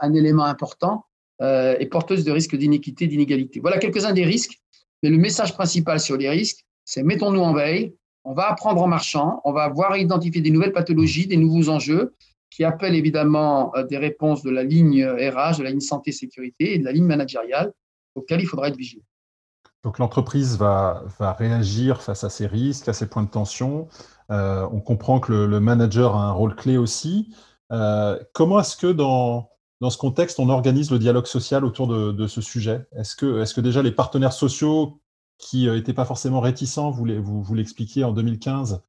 un 0.00 0.12
élément 0.14 0.44
important 0.44 1.06
euh, 1.40 1.76
et 1.78 1.86
porteuse 1.86 2.24
de 2.24 2.32
risques 2.32 2.56
d'iniquité, 2.56 3.06
d'inégalité. 3.06 3.60
Voilà 3.60 3.78
quelques-uns 3.78 4.12
des 4.12 4.24
risques, 4.24 4.58
mais 5.04 5.08
le 5.08 5.18
message 5.18 5.54
principal 5.54 6.00
sur 6.00 6.16
les 6.16 6.28
risques, 6.28 6.64
c'est 6.84 7.04
mettons-nous 7.04 7.40
en 7.40 7.54
veille, 7.54 7.94
on 8.24 8.34
va 8.34 8.50
apprendre 8.50 8.82
en 8.82 8.88
marchant, 8.88 9.40
on 9.44 9.52
va 9.52 9.68
voir 9.68 9.96
identifier 9.96 10.40
des 10.40 10.50
nouvelles 10.50 10.72
pathologies, 10.72 11.28
des 11.28 11.36
nouveaux 11.36 11.68
enjeux 11.68 12.14
qui 12.50 12.64
appellent 12.64 12.96
évidemment 12.96 13.72
euh, 13.76 13.84
des 13.84 13.98
réponses 13.98 14.42
de 14.42 14.50
la 14.50 14.64
ligne 14.64 15.04
RH, 15.04 15.58
de 15.58 15.62
la 15.62 15.70
ligne 15.70 15.80
santé-sécurité 15.80 16.74
et 16.74 16.78
de 16.80 16.84
la 16.84 16.90
ligne 16.90 17.06
managériale 17.06 17.72
auxquelles 18.16 18.40
il 18.40 18.46
faudra 18.46 18.66
être 18.66 18.76
vigilant. 18.76 19.04
Donc 19.84 20.00
l'entreprise 20.00 20.56
va, 20.56 21.04
va, 21.20 21.34
réagir 21.34 22.02
face 22.02 22.24
à 22.24 22.30
ces 22.30 22.48
risques, 22.48 22.88
à 22.88 22.92
ces 22.92 23.06
points 23.06 23.22
de 23.22 23.30
tension. 23.30 23.86
Euh, 24.32 24.66
on 24.72 24.80
comprend 24.80 25.20
que 25.20 25.32
le, 25.32 25.60
manager 25.60 26.16
a 26.16 26.24
un 26.24 26.32
rôle 26.32 26.56
clé 26.56 26.76
aussi. 26.76 27.32
comment 28.32 28.58
est-ce 28.58 28.76
que 28.76 28.90
dans, 28.90 29.50
dans 29.80 29.90
ce 29.90 29.98
contexte, 29.98 30.40
on 30.40 30.48
organise 30.48 30.90
le 30.90 30.98
dialogue 30.98 31.26
social 31.26 31.64
autour 31.64 31.86
de, 31.86 32.26
ce 32.26 32.40
sujet. 32.40 32.86
Est-ce 32.92 33.14
que, 33.14 33.60
déjà 33.60 33.82
les 33.82 33.92
partenaires 33.92 34.32
sociaux 34.32 35.00
qui 35.38 35.68
n'étaient 35.68 35.92
euh, 35.92 35.94
pas 35.94 36.04
forcément 36.04 36.40
réticents, 36.40 36.90
vous 36.90 37.54
l'expliquiez 37.54 38.02
en 38.04 38.12
2015, 38.12 38.82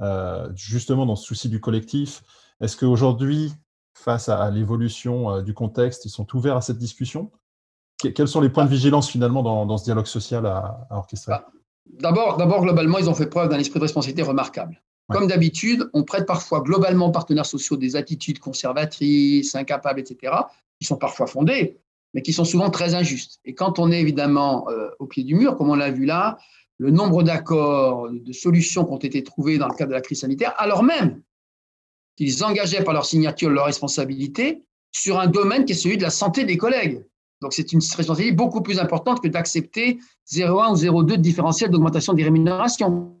euh, 0.00 0.50
justement 0.54 1.06
dans 1.06 1.14
ce 1.14 1.24
souci 1.24 1.48
du 1.48 1.60
collectif, 1.60 2.24
est-ce 2.60 2.76
qu'aujourd'hui, 2.76 3.52
face 3.94 4.28
à, 4.28 4.50
l'évolution 4.50 5.30
euh, 5.30 5.42
du 5.42 5.54
contexte, 5.54 6.04
ils 6.04 6.10
sont 6.10 6.26
ouverts 6.34 6.56
à 6.56 6.60
cette 6.60 6.78
discussion? 6.78 7.30
Quels 7.98 8.26
sont 8.26 8.40
les 8.40 8.48
points 8.48 8.64
de 8.64 8.70
vigilance 8.70 9.08
finalement 9.08 9.44
dans, 9.44 9.78
ce 9.78 9.84
dialogue 9.84 10.06
social 10.06 10.44
à, 10.44 10.88
orchestrer? 10.90 11.32
Bah, 11.32 11.46
D'abord, 12.00 12.62
globalement, 12.62 12.98
ils 12.98 13.08
ont 13.08 13.14
fait 13.14 13.26
preuve 13.26 13.48
d'un 13.48 13.58
esprit 13.58 13.78
de 13.78 13.84
responsabilité 13.84 14.22
remarquable. 14.22 14.82
Comme 15.12 15.26
d'habitude, 15.26 15.88
on 15.92 16.04
prête 16.04 16.26
parfois 16.26 16.60
globalement 16.60 17.08
aux 17.08 17.12
partenaires 17.12 17.46
sociaux 17.46 17.76
des 17.76 17.96
attitudes 17.96 18.38
conservatrices, 18.38 19.54
incapables, 19.54 20.00
etc., 20.00 20.32
qui 20.80 20.86
sont 20.86 20.96
parfois 20.96 21.26
fondées, 21.26 21.78
mais 22.14 22.22
qui 22.22 22.32
sont 22.32 22.44
souvent 22.44 22.70
très 22.70 22.94
injustes. 22.94 23.38
Et 23.44 23.54
quand 23.54 23.78
on 23.78 23.90
est 23.90 24.00
évidemment 24.00 24.68
euh, 24.70 24.88
au 24.98 25.06
pied 25.06 25.24
du 25.24 25.34
mur, 25.34 25.56
comme 25.56 25.70
on 25.70 25.74
l'a 25.74 25.90
vu 25.90 26.04
là, 26.04 26.38
le 26.78 26.90
nombre 26.90 27.22
d'accords, 27.22 28.10
de 28.10 28.32
solutions 28.32 28.84
qui 28.84 28.92
ont 28.92 28.98
été 28.98 29.22
trouvées 29.22 29.58
dans 29.58 29.68
le 29.68 29.74
cadre 29.74 29.90
de 29.90 29.94
la 29.94 30.00
crise 30.00 30.20
sanitaire, 30.20 30.54
alors 30.58 30.82
même 30.82 31.22
qu'ils 32.16 32.44
engageaient 32.44 32.84
par 32.84 32.94
leur 32.94 33.06
signature 33.06 33.50
leur 33.50 33.66
responsabilité 33.66 34.62
sur 34.90 35.18
un 35.18 35.26
domaine 35.26 35.64
qui 35.64 35.72
est 35.72 35.76
celui 35.76 35.96
de 35.96 36.02
la 36.02 36.10
santé 36.10 36.44
des 36.44 36.56
collègues. 36.56 37.04
Donc 37.40 37.52
c'est 37.52 37.72
une 37.72 37.80
responsabilité 37.80 38.34
beaucoup 38.34 38.62
plus 38.62 38.78
importante 38.78 39.20
que 39.20 39.28
d'accepter 39.28 39.98
0,1 40.30 40.72
ou 40.72 41.02
0,2 41.02 41.06
de 41.06 41.16
différentiel 41.16 41.70
d'augmentation 41.70 42.12
des 42.12 42.24
rémunérations. 42.24 43.16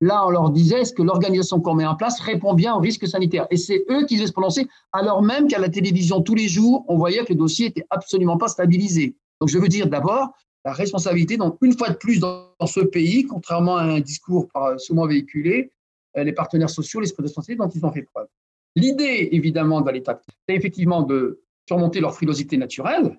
Là, 0.00 0.26
on 0.26 0.30
leur 0.30 0.50
disait 0.50 0.80
est-ce 0.80 0.92
que 0.92 1.02
l'organisation 1.02 1.60
qu'on 1.60 1.74
met 1.74 1.86
en 1.86 1.96
place 1.96 2.20
répond 2.20 2.54
bien 2.54 2.74
aux 2.74 2.80
risques 2.80 3.06
sanitaires 3.06 3.46
Et 3.50 3.56
c'est 3.56 3.84
eux 3.90 4.04
qui 4.06 4.16
devaient 4.16 4.26
se 4.26 4.32
prononcer, 4.32 4.66
alors 4.92 5.22
même 5.22 5.48
qu'à 5.48 5.58
la 5.58 5.68
télévision, 5.68 6.22
tous 6.22 6.34
les 6.34 6.48
jours, 6.48 6.84
on 6.88 6.96
voyait 6.96 7.24
que 7.24 7.32
le 7.32 7.38
dossier 7.38 7.66
n'était 7.66 7.86
absolument 7.90 8.38
pas 8.38 8.48
stabilisé. 8.48 9.16
Donc, 9.40 9.48
je 9.48 9.58
veux 9.58 9.68
dire 9.68 9.88
d'abord 9.88 10.32
la 10.64 10.72
responsabilité. 10.72 11.36
Donc, 11.36 11.56
une 11.62 11.76
fois 11.76 11.90
de 11.90 11.96
plus, 11.96 12.20
dans, 12.20 12.48
ce 12.66 12.80
pays, 12.80 13.24
contrairement 13.24 13.76
à 13.76 13.82
un 13.82 14.00
discours 14.00 14.48
souvent 14.78 15.06
véhiculé, 15.06 15.72
euh, 16.16 16.24
les 16.24 16.32
partenaires 16.32 16.70
sociaux, 16.70 17.00
l'esprit 17.00 17.22
de 17.22 17.28
responsabilité 17.28 17.64
dont 17.64 17.70
ils 17.70 17.84
ont 17.84 17.92
fait 17.92 18.02
preuve. 18.02 18.26
L'idée, 18.74 19.28
évidemment, 19.32 19.80
de 19.80 19.90
l'État, 19.90 20.20
c'est 20.48 20.54
effectivement 20.54 21.02
de 21.02 21.40
surmonter 21.66 22.00
leur 22.00 22.14
frilosité 22.14 22.56
naturelle 22.56 23.18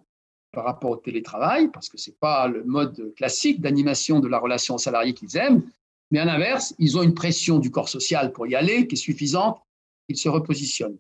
par 0.52 0.66
rapport 0.66 0.92
au 0.92 0.96
télétravail, 0.96 1.70
parce 1.72 1.90
que 1.90 1.98
ce 1.98 2.10
n'est 2.10 2.16
pas 2.20 2.48
le 2.48 2.64
mode 2.64 3.14
classique 3.16 3.62
d'animation 3.62 4.20
de 4.20 4.28
la 4.28 4.40
relation 4.40 4.76
aux 4.76 4.80
salariés 4.80 5.14
qu'ils 5.14 5.38
aiment, 5.38 5.62
mais 6.12 6.20
à 6.20 6.26
l'inverse, 6.26 6.74
ils 6.80 6.98
ont 6.98 7.04
une 7.04 7.14
pression 7.14 7.60
du 7.60 7.72
corps 7.72 7.90
social 7.90 8.32
pour 8.32 8.48
y 8.48 8.56
aller 8.56 8.88
qui 8.88 8.96
est 8.96 8.98
suffisante, 8.98 9.62
ils 10.08 10.18
se 10.18 10.30
repositionnent. 10.30 10.98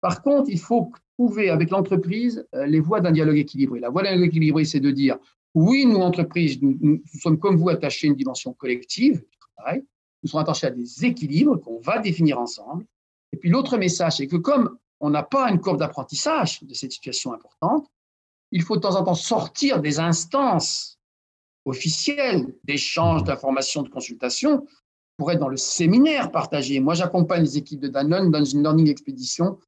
Par 0.00 0.22
contre, 0.22 0.48
il 0.50 0.58
faut 0.58 0.92
trouver 1.18 1.50
avec 1.50 1.70
l'entreprise 1.70 2.46
euh, 2.54 2.66
les 2.66 2.80
voies 2.80 3.00
d'un 3.00 3.12
dialogue 3.12 3.38
équilibré. 3.38 3.80
La 3.80 3.90
voie 3.90 4.02
d'un 4.02 4.10
dialogue 4.10 4.28
équilibré, 4.28 4.64
c'est 4.64 4.80
de 4.80 4.90
dire 4.90 5.18
oui, 5.54 5.86
nous, 5.86 5.96
entreprises, 5.96 6.60
nous, 6.60 7.00
sommes 7.20 7.38
comme 7.38 7.56
vous 7.56 7.70
attachés 7.70 8.08
à 8.08 8.10
une 8.10 8.16
dimension 8.16 8.52
collective 8.52 9.22
nous 10.22 10.28
sommes 10.28 10.40
attachés 10.40 10.66
à 10.66 10.70
des 10.70 11.04
équilibres 11.04 11.60
qu'on 11.60 11.80
va 11.80 11.98
définir 11.98 12.38
ensemble. 12.38 12.84
Et 13.32 13.36
puis 13.36 13.50
l'autre 13.50 13.76
message, 13.76 14.16
c'est 14.16 14.26
que 14.26 14.36
comme 14.36 14.76
on 15.00 15.10
n'a 15.10 15.22
pas 15.22 15.50
une 15.50 15.60
courbe 15.60 15.78
d'apprentissage 15.78 16.62
de 16.62 16.74
cette 16.74 16.92
situation 16.92 17.32
importante, 17.32 17.86
il 18.50 18.62
faut 18.62 18.76
de 18.76 18.80
temps 18.80 18.96
en 18.96 19.04
temps 19.04 19.14
sortir 19.14 19.80
des 19.80 19.98
instances 19.98 20.95
officiel 21.66 22.54
d'échange 22.64 23.22
mmh. 23.22 23.26
d'informations, 23.26 23.82
de 23.82 23.88
consultation, 23.88 24.66
pour 25.16 25.30
être 25.30 25.40
dans 25.40 25.48
le 25.48 25.56
séminaire 25.56 26.30
partagé. 26.30 26.80
Moi, 26.80 26.94
j'accompagne 26.94 27.42
les 27.42 27.58
équipes 27.58 27.80
de 27.80 27.88
Danone 27.88 28.30
dans 28.30 28.44
une 28.44 28.62
learning 28.62 28.88
expédition 28.88 29.58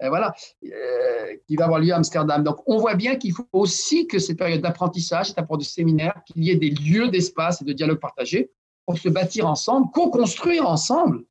voilà, 0.00 0.34
euh, 0.64 1.36
qui 1.46 1.56
va 1.56 1.64
avoir 1.64 1.80
lieu 1.80 1.92
à 1.92 1.96
Amsterdam. 1.96 2.42
Donc, 2.42 2.58
on 2.66 2.78
voit 2.78 2.94
bien 2.94 3.16
qu'il 3.16 3.32
faut 3.32 3.46
aussi 3.52 4.06
que 4.06 4.18
cette 4.18 4.38
période 4.38 4.60
d'apprentissage, 4.60 5.26
cette 5.26 5.36
période 5.36 5.60
de 5.60 5.64
séminaire, 5.64 6.22
qu'il 6.26 6.44
y 6.44 6.50
ait 6.50 6.56
des 6.56 6.70
lieux 6.70 7.08
d'espace 7.08 7.62
et 7.62 7.64
de 7.64 7.72
dialogue 7.72 7.98
partagé 8.00 8.50
pour 8.86 8.98
se 8.98 9.08
bâtir 9.08 9.46
ensemble, 9.46 9.88
co-construire 9.92 10.68
ensemble 10.68 11.24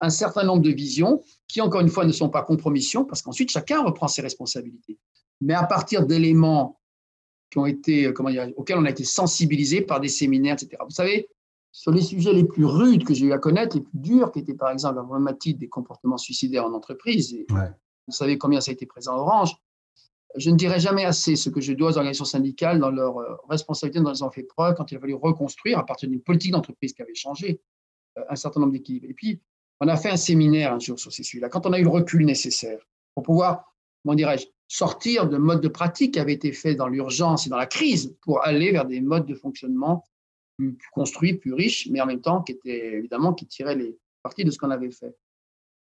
un 0.00 0.10
certain 0.10 0.44
nombre 0.44 0.62
de 0.62 0.70
visions 0.70 1.22
qui, 1.48 1.60
encore 1.60 1.80
une 1.80 1.88
fois, 1.88 2.04
ne 2.04 2.12
sont 2.12 2.28
pas 2.28 2.42
compromissions, 2.42 3.04
parce 3.04 3.22
qu'ensuite, 3.22 3.50
chacun 3.50 3.82
reprend 3.82 4.08
ses 4.08 4.22
responsabilités. 4.22 4.98
Mais 5.40 5.54
à 5.54 5.64
partir 5.64 6.06
d'éléments 6.06 6.78
qui 7.50 7.58
ont 7.58 7.66
été, 7.66 8.06
euh, 8.06 8.12
comment 8.12 8.30
dire, 8.30 8.48
auxquels 8.56 8.78
on 8.78 8.84
a 8.84 8.90
été 8.90 9.04
sensibilisé 9.04 9.80
par 9.80 10.00
des 10.00 10.08
séminaires, 10.08 10.54
etc. 10.54 10.76
Vous 10.84 10.90
savez, 10.90 11.28
sur 11.72 11.92
les 11.92 12.02
sujets 12.02 12.32
les 12.32 12.44
plus 12.44 12.64
rudes 12.64 13.04
que 13.04 13.14
j'ai 13.14 13.26
eu 13.26 13.32
à 13.32 13.38
connaître, 13.38 13.76
les 13.76 13.82
plus 13.82 13.98
durs, 13.98 14.32
qui 14.32 14.40
étaient 14.40 14.54
par 14.54 14.70
exemple 14.70 14.96
la 14.96 15.02
problématique 15.02 15.58
des 15.58 15.68
comportements 15.68 16.16
suicidaires 16.16 16.64
en 16.64 16.72
entreprise, 16.72 17.34
et 17.34 17.46
vous 17.50 18.12
savez 18.12 18.38
combien 18.38 18.60
ça 18.60 18.70
a 18.70 18.74
été 18.74 18.86
présent 18.86 19.12
à 19.12 19.16
Orange, 19.16 19.54
je 20.36 20.50
ne 20.50 20.56
dirai 20.56 20.80
jamais 20.80 21.04
assez 21.04 21.36
ce 21.36 21.50
que 21.50 21.60
je 21.60 21.72
dois 21.72 21.90
aux 21.90 21.96
organisations 21.96 22.24
syndicales 22.24 22.78
dans 22.78 22.90
leur 22.90 23.18
euh, 23.18 23.36
responsabilité, 23.48 24.00
dans 24.00 24.10
les 24.10 24.22
ont 24.22 24.30
fait 24.30 24.42
preuve 24.42 24.74
quand 24.74 24.90
il 24.90 24.96
a 24.96 25.00
fallu 25.00 25.14
reconstruire 25.14 25.78
à 25.78 25.86
partir 25.86 26.08
d'une 26.08 26.20
politique 26.20 26.52
d'entreprise 26.52 26.92
qui 26.92 27.02
avait 27.02 27.14
changé. 27.14 27.60
un 28.28 28.36
certain 28.36 28.60
nombre 28.60 28.72
d'équipes. 28.72 29.04
Et 29.04 29.14
puis, 29.14 29.40
on 29.80 29.88
a 29.88 29.96
fait 29.96 30.10
un 30.10 30.16
séminaire 30.16 30.72
un 30.72 30.78
jour 30.78 30.98
sur 30.98 31.12
ces 31.12 31.22
sujets-là, 31.22 31.48
quand 31.48 31.66
on 31.66 31.72
a 31.72 31.78
eu 31.78 31.84
le 31.84 31.90
recul 31.90 32.24
nécessaire 32.24 32.78
pour 33.14 33.24
pouvoir, 33.24 33.74
comment 34.02 34.14
dirais-je, 34.14 34.46
sortir 34.68 35.28
de 35.28 35.36
modes 35.36 35.60
de 35.60 35.68
pratique 35.68 36.14
qui 36.14 36.20
avaient 36.20 36.32
été 36.32 36.52
faits 36.52 36.76
dans 36.76 36.88
l'urgence 36.88 37.46
et 37.46 37.50
dans 37.50 37.56
la 37.56 37.66
crise 37.66 38.16
pour 38.22 38.44
aller 38.44 38.72
vers 38.72 38.84
des 38.84 39.00
modes 39.00 39.26
de 39.26 39.34
fonctionnement 39.34 40.04
plus, 40.56 40.76
construits, 40.92 41.34
plus 41.34 41.52
riches, 41.52 41.88
mais 41.90 42.00
en 42.00 42.06
même 42.06 42.20
temps 42.20 42.42
qui 42.42 42.52
étaient 42.52 42.94
évidemment 42.94 43.32
qui 43.32 43.46
tiraient 43.46 43.76
les 43.76 43.96
parties 44.22 44.44
de 44.44 44.50
ce 44.50 44.58
qu'on 44.58 44.70
avait 44.70 44.90
fait. 44.90 45.14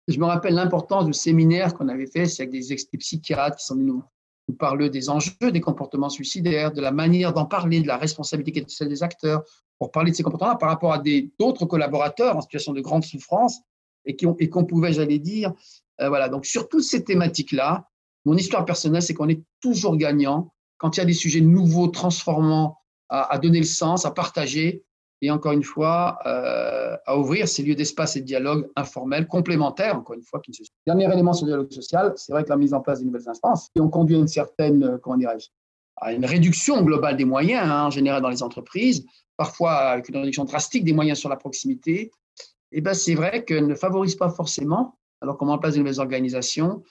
Je 0.08 0.18
me 0.18 0.24
rappelle 0.24 0.54
l'importance 0.54 1.06
du 1.06 1.12
séminaire 1.12 1.74
qu'on 1.74 1.88
avait 1.88 2.06
fait, 2.06 2.26
c'est 2.26 2.42
avec 2.42 2.52
des, 2.52 2.98
psychiatres 2.98 3.56
qui 3.56 3.64
sont 3.64 3.74
venus 3.74 3.94
nous, 3.94 4.54
parler 4.54 4.88
des 4.90 5.10
enjeux 5.10 5.50
des 5.50 5.60
comportements 5.60 6.08
suicidaires, 6.08 6.72
de 6.72 6.80
la 6.80 6.92
manière 6.92 7.32
d'en 7.32 7.46
parler, 7.46 7.80
de 7.80 7.88
la 7.88 7.96
responsabilité 7.96 8.52
qui 8.52 8.58
est 8.60 8.70
celle 8.70 8.88
des 8.88 9.02
acteurs, 9.02 9.42
pour 9.78 9.90
parler 9.90 10.12
de 10.12 10.16
ces 10.16 10.22
comportements 10.22 10.56
par 10.56 10.68
rapport 10.68 10.92
à 10.92 11.02
d'autres 11.38 11.66
collaborateurs 11.66 12.36
en 12.36 12.40
situation 12.40 12.72
de 12.72 12.80
grande 12.80 13.04
souffrance 13.04 13.60
et 14.04 14.16
qu'on 14.16 14.36
et 14.38 14.48
qu'on 14.48 14.64
pouvait, 14.64 14.92
j'allais 14.92 15.18
dire, 15.18 15.52
euh, 16.00 16.08
voilà. 16.08 16.28
Donc 16.28 16.46
sur 16.46 16.68
toutes 16.68 16.84
ces 16.84 17.02
thématiques-là, 17.04 17.88
mon 18.26 18.36
histoire 18.36 18.64
personnelle, 18.64 19.02
c'est 19.02 19.14
qu'on 19.14 19.28
est 19.28 19.42
toujours 19.60 19.96
gagnant 19.96 20.52
quand 20.78 20.96
il 20.96 21.00
y 21.00 21.02
a 21.02 21.06
des 21.06 21.14
sujets 21.14 21.40
nouveaux, 21.40 21.88
transformants, 21.88 22.76
à, 23.08 23.38
donner 23.38 23.60
le 23.60 23.64
sens, 23.64 24.04
à 24.04 24.10
partager, 24.10 24.84
et 25.22 25.30
encore 25.30 25.52
une 25.52 25.62
fois, 25.62 26.18
euh, 26.26 26.96
à 27.06 27.16
ouvrir 27.16 27.48
ces 27.48 27.62
lieux 27.62 27.76
d'espace 27.76 28.16
et 28.16 28.20
de 28.20 28.26
dialogue 28.26 28.68
informels, 28.74 29.28
complémentaires, 29.28 29.96
encore 29.96 30.16
une 30.16 30.24
fois. 30.24 30.40
Qui 30.40 30.52
Dernier 30.86 31.10
élément 31.10 31.32
sur 31.32 31.46
le 31.46 31.52
dialogue 31.52 31.72
social, 31.72 32.12
c'est 32.16 32.32
vrai 32.32 32.42
que 32.42 32.48
la 32.48 32.56
mise 32.56 32.74
en 32.74 32.80
place 32.80 32.98
des 32.98 33.06
nouvelles 33.06 33.28
instances, 33.28 33.70
qui 33.74 33.80
ont 33.80 33.88
conduit 33.88 34.16
à 34.16 34.18
une 34.18 34.28
certaine, 34.28 34.82
euh, 34.82 34.98
comment 34.98 35.16
dirais-je, 35.16 35.46
à 35.96 36.12
une 36.12 36.26
réduction 36.26 36.82
globale 36.82 37.16
des 37.16 37.24
moyens, 37.24 37.70
hein, 37.70 37.86
en 37.86 37.90
général 37.90 38.20
dans 38.22 38.28
les 38.28 38.42
entreprises, 38.42 39.06
parfois 39.36 39.72
avec 39.72 40.08
une 40.08 40.16
réduction 40.16 40.44
drastique 40.44 40.84
des 40.84 40.92
moyens 40.92 41.18
sur 41.18 41.28
la 41.28 41.36
proximité, 41.36 42.10
et 42.72 42.78
eh 42.78 42.80
ben 42.80 42.92
c'est 42.92 43.14
vrai 43.14 43.44
qu'elle 43.44 43.68
ne 43.68 43.74
favorise 43.76 44.16
pas 44.16 44.28
forcément, 44.28 44.98
alors 45.22 45.38
qu'on 45.38 45.46
met 45.46 45.52
en 45.52 45.58
place 45.58 45.74
de 45.74 45.78
nouvelles 45.78 46.00
organisations, 46.00 46.82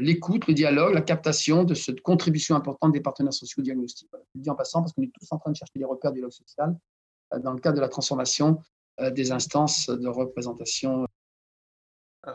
l'écoute, 0.00 0.46
le 0.46 0.54
dialogue, 0.54 0.94
la 0.94 1.02
captation 1.02 1.64
de 1.64 1.74
cette 1.74 2.00
contribution 2.00 2.56
importante 2.56 2.92
des 2.92 3.00
partenaires 3.00 3.32
sociaux 3.32 3.60
au 3.60 3.64
diagnostic. 3.64 4.08
Je 4.12 4.18
le 4.36 4.40
dis 4.42 4.50
en 4.50 4.54
passant 4.54 4.80
parce 4.80 4.92
qu'on 4.92 5.02
est 5.02 5.12
tous 5.12 5.26
en 5.30 5.38
train 5.38 5.50
de 5.50 5.56
chercher 5.56 5.78
des 5.78 5.84
repères 5.84 6.12
du 6.12 6.18
dialogue 6.18 6.32
social 6.32 6.76
euh, 7.32 7.38
dans 7.38 7.52
le 7.52 7.60
cadre 7.60 7.76
de 7.76 7.80
la 7.80 7.88
transformation 7.88 8.60
euh, 9.00 9.10
des 9.10 9.32
instances 9.32 9.88
de 9.88 10.08
représentation. 10.08 11.06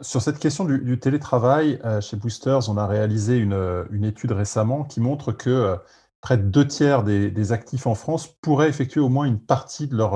Sur 0.02 0.22
cette 0.22 0.38
question 0.38 0.66
du, 0.66 1.00
télétravail, 1.00 1.82
chez 2.02 2.16
Boosters, 2.16 2.70
on 2.70 2.78
a 2.78 2.86
réalisé 2.86 3.38
une, 3.38 3.88
une, 3.90 4.04
étude 4.06 4.32
récemment 4.32 4.84
qui 4.84 5.02
montre 5.02 5.32
que 5.32 5.78
près 6.22 6.38
de 6.38 6.44
deux 6.44 6.68
tiers 6.68 7.02
des, 7.02 7.52
actifs 7.52 7.88
en 7.88 7.96
France 7.96 8.28
pourraient 8.28 8.70
effectuer 8.70 9.02
au 9.02 9.10
moins 9.10 9.26
une 9.26 9.40
partie 9.40 9.88
de 9.88 9.96
leur, 9.96 10.14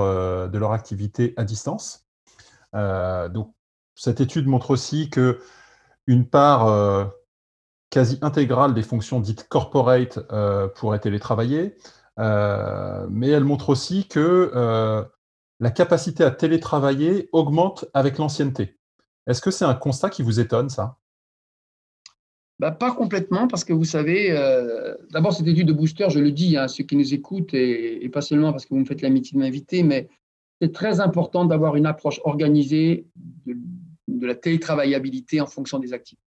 de 0.48 0.58
leur 0.58 0.70
activité 0.70 1.34
à 1.36 1.42
distance. 1.42 2.06
donc, 2.72 3.52
cette 3.96 4.20
étude 4.20 4.46
montre 4.46 4.70
aussi 4.70 5.10
que 5.10 5.40
une 6.06 6.28
part 6.28 7.12
quasi 7.94 8.18
intégrale 8.22 8.74
des 8.74 8.82
fonctions 8.82 9.20
dites 9.20 9.46
corporate 9.48 10.18
euh, 10.32 10.66
pourrait 10.66 10.98
télétravailler, 10.98 11.76
euh, 12.18 13.06
mais 13.08 13.28
elle 13.28 13.44
montre 13.44 13.68
aussi 13.68 14.08
que 14.08 14.50
euh, 14.52 15.04
la 15.60 15.70
capacité 15.70 16.24
à 16.24 16.32
télétravailler 16.32 17.28
augmente 17.30 17.84
avec 17.94 18.18
l'ancienneté. 18.18 18.76
Est-ce 19.28 19.40
que 19.40 19.52
c'est 19.52 19.64
un 19.64 19.76
constat 19.76 20.10
qui 20.10 20.22
vous 20.24 20.40
étonne, 20.40 20.70
ça? 20.70 20.96
Bah, 22.58 22.72
Pas 22.72 22.90
complètement, 22.90 23.46
parce 23.46 23.62
que 23.62 23.72
vous 23.72 23.84
savez, 23.84 24.32
d'abord, 25.10 25.32
cette 25.32 25.46
étude 25.46 25.68
de 25.68 25.72
booster, 25.72 26.10
je 26.10 26.18
le 26.18 26.32
dis 26.32 26.56
à 26.56 26.66
ceux 26.66 26.82
qui 26.82 26.96
nous 26.96 27.14
écoutent, 27.14 27.54
et, 27.54 28.08
pas 28.08 28.22
seulement 28.22 28.50
parce 28.50 28.64
que 28.66 28.74
vous 28.74 28.80
me 28.80 28.86
faites 28.86 29.02
l'amitié 29.02 29.36
de 29.36 29.38
m'inviter, 29.38 29.84
mais 29.84 30.08
c'est 30.60 30.72
très 30.72 30.98
important 30.98 31.44
d'avoir 31.44 31.76
une 31.76 31.86
approche 31.86 32.20
organisée 32.24 33.06
de, 33.46 33.56
de 34.08 34.26
la 34.26 34.34
télétravaillabilité 34.34 35.40
en 35.40 35.46
fonction 35.46 35.78
des 35.78 35.92
activités. 35.92 36.23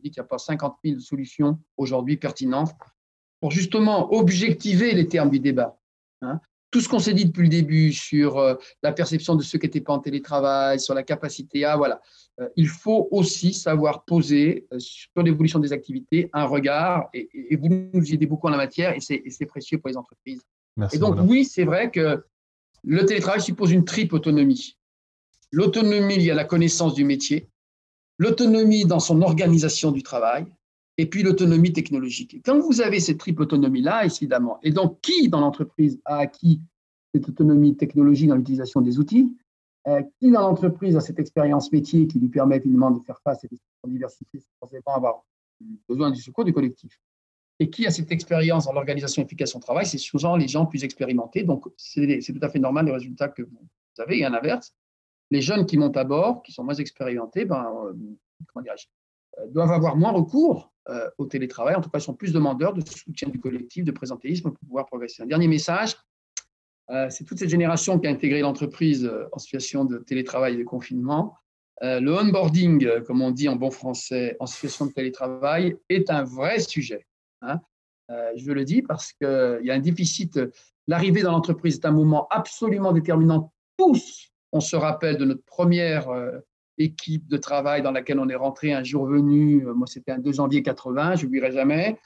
Je 0.00 0.08
dis 0.08 0.10
qu'il 0.12 0.22
n'y 0.22 0.26
a 0.26 0.28
pas 0.28 0.38
50 0.38 0.76
000 0.82 0.98
solutions 1.00 1.58
aujourd'hui 1.76 2.16
pertinentes 2.16 2.72
pour 3.40 3.50
justement 3.50 4.12
objectiver 4.14 4.92
les 4.92 5.06
termes 5.06 5.28
du 5.28 5.40
débat. 5.40 5.78
Hein. 6.22 6.40
Tout 6.70 6.80
ce 6.80 6.88
qu'on 6.88 7.00
s'est 7.00 7.12
dit 7.12 7.26
depuis 7.26 7.42
le 7.42 7.48
début 7.48 7.92
sur 7.92 8.38
euh, 8.38 8.54
la 8.82 8.92
perception 8.92 9.34
de 9.34 9.42
ceux 9.42 9.58
qui 9.58 9.66
n'étaient 9.66 9.80
pas 9.80 9.92
en 9.92 9.98
télétravail, 9.98 10.80
sur 10.80 10.94
la 10.94 11.02
capacité 11.02 11.64
à, 11.64 11.76
voilà, 11.76 12.00
euh, 12.40 12.48
il 12.56 12.68
faut 12.68 13.08
aussi 13.10 13.52
savoir 13.52 14.04
poser 14.04 14.66
euh, 14.72 14.78
sur 14.78 15.22
l'évolution 15.22 15.58
des 15.58 15.72
activités 15.72 16.30
un 16.32 16.44
regard, 16.44 17.10
et, 17.12 17.28
vous 17.56 17.68
nous 17.92 18.14
aidez 18.14 18.26
beaucoup 18.26 18.46
en 18.46 18.50
la 18.50 18.56
matière, 18.56 18.94
et 18.94 19.00
c'est 19.00 19.46
précieux 19.46 19.78
pour 19.78 19.88
les 19.88 19.96
entreprises. 19.96 20.40
et 20.92 20.98
donc, 20.98 21.16
oui, 21.26 21.44
c'est 21.44 21.64
vrai 21.64 21.90
que 21.90 22.24
le 22.84 23.04
télétravail 23.04 23.42
suppose 23.42 23.72
une 23.72 23.84
triple 23.84 24.14
autonomie. 24.14 24.78
L'autonomie 25.52 26.16
liée 26.16 26.30
à 26.30 26.34
la 26.34 26.44
connaissance 26.44 26.94
du 26.94 27.04
métier, 27.04 27.49
l'autonomie 28.20 28.84
dans 28.84 29.00
son 29.00 29.22
organisation 29.22 29.90
du 29.92 30.02
travail, 30.02 30.46
et 30.98 31.06
puis 31.06 31.22
l'autonomie 31.22 31.72
technologique. 31.72 32.34
Et 32.34 32.40
quand 32.40 32.60
vous 32.60 32.82
avez 32.82 33.00
cette 33.00 33.18
triple 33.18 33.42
autonomie-là, 33.42 34.04
évidemment, 34.04 34.58
et 34.62 34.72
donc 34.72 35.00
qui 35.00 35.30
dans 35.30 35.40
l'entreprise 35.40 35.98
a 36.04 36.18
acquis 36.18 36.60
cette 37.14 37.26
autonomie 37.30 37.74
technologique 37.76 38.28
dans 38.28 38.36
l'utilisation 38.36 38.82
des 38.82 38.98
outils, 38.98 39.34
euh, 39.88 40.02
qui 40.20 40.30
dans 40.30 40.42
l'entreprise 40.42 40.96
a 40.96 41.00
cette 41.00 41.18
expérience 41.18 41.72
métier 41.72 42.06
qui 42.06 42.18
lui 42.18 42.28
permet 42.28 42.56
évidemment 42.56 42.90
de 42.90 43.02
faire 43.02 43.18
face 43.24 43.42
à 43.42 43.48
des 43.48 43.56
situations 43.56 43.88
diversifiées 43.88 44.40
sans 44.40 44.58
forcément 44.60 44.94
avoir 44.94 45.24
besoin 45.88 46.10
du 46.10 46.20
secours 46.20 46.44
du 46.44 46.52
collectif, 46.52 47.00
et 47.58 47.70
qui 47.70 47.86
a 47.86 47.90
cette 47.90 48.12
expérience 48.12 48.66
dans 48.66 48.74
l'organisation 48.74 49.22
efficace 49.22 49.52
son 49.52 49.60
travail, 49.60 49.86
c'est 49.86 49.96
souvent 49.96 50.36
les 50.36 50.46
gens 50.48 50.66
plus 50.66 50.84
expérimentés. 50.84 51.42
Donc, 51.42 51.64
c'est 51.78 52.20
tout 52.20 52.38
à 52.44 52.50
fait 52.50 52.58
normal 52.58 52.84
les 52.84 52.92
résultats 52.92 53.28
que 53.28 53.42
vous 53.42 53.58
avez, 53.98 54.18
et 54.18 54.24
à 54.26 54.30
l'inverse 54.30 54.74
les 55.30 55.40
jeunes 55.40 55.66
qui 55.66 55.78
montent 55.78 55.96
à 55.96 56.04
bord, 56.04 56.42
qui 56.42 56.52
sont 56.52 56.64
moins 56.64 56.74
expérimentés, 56.74 57.44
ben, 57.44 57.72
euh, 57.84 57.92
euh, 58.58 59.46
doivent 59.48 59.72
avoir 59.72 59.96
moins 59.96 60.10
recours 60.10 60.72
euh, 60.88 61.08
au 61.18 61.26
télétravail. 61.26 61.74
En 61.76 61.80
tout 61.80 61.90
cas, 61.90 61.98
ils 61.98 62.02
sont 62.02 62.14
plus 62.14 62.32
demandeurs 62.32 62.74
de 62.74 62.82
soutien 62.86 63.28
du 63.28 63.38
collectif, 63.38 63.84
de 63.84 63.92
présentéisme 63.92 64.50
pour 64.50 64.58
pouvoir 64.58 64.86
progresser. 64.86 65.22
Un 65.22 65.26
dernier 65.26 65.48
message, 65.48 65.96
c'est 67.08 67.22
toute 67.22 67.38
cette 67.38 67.50
génération 67.50 68.00
qui 68.00 68.08
a 68.08 68.10
intégré 68.10 68.40
l'entreprise 68.40 69.08
en 69.30 69.38
situation 69.38 69.84
de 69.84 69.98
télétravail 69.98 70.54
et 70.54 70.58
de 70.58 70.64
confinement. 70.64 71.36
le 71.80 72.10
onboarding, 72.10 73.02
comme 73.02 73.22
on 73.22 73.30
dit 73.30 73.48
en 73.48 73.54
bon 73.54 73.70
français, 73.70 74.36
en 74.40 74.46
situation 74.46 74.86
de 74.86 74.92
télétravail, 74.92 75.76
est 75.88 76.10
un 76.10 76.24
vrai 76.24 76.58
sujet. 76.58 77.06
Hein. 77.42 77.60
je 78.08 78.50
le 78.50 78.64
dis 78.64 78.82
parce 78.82 79.12
qu'il 79.12 79.60
y 79.62 79.70
a 79.70 79.74
un 79.74 79.78
déficit. 79.78 80.40
L'arrivée 80.88 81.22
dans 81.22 81.30
l'entreprise 81.30 81.76
est 81.76 81.86
un 81.86 81.92
moment 81.92 82.26
absolument 82.28 82.90
déterminant. 82.90 83.52
Tous 83.76 84.29
on 84.52 84.60
se 84.60 84.76
rappelle 84.76 85.16
de 85.16 85.24
notre 85.24 85.44
première 85.44 86.08
euh, 86.10 86.38
équipe 86.78 87.28
de 87.28 87.36
travail 87.36 87.82
dans 87.82 87.92
laquelle 87.92 88.18
on 88.18 88.28
est 88.28 88.36
rentré 88.36 88.72
un 88.72 88.82
jour 88.82 89.06
venu. 89.06 89.66
Euh, 89.66 89.74
moi, 89.74 89.86
c'était 89.86 90.12
un 90.12 90.18
2 90.18 90.32
janvier 90.32 90.62
80, 90.62 91.16
je 91.16 91.24
n'oublierai 91.24 91.52
jamais. 91.52 91.98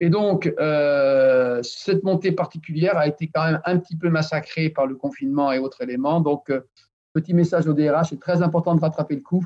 Et 0.00 0.10
donc, 0.10 0.52
euh, 0.60 1.60
cette 1.62 2.04
montée 2.04 2.32
particulière 2.32 2.96
a 2.96 3.08
été 3.08 3.28
quand 3.32 3.44
même 3.44 3.60
un 3.64 3.78
petit 3.78 3.96
peu 3.96 4.10
massacrée 4.10 4.70
par 4.70 4.86
le 4.86 4.94
confinement 4.94 5.52
et 5.52 5.58
autres 5.58 5.82
éléments. 5.82 6.20
Donc, 6.20 6.52
petit 7.12 7.34
message 7.34 7.66
au 7.66 7.72
DRH, 7.72 8.10
c'est 8.10 8.20
très 8.20 8.42
important 8.42 8.76
de 8.76 8.80
rattraper 8.80 9.16
le 9.16 9.22
coup, 9.22 9.44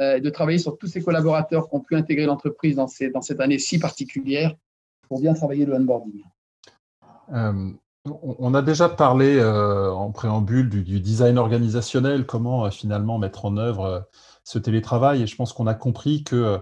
et 0.00 0.20
de 0.22 0.30
travailler 0.30 0.56
sur 0.56 0.78
tous 0.78 0.86
ces 0.86 1.02
collaborateurs 1.02 1.68
qui 1.68 1.76
ont 1.76 1.80
pu 1.80 1.94
intégrer 1.94 2.24
l'entreprise 2.24 2.76
dans, 2.76 2.86
dans, 3.12 3.20
cette 3.20 3.40
année 3.40 3.58
si 3.58 3.78
particulière 3.78 4.54
pour 5.06 5.20
bien 5.20 5.34
travailler 5.34 5.66
le 5.66 5.74
onboarding. 5.74 6.22
On 8.06 8.54
a 8.54 8.62
déjà 8.62 8.88
parlé 8.88 9.36
euh, 9.36 9.92
en 9.92 10.10
préambule 10.10 10.70
du, 10.70 11.00
design 11.00 11.36
organisationnel, 11.36 12.24
comment 12.24 12.64
euh, 12.64 12.70
finalement 12.70 13.18
mettre 13.18 13.44
en 13.44 13.58
œuvre 13.58 13.84
euh, 13.84 14.00
ce 14.42 14.58
télétravail. 14.58 15.22
Et 15.22 15.26
je 15.26 15.36
pense 15.36 15.52
qu'on 15.52 15.66
a 15.66 15.74
compris 15.74 16.24
que 16.24 16.58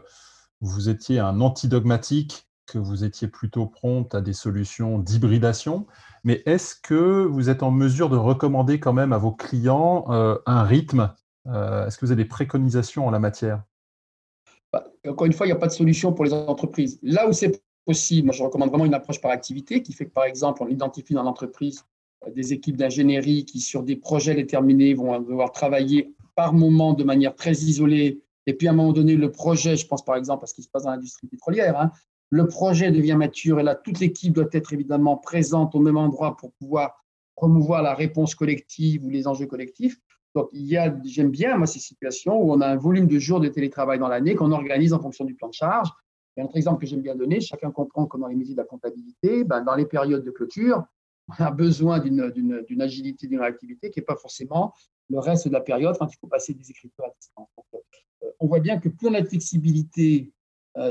vous 0.60 0.88
étiez 0.88 1.20
un 1.20 1.40
antidogmatique, 1.40 2.48
que 2.66 2.78
vous 2.78 3.04
étiez 3.04 3.28
plutôt 3.28 3.66
prompte 3.66 4.16
à 4.16 4.20
des 4.20 4.32
solutions 4.32 4.98
d'hybridation. 4.98 5.86
Mais 6.24 6.42
est-ce 6.44 6.74
que 6.74 7.24
vous 7.24 7.50
êtes 7.50 7.62
en 7.62 7.70
mesure 7.70 8.08
de 8.08 8.16
recommander 8.16 8.80
quand 8.80 8.92
même 8.92 9.12
à 9.12 9.18
vos 9.18 9.30
clients 9.32 10.06
un 10.08 10.62
rythme 10.64 11.14
Est-ce 11.46 11.96
que 11.96 12.04
vous 12.04 12.12
avez 12.12 12.24
des 12.24 12.28
préconisations 12.28 13.06
en 13.06 13.10
la 13.12 13.20
matière? 13.20 13.62
Bah, 14.72 14.84
Encore 15.08 15.26
une 15.26 15.32
fois, 15.32 15.46
il 15.46 15.50
n'y 15.50 15.56
a 15.56 15.60
pas 15.60 15.68
de 15.68 15.72
solution 15.72 16.12
pour 16.12 16.24
les 16.24 16.32
entreprises. 16.32 16.98
Là 17.02 17.28
où 17.28 17.32
c'est 17.32 17.62
moi 18.22 18.34
je 18.34 18.42
recommande 18.42 18.68
vraiment 18.68 18.84
une 18.84 18.94
approche 18.94 19.20
par 19.20 19.30
activité 19.30 19.82
qui 19.82 19.92
fait 19.92 20.06
que 20.06 20.12
par 20.12 20.24
exemple 20.24 20.62
on 20.62 20.68
identifie 20.68 21.14
dans 21.14 21.22
l'entreprise 21.22 21.84
euh, 22.26 22.30
des 22.30 22.52
équipes 22.52 22.76
d'ingénierie 22.76 23.44
qui 23.44 23.60
sur 23.60 23.82
des 23.82 23.96
projets 23.96 24.34
déterminés 24.34 24.94
vont 24.94 25.18
devoir 25.20 25.52
travailler 25.52 26.12
par 26.34 26.52
moment 26.52 26.92
de 26.92 27.04
manière 27.04 27.34
très 27.34 27.52
isolée 27.52 28.20
et 28.46 28.54
puis 28.54 28.68
à 28.68 28.70
un 28.70 28.74
moment 28.74 28.92
donné 28.92 29.16
le 29.16 29.30
projet, 29.30 29.76
je 29.76 29.86
pense 29.86 30.04
par 30.04 30.16
exemple 30.16 30.44
à 30.44 30.46
ce 30.46 30.54
qui 30.54 30.62
se 30.62 30.68
passe 30.68 30.84
dans 30.84 30.90
l'industrie 30.90 31.26
pétrolière, 31.26 31.78
hein, 31.78 31.90
le 32.30 32.46
projet 32.46 32.90
devient 32.90 33.16
mature 33.16 33.60
et 33.60 33.62
là 33.62 33.74
toute 33.74 34.00
l'équipe 34.00 34.32
doit 34.32 34.48
être 34.52 34.72
évidemment 34.72 35.16
présente 35.16 35.74
au 35.74 35.80
même 35.80 35.96
endroit 35.96 36.36
pour 36.36 36.52
pouvoir 36.52 37.04
promouvoir 37.36 37.82
la 37.82 37.94
réponse 37.94 38.34
collective 38.34 39.04
ou 39.04 39.10
les 39.10 39.28
enjeux 39.28 39.46
collectifs. 39.46 39.96
Donc, 40.34 40.48
il 40.52 40.66
y 40.66 40.76
a, 40.76 40.94
j'aime 41.04 41.30
bien, 41.30 41.56
moi, 41.56 41.66
ces 41.66 41.78
situations 41.78 42.36
où 42.36 42.52
on 42.52 42.60
a 42.60 42.66
un 42.66 42.76
volume 42.76 43.06
de 43.06 43.18
jours 43.18 43.40
de 43.40 43.48
télétravail 43.48 43.98
dans 43.98 44.08
l'année 44.08 44.34
qu'on 44.34 44.52
organise 44.52 44.92
en 44.92 45.00
fonction 45.00 45.24
du 45.24 45.34
plan 45.34 45.48
de 45.48 45.54
charge 45.54 45.88
un 46.38 46.44
autre 46.44 46.56
exemple 46.56 46.80
que 46.80 46.86
j'aime 46.86 47.02
bien 47.02 47.14
donner, 47.14 47.40
chacun 47.40 47.70
comprend 47.70 48.06
que 48.06 48.16
dans 48.16 48.26
les 48.26 48.34
métiers 48.34 48.54
de 48.54 48.60
la 48.60 48.66
comptabilité, 48.66 49.44
ben, 49.44 49.62
dans 49.62 49.74
les 49.74 49.86
périodes 49.86 50.24
de 50.24 50.30
clôture, 50.30 50.84
on 51.28 51.44
a 51.44 51.50
besoin 51.50 51.98
d'une 51.98 52.80
agilité, 52.80 53.26
d'une 53.26 53.40
réactivité 53.40 53.90
qui 53.90 53.98
n'est 53.98 54.04
pas 54.04 54.16
forcément 54.16 54.72
le 55.10 55.18
reste 55.18 55.48
de 55.48 55.52
la 55.52 55.60
période 55.60 55.96
quand 55.98 56.06
il 56.06 56.16
faut 56.18 56.26
passer 56.26 56.54
des 56.54 56.70
écritures 56.70 57.04
à 57.04 57.10
distance. 57.18 57.48
on 58.40 58.46
voit 58.46 58.60
bien 58.60 58.78
que 58.78 58.88
plus 58.88 59.08
on 59.08 59.14
a 59.14 59.20
de 59.20 59.28
flexibilité 59.28 60.32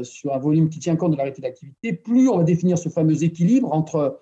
sur 0.03 0.33
un 0.33 0.39
volume 0.39 0.69
qui 0.69 0.79
tient 0.79 0.95
compte 0.95 1.11
de 1.11 1.17
l'arrêté 1.17 1.41
d'activité, 1.41 1.93
plus 1.93 2.27
on 2.27 2.37
va 2.37 2.43
définir 2.43 2.77
ce 2.77 2.89
fameux 2.89 3.23
équilibre 3.23 3.71
entre 3.71 4.21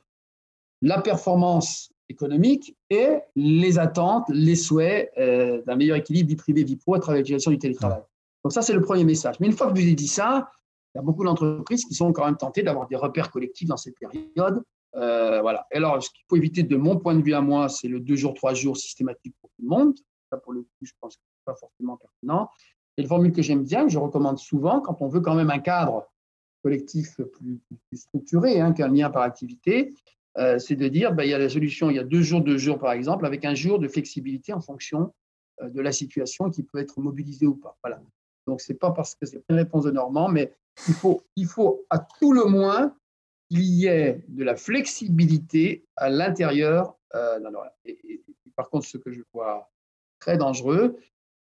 la 0.82 1.02
performance 1.02 1.92
économique 2.08 2.78
et 2.90 3.20
les 3.36 3.80
attentes, 3.80 4.26
les 4.30 4.56
souhaits 4.56 5.12
d'un 5.18 5.76
meilleur 5.76 5.98
équilibre 5.98 6.30
vie 6.30 6.36
privée, 6.36 6.64
vie 6.64 6.76
pro 6.76 6.96
à 6.96 7.00
travers 7.00 7.20
l'utilisation 7.20 7.52
du 7.52 7.58
télétravail. 7.58 8.02
Donc 8.44 8.54
ça, 8.54 8.62
c'est 8.62 8.74
le 8.74 8.82
premier 8.82 9.04
message. 9.04 9.40
Mais 9.40 9.48
une 9.48 9.54
fois 9.54 9.72
que 9.72 9.76
je 9.76 9.82
vous 9.82 9.90
ai 9.90 9.96
dit 9.96 10.08
ça, 10.08 10.52
il 10.96 11.00
y 11.00 11.02
a 11.02 11.04
beaucoup 11.04 11.26
d'entreprises 11.26 11.84
qui 11.84 11.94
sont 11.94 12.14
quand 12.14 12.26
même 12.26 12.38
tentées 12.38 12.64
d'avoir 12.64 12.88
des 12.88 12.96
repères 12.96 13.30
collectifs 13.30 13.68
dans 13.68 13.76
cette 13.76 14.00
période. 14.00 14.64
Euh, 14.96 15.42
voilà. 15.42 15.68
Et 15.72 15.76
alors, 15.76 16.02
ce 16.02 16.10
qu'il 16.10 16.24
faut 16.30 16.38
éviter 16.38 16.64
de 16.64 16.78
mon 16.78 16.96
point 16.98 17.16
de 17.16 17.22
vue 17.22 17.34
à 17.34 17.42
moi, 17.42 17.68
c'est 17.68 17.90
le 17.90 18.00
deux 18.00 18.16
jours, 18.16 18.34
trois 18.34 18.54
jours 18.54 18.78
systématique 18.78 19.36
pour 19.42 19.50
tout 19.50 19.62
le 19.62 19.68
monde. 19.68 19.94
Ça, 20.32 20.38
pour 20.38 20.54
le 20.54 20.62
coup, 20.62 20.70
je 20.84 20.94
pense 21.02 21.18
que 21.18 21.22
ce 21.22 21.52
n'est 21.52 21.54
pas 21.54 21.60
forcément 21.60 21.98
pertinent. 21.98 22.50
Et 22.96 23.02
le 23.02 23.10
formule 23.10 23.34
que 23.34 23.42
j'aime 23.42 23.64
bien, 23.64 23.84
que 23.84 23.92
je 23.92 24.00
recommande 24.00 24.38
souvent, 24.38 24.80
quand 24.80 25.02
on 25.02 25.10
veut 25.10 25.20
quand 25.20 25.36
même 25.36 25.50
un 25.50 25.60
cadre 25.60 26.08
collectif 26.64 27.20
plus, 27.34 27.60
structuré 27.94 28.62
hein, 28.62 28.72
qu'un 28.72 28.88
lien 28.88 29.10
par 29.10 29.24
activité, 29.24 29.94
euh, 30.38 30.60
c'est 30.60 30.78
de 30.78 30.88
dire, 30.88 31.14
ben, 31.14 31.24
il 31.24 31.30
y 31.30 31.34
a 31.34 31.38
la 31.38 31.50
solution, 31.50 31.90
il 31.90 31.98
y 31.98 32.00
a 32.00 32.06
deux 32.06 32.22
jours, 32.22 32.42
deux 32.42 32.58
jours 32.58 32.80
par 32.80 32.94
exemple, 32.94 33.26
avec 33.26 33.44
un 33.44 33.54
jour 33.54 33.80
de 33.80 33.90
flexibilité 33.90 34.54
en 34.54 34.62
fonction 34.62 35.14
euh, 35.62 35.70
de 35.70 35.82
la 35.82 35.92
situation 35.92 36.50
qui 36.50 36.64
peut 36.64 36.78
être 36.78 37.02
mobilisé 37.02 37.46
ou 37.46 37.56
pas. 37.56 37.78
Voilà. 37.84 38.02
Donc, 38.48 38.62
ce 38.62 38.72
n'est 38.72 38.78
pas 38.78 38.92
parce 38.92 39.16
que 39.16 39.26
c'est 39.26 39.44
une 39.50 39.56
réponse 39.56 39.86
de 39.86 39.92
Normand, 39.92 40.30
mais 40.30 40.54
il 40.88 40.94
faut, 40.94 41.24
il 41.36 41.46
faut 41.48 41.86
à 41.90 42.00
tout 42.00 42.34
le 42.34 42.46
moins 42.46 42.96
qu'il 43.50 43.64
y 43.64 43.88
ait 43.88 44.24
de 44.28 44.44
la 44.44 44.56
flexibilité 44.56 45.86
à 45.96 46.10
l'intérieur. 46.10 46.96
Euh, 47.16 47.40
par 48.56 48.70
contre, 48.70 48.86
ce 48.86 48.98
que 48.98 49.12
je 49.12 49.22
vois 49.34 49.72
très 50.20 50.38
dangereux, 50.38 50.98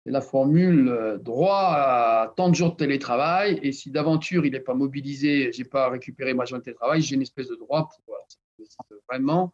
c'est 0.05 0.11
la 0.11 0.21
formule 0.21 0.89
euh, 0.89 1.17
droit 1.17 1.73
à 1.73 2.33
tant 2.35 2.49
de 2.49 2.55
jours 2.55 2.71
de 2.71 2.75
télétravail. 2.75 3.59
Et 3.63 3.71
si 3.71 3.89
d'aventure 3.91 4.45
il 4.45 4.51
n'est 4.51 4.59
pas 4.59 4.75
mobilisé, 4.75 5.51
je 5.51 5.59
n'ai 5.59 5.67
pas 5.67 5.89
récupéré 5.89 6.33
ma 6.33 6.45
journée 6.45 6.61
de 6.61 6.65
télétravail, 6.65 7.01
j'ai 7.01 7.15
une 7.15 7.21
espèce 7.21 7.47
de 7.47 7.55
droit 7.55 7.89
pour. 7.89 8.15
C'est 8.57 8.95
vraiment 9.09 9.53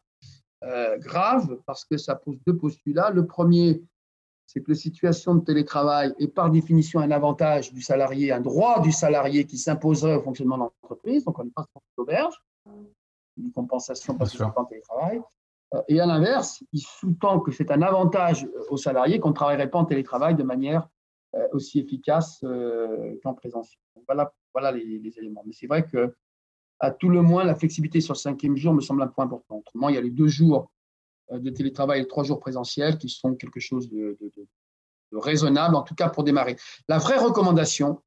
euh, 0.63 0.97
grave 0.97 1.57
parce 1.65 1.85
que 1.85 1.97
ça 1.97 2.15
pose 2.15 2.37
deux 2.45 2.55
postulats. 2.55 3.09
Le 3.09 3.25
premier, 3.25 3.81
c'est 4.51 4.61
que 4.61 4.71
la 4.71 4.75
situation 4.75 5.35
de 5.35 5.45
télétravail 5.45 6.13
est 6.19 6.27
par 6.27 6.51
définition 6.51 6.99
un 6.99 7.11
avantage 7.11 7.71
du 7.71 7.81
salarié, 7.81 8.33
un 8.33 8.41
droit 8.41 8.81
du 8.81 8.91
salarié 8.91 9.45
qui 9.45 9.57
s'imposerait 9.57 10.15
au 10.15 10.21
fonctionnement 10.21 10.57
de 10.57 10.63
l'entreprise. 10.63 11.23
Donc, 11.23 11.39
on 11.39 11.45
n'est 11.45 11.51
pas 11.51 11.63
sur 11.71 11.81
l'auberge, 11.97 12.35
une 13.37 13.51
compensation 13.53 14.13
parce 14.15 14.35
que 14.35 14.43
en 14.43 14.65
télétravail. 14.65 15.21
Euh, 15.73 15.81
et 15.87 16.01
à 16.01 16.05
l'inverse, 16.05 16.61
il 16.73 16.81
sous-tend 16.81 17.39
que 17.39 17.53
c'est 17.53 17.71
un 17.71 17.81
avantage 17.81 18.45
aux 18.69 18.75
salariés 18.75 19.21
qu'on 19.21 19.29
ne 19.29 19.35
travaillerait 19.35 19.69
pas 19.69 19.79
en 19.79 19.85
télétravail 19.85 20.35
de 20.35 20.43
manière 20.43 20.89
euh, 21.35 21.47
aussi 21.53 21.79
efficace 21.79 22.43
euh, 22.43 23.17
qu'en 23.23 23.33
présentiel. 23.33 23.79
voilà, 24.05 24.33
voilà 24.53 24.73
les, 24.73 24.99
les, 24.99 25.17
éléments. 25.17 25.43
Mais 25.45 25.53
c'est 25.53 25.67
vrai 25.67 25.85
que, 25.85 26.13
à 26.81 26.91
tout 26.91 27.07
le 27.07 27.21
moins, 27.21 27.45
la 27.45 27.55
flexibilité 27.55 28.01
sur 28.01 28.15
le 28.15 28.19
cinquième 28.19 28.57
jour 28.57 28.73
me 28.73 28.81
semble 28.81 29.01
un 29.01 29.07
point 29.07 29.23
important. 29.23 29.59
Autrement, 29.59 29.87
il 29.87 29.95
y 29.95 29.97
a 29.97 30.01
les 30.01 30.09
deux 30.09 30.27
jours 30.27 30.57
euh, 30.57 30.80
de 31.39 31.49
télétravail 31.49 32.01
et 32.01 32.07
trois 32.07 32.23
jours 32.23 32.39
présentiels 32.39 32.97
qui 32.97 33.09
sont 33.09 33.35
quelque 33.35 33.59
chose 33.59 33.89
de, 33.89 34.17
raisonnable, 35.11 35.75
en 35.75 35.83
tout 35.83 35.95
cas 35.95 36.09
pour 36.09 36.23
démarrer. 36.23 36.55
La 36.87 36.97
vraie 36.97 37.17
recommandation, 37.17 38.01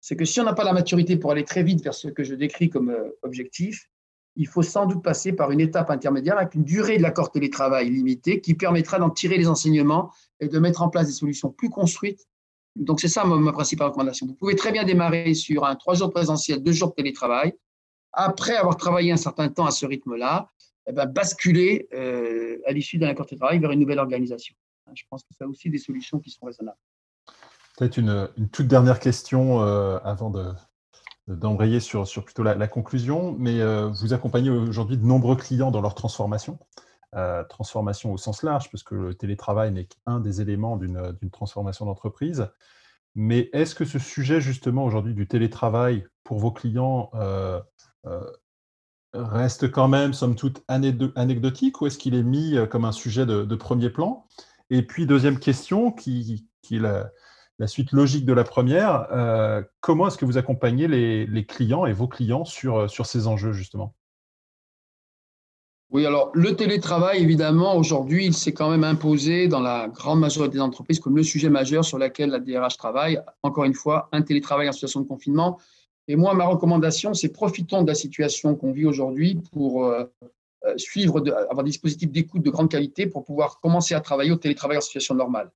c'est 0.00 0.16
que 0.16 0.24
si 0.24 0.40
on 0.40 0.44
n'a 0.44 0.54
pas 0.54 0.64
la 0.64 0.72
maturité 0.72 1.16
pour 1.16 1.32
aller 1.32 1.44
très 1.44 1.62
vite 1.62 1.82
vers 1.82 1.94
ce 1.94 2.08
que 2.08 2.22
je 2.22 2.34
décris 2.34 2.70
comme 2.70 2.90
euh, 2.90 3.10
objectif, 3.22 3.88
il 4.36 4.46
faut 4.46 4.62
sans 4.62 4.86
doute 4.86 5.02
passer 5.02 5.32
par 5.32 5.50
une 5.50 5.60
étape 5.60 5.90
intermédiaire 5.90 6.38
avec 6.38 6.54
une 6.54 6.64
durée 6.64 6.98
de 6.98 7.02
l'accord 7.02 7.32
télétravail 7.32 7.88
limitée 7.88 8.40
qui 8.40 8.54
permettra 8.54 8.98
d'en 8.98 9.10
tirer 9.10 9.38
les 9.38 9.48
enseignements 9.48 10.12
et 10.40 10.48
de 10.48 10.58
mettre 10.58 10.82
en 10.82 10.90
place 10.90 11.06
des 11.06 11.12
solutions 11.12 11.50
plus 11.50 11.70
construites. 11.70 12.26
Donc, 12.76 13.00
c'est 13.00 13.08
ça 13.08 13.24
ma, 13.24 13.52
principale 13.52 13.88
recommandation. 13.88 14.26
Vous 14.26 14.34
pouvez 14.34 14.54
très 14.54 14.72
bien 14.72 14.84
démarrer 14.84 15.32
sur 15.32 15.64
un 15.64 15.74
trois 15.74 15.94
jours 15.94 16.12
présentiel, 16.12 16.62
deux 16.62 16.72
jours 16.72 16.90
de 16.90 16.94
télétravail. 16.94 17.54
Après 18.12 18.54
avoir 18.56 18.76
travaillé 18.76 19.12
un 19.12 19.16
certain 19.16 19.48
temps 19.48 19.64
à 19.64 19.70
ce 19.70 19.86
rythme-là, 19.86 20.50
eh 20.86 20.92
ben, 20.92 21.06
basculer 21.06 21.88
euh, 21.94 22.58
à 22.66 22.72
l'issue 22.72 22.98
d'un 22.98 23.08
accord 23.08 23.26
de 23.26 23.36
travail 23.36 23.58
vers 23.58 23.72
une 23.72 23.80
nouvelle 23.80 23.98
organisation. 23.98 24.54
Je 24.94 25.02
pense 25.10 25.22
que 25.24 25.34
ça 25.36 25.46
aussi 25.46 25.68
des 25.68 25.78
solutions 25.78 26.20
qui 26.20 26.30
sont 26.30 26.46
raisonnables. 26.46 26.78
Peut-être 27.76 27.96
une, 27.96 28.28
toute 28.52 28.68
dernière 28.68 29.00
question 29.00 29.62
euh, 29.62 29.98
avant 30.04 30.32
d'embrayer 31.26 31.80
sur, 31.80 32.06
plutôt 32.24 32.44
la, 32.44 32.68
conclusion, 32.68 33.34
mais 33.36 33.60
euh, 33.60 33.88
vous 33.88 34.14
accompagnez 34.14 34.48
aujourd'hui 34.48 34.96
de 34.96 35.04
nombreux 35.04 35.36
clients 35.36 35.72
dans 35.72 35.80
leur 35.80 35.94
transformation, 35.94 36.58
transformation 37.48 38.12
au 38.12 38.18
sens 38.18 38.42
large, 38.42 38.68
puisque 38.68 38.90
le 38.90 39.14
télétravail 39.14 39.72
n'est 39.72 39.86
qu'un 39.86 40.20
des 40.20 40.42
éléments 40.42 40.76
d'une 40.76 41.30
transformation 41.32 41.86
d'entreprise. 41.86 42.46
Mais 43.14 43.48
est-ce 43.54 43.74
que 43.74 43.86
ce 43.86 43.98
sujet 43.98 44.40
justement 44.42 44.84
aujourd'hui 44.84 45.14
du 45.14 45.26
télétravail 45.26 46.06
pour 46.24 46.38
vos 46.38 46.52
clients 46.52 47.10
reste 49.14 49.70
quand 49.70 49.88
même, 49.88 50.12
somme 50.12 50.36
toute, 50.36 50.62
anecdotique 50.68 51.80
ou 51.80 51.86
est-ce 51.86 51.98
qu'il 51.98 52.14
est 52.14 52.22
mis 52.22 52.56
euh, 52.56 52.66
comme 52.66 52.84
un 52.84 52.92
sujet 52.92 53.26
de, 53.26 53.54
premier 53.54 53.90
plan? 53.90 54.26
Et 54.70 54.82
puis, 54.82 55.06
deuxième 55.06 55.38
question, 55.38 55.92
qui, 55.92 56.48
est 56.70 56.78
la, 56.78 57.10
suite 57.66 57.92
logique 57.92 58.26
de 58.26 58.32
la 58.32 58.44
première, 58.44 59.06
euh, 59.12 59.62
comment 59.80 60.08
est-ce 60.08 60.18
que 60.18 60.24
vous 60.24 60.38
accompagnez 60.38 60.88
les, 60.88 61.46
clients 61.46 61.86
et 61.86 61.92
vos 61.92 62.08
clients 62.08 62.44
sur, 62.44 62.76
euh, 62.76 62.88
sur 62.88 63.06
ces 63.06 63.26
enjeux, 63.26 63.52
justement? 63.52 63.94
Oui, 65.90 66.04
alors 66.04 66.32
le 66.34 66.56
télétravail, 66.56 67.22
évidemment, 67.22 67.76
aujourd'hui, 67.76 68.26
il 68.26 68.34
s'est 68.34 68.52
quand 68.52 68.70
même 68.70 68.82
imposé 68.82 69.46
dans 69.46 69.60
la 69.60 69.86
grande 69.86 70.18
majorité 70.18 70.54
des 70.54 70.60
entreprises 70.60 70.98
comme 70.98 71.16
le 71.16 71.22
sujet 71.22 71.48
majeur 71.48 71.84
sur 71.84 71.96
lequel 71.96 72.30
la 72.30 72.40
DRH 72.40 72.76
travaille. 72.76 73.20
Encore 73.44 73.64
une 73.64 73.74
fois, 73.74 74.08
un 74.10 74.22
télétravail 74.22 74.68
en 74.68 74.72
situation 74.72 75.00
de 75.00 75.06
confinement, 75.06 75.60
et 76.08 76.16
moi, 76.16 76.34
ma 76.34 76.46
recommandation, 76.46 77.14
c'est 77.14 77.32
profitons 77.32 77.82
de 77.82 77.88
la 77.88 77.94
situation 77.94 78.54
qu'on 78.54 78.72
vit 78.72 78.86
aujourd'hui 78.86 79.40
pour 79.52 79.84
euh, 79.84 80.04
euh, 80.64 80.74
suivre, 80.76 81.18
avoir 81.50 81.64
des 81.64 81.70
dispositifs 81.70 82.10
d'écoute 82.10 82.42
de 82.42 82.50
grande 82.50 82.70
qualité 82.70 83.06
pour 83.06 83.24
pouvoir 83.24 83.60
commencer 83.60 83.94
à 83.94 84.00
travailler 84.00 84.30
au 84.30 84.36
télétravail 84.36 84.76
en 84.76 84.80
situation 84.80 85.14
normale. 85.14 85.50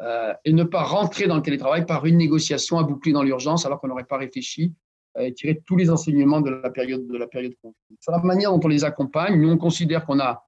Euh, 0.00 0.32
et 0.44 0.52
ne 0.52 0.62
pas 0.62 0.84
rentrer 0.84 1.26
dans 1.26 1.34
le 1.34 1.42
télétravail 1.42 1.84
par 1.84 2.06
une 2.06 2.18
négociation 2.18 2.78
à 2.78 2.84
boucler 2.84 3.12
dans 3.12 3.24
l'urgence 3.24 3.66
alors 3.66 3.80
qu'on 3.80 3.88
n'aurait 3.88 4.04
pas 4.04 4.18
réfléchi 4.18 4.72
et 5.18 5.34
tirer 5.34 5.60
tous 5.66 5.74
les 5.74 5.90
enseignements 5.90 6.40
de 6.40 6.50
la 6.50 6.70
période 6.70 7.08
de 7.08 7.16
la 7.16 7.26
période 7.26 7.52
Sur 7.98 8.12
la 8.12 8.18
manière 8.18 8.52
dont 8.52 8.60
on 8.62 8.68
les 8.68 8.84
accompagne, 8.84 9.40
nous 9.40 9.50
on 9.50 9.58
considère 9.58 10.06
qu'on 10.06 10.20
a 10.20 10.46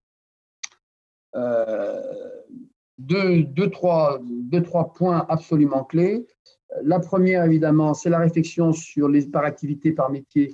deux, 3.01 3.42
deux, 3.42 3.70
trois, 3.70 4.20
deux, 4.22 4.62
trois 4.62 4.92
points 4.92 5.26
absolument 5.28 5.82
clés. 5.82 6.26
La 6.82 7.00
première, 7.00 7.44
évidemment, 7.44 7.94
c'est 7.94 8.10
la 8.10 8.18
réflexion 8.18 8.72
sur 8.72 9.08
les 9.08 9.26
par 9.26 9.44
activité, 9.44 9.92
par 9.92 10.10
métier 10.10 10.52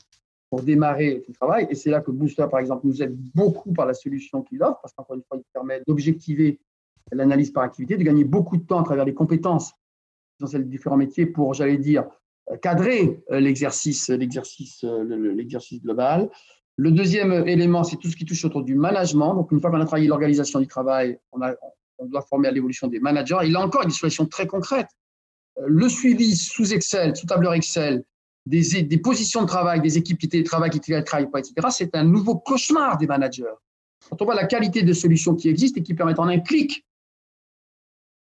pour 0.50 0.62
démarrer 0.62 1.24
le 1.28 1.34
travail. 1.34 1.66
Et 1.70 1.74
c'est 1.74 1.90
là 1.90 2.00
que 2.00 2.10
Booster, 2.10 2.46
par 2.50 2.60
exemple, 2.60 2.86
nous 2.86 3.02
aide 3.02 3.16
beaucoup 3.34 3.72
par 3.72 3.86
la 3.86 3.94
solution 3.94 4.42
qu'il 4.42 4.62
offre, 4.62 4.78
parce 4.80 4.94
qu'encore 4.94 5.16
une 5.16 5.22
fois, 5.28 5.38
il 5.38 5.44
permet 5.52 5.82
d'objectiver 5.86 6.58
l'analyse 7.12 7.50
par 7.50 7.64
activité, 7.64 7.96
de 7.96 8.02
gagner 8.02 8.24
beaucoup 8.24 8.56
de 8.56 8.62
temps 8.62 8.80
à 8.80 8.84
travers 8.84 9.04
les 9.04 9.14
compétences 9.14 9.72
dans 10.40 10.46
ces 10.46 10.62
différents 10.62 10.96
métiers 10.96 11.26
pour, 11.26 11.54
j'allais 11.54 11.78
dire, 11.78 12.06
cadrer 12.62 13.22
euh, 13.30 13.40
l'exercice, 13.40 14.08
l'exercice, 14.08 14.84
euh, 14.84 15.02
l'exercice 15.34 15.82
global. 15.82 16.30
Le 16.76 16.90
deuxième 16.90 17.32
élément, 17.48 17.84
c'est 17.84 17.96
tout 17.96 18.08
ce 18.08 18.16
qui 18.16 18.24
touche 18.24 18.44
autour 18.44 18.62
du 18.62 18.74
management. 18.74 19.34
Donc, 19.34 19.50
une 19.50 19.60
fois 19.60 19.70
qu'on 19.70 19.80
a 19.80 19.86
travaillé 19.86 20.08
l'organisation 20.08 20.60
du 20.60 20.66
travail, 20.66 21.18
on, 21.32 21.40
a, 21.40 21.54
on 21.98 22.06
doit 22.06 22.22
former 22.22 22.48
à 22.48 22.50
l'évolution 22.50 22.86
des 22.86 23.00
managers. 23.00 23.38
Il 23.44 23.56
a 23.56 23.60
encore 23.60 23.82
une 23.82 23.90
situation 23.90 24.26
très 24.26 24.46
concrète 24.46 24.88
le 25.64 25.88
suivi 25.88 26.36
sous 26.36 26.72
Excel, 26.72 27.16
sous 27.16 27.26
tableur 27.26 27.54
Excel, 27.54 28.04
des, 28.46 28.82
des, 28.82 28.98
positions 28.98 29.42
de 29.42 29.46
travail, 29.46 29.80
des 29.80 29.98
équipes 29.98 30.18
qui 30.18 30.28
télétravaillent, 30.28 30.70
qui 30.70 30.80
télétravaillent 30.80 31.30
pas, 31.30 31.40
etc., 31.40 31.54
c'est 31.70 31.94
un 31.96 32.04
nouveau 32.04 32.36
cauchemar 32.36 32.96
des 32.96 33.06
managers. 33.06 33.44
Quand 34.08 34.22
on 34.22 34.24
voit 34.24 34.34
la 34.34 34.46
qualité 34.46 34.82
de 34.82 34.92
solutions 34.92 35.34
qui 35.34 35.48
existent 35.48 35.80
et 35.80 35.82
qui 35.82 35.94
permettent 35.94 36.20
en 36.20 36.28
un 36.28 36.38
clic 36.38 36.86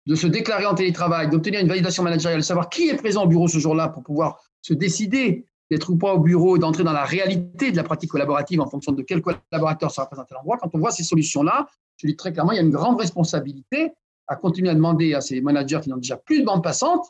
de 0.08 0.16
se 0.16 0.26
déclarer 0.26 0.66
en 0.66 0.74
télétravail, 0.74 1.30
d'obtenir 1.30 1.60
une 1.60 1.68
validation 1.68 2.02
managériale, 2.02 2.42
de 2.42 2.46
savoir 2.46 2.70
qui 2.70 2.90
est 2.90 2.96
présent 2.96 3.26
au 3.26 3.28
bureau 3.28 3.48
ce 3.48 3.60
jour-là 3.60 3.90
pour 3.90 4.02
pouvoir 4.02 4.42
se 4.62 4.74
décider 4.74 5.46
d'être 5.70 5.92
ou 5.92 5.98
pas 5.98 6.16
au 6.16 6.20
bureau 6.20 6.56
et 6.56 6.60
d'entrer 6.60 6.84
dans 6.84 6.94
la 6.94 7.06
réalité 7.06 7.72
de 7.72 7.78
la 7.78 7.84
pratique 7.84 8.10
collaborative 8.10 8.60
en 8.60 8.68
fonction 8.68 8.92
de 8.92 9.04
quel 9.04 9.22
collaborateur 9.22 9.92
sera 9.92 10.08
présenté 10.08 10.34
à 10.34 10.38
l'endroit. 10.38 10.58
Quand 10.58 10.74
on 10.74 10.80
voit 10.80 10.90
ces 10.90 11.04
solutions-là, 11.04 11.68
je 11.98 12.08
dis 12.08 12.16
très 12.16 12.34
clairement, 12.34 12.52
il 12.54 12.56
y 12.56 12.60
a 12.60 12.64
une 12.64 12.72
grande 12.72 13.00
responsabilité 13.00 13.92
à 14.30 14.36
continuer 14.36 14.70
à 14.70 14.76
demander 14.76 15.16
à 15.16 15.22
ces 15.22 15.42
managers 15.42 15.80
qui 15.82 15.90
n'ont 15.90 15.98
déjà 15.98 16.16
plus 16.16 16.40
de 16.40 16.46
bande 16.46 16.64
passante 16.64 17.06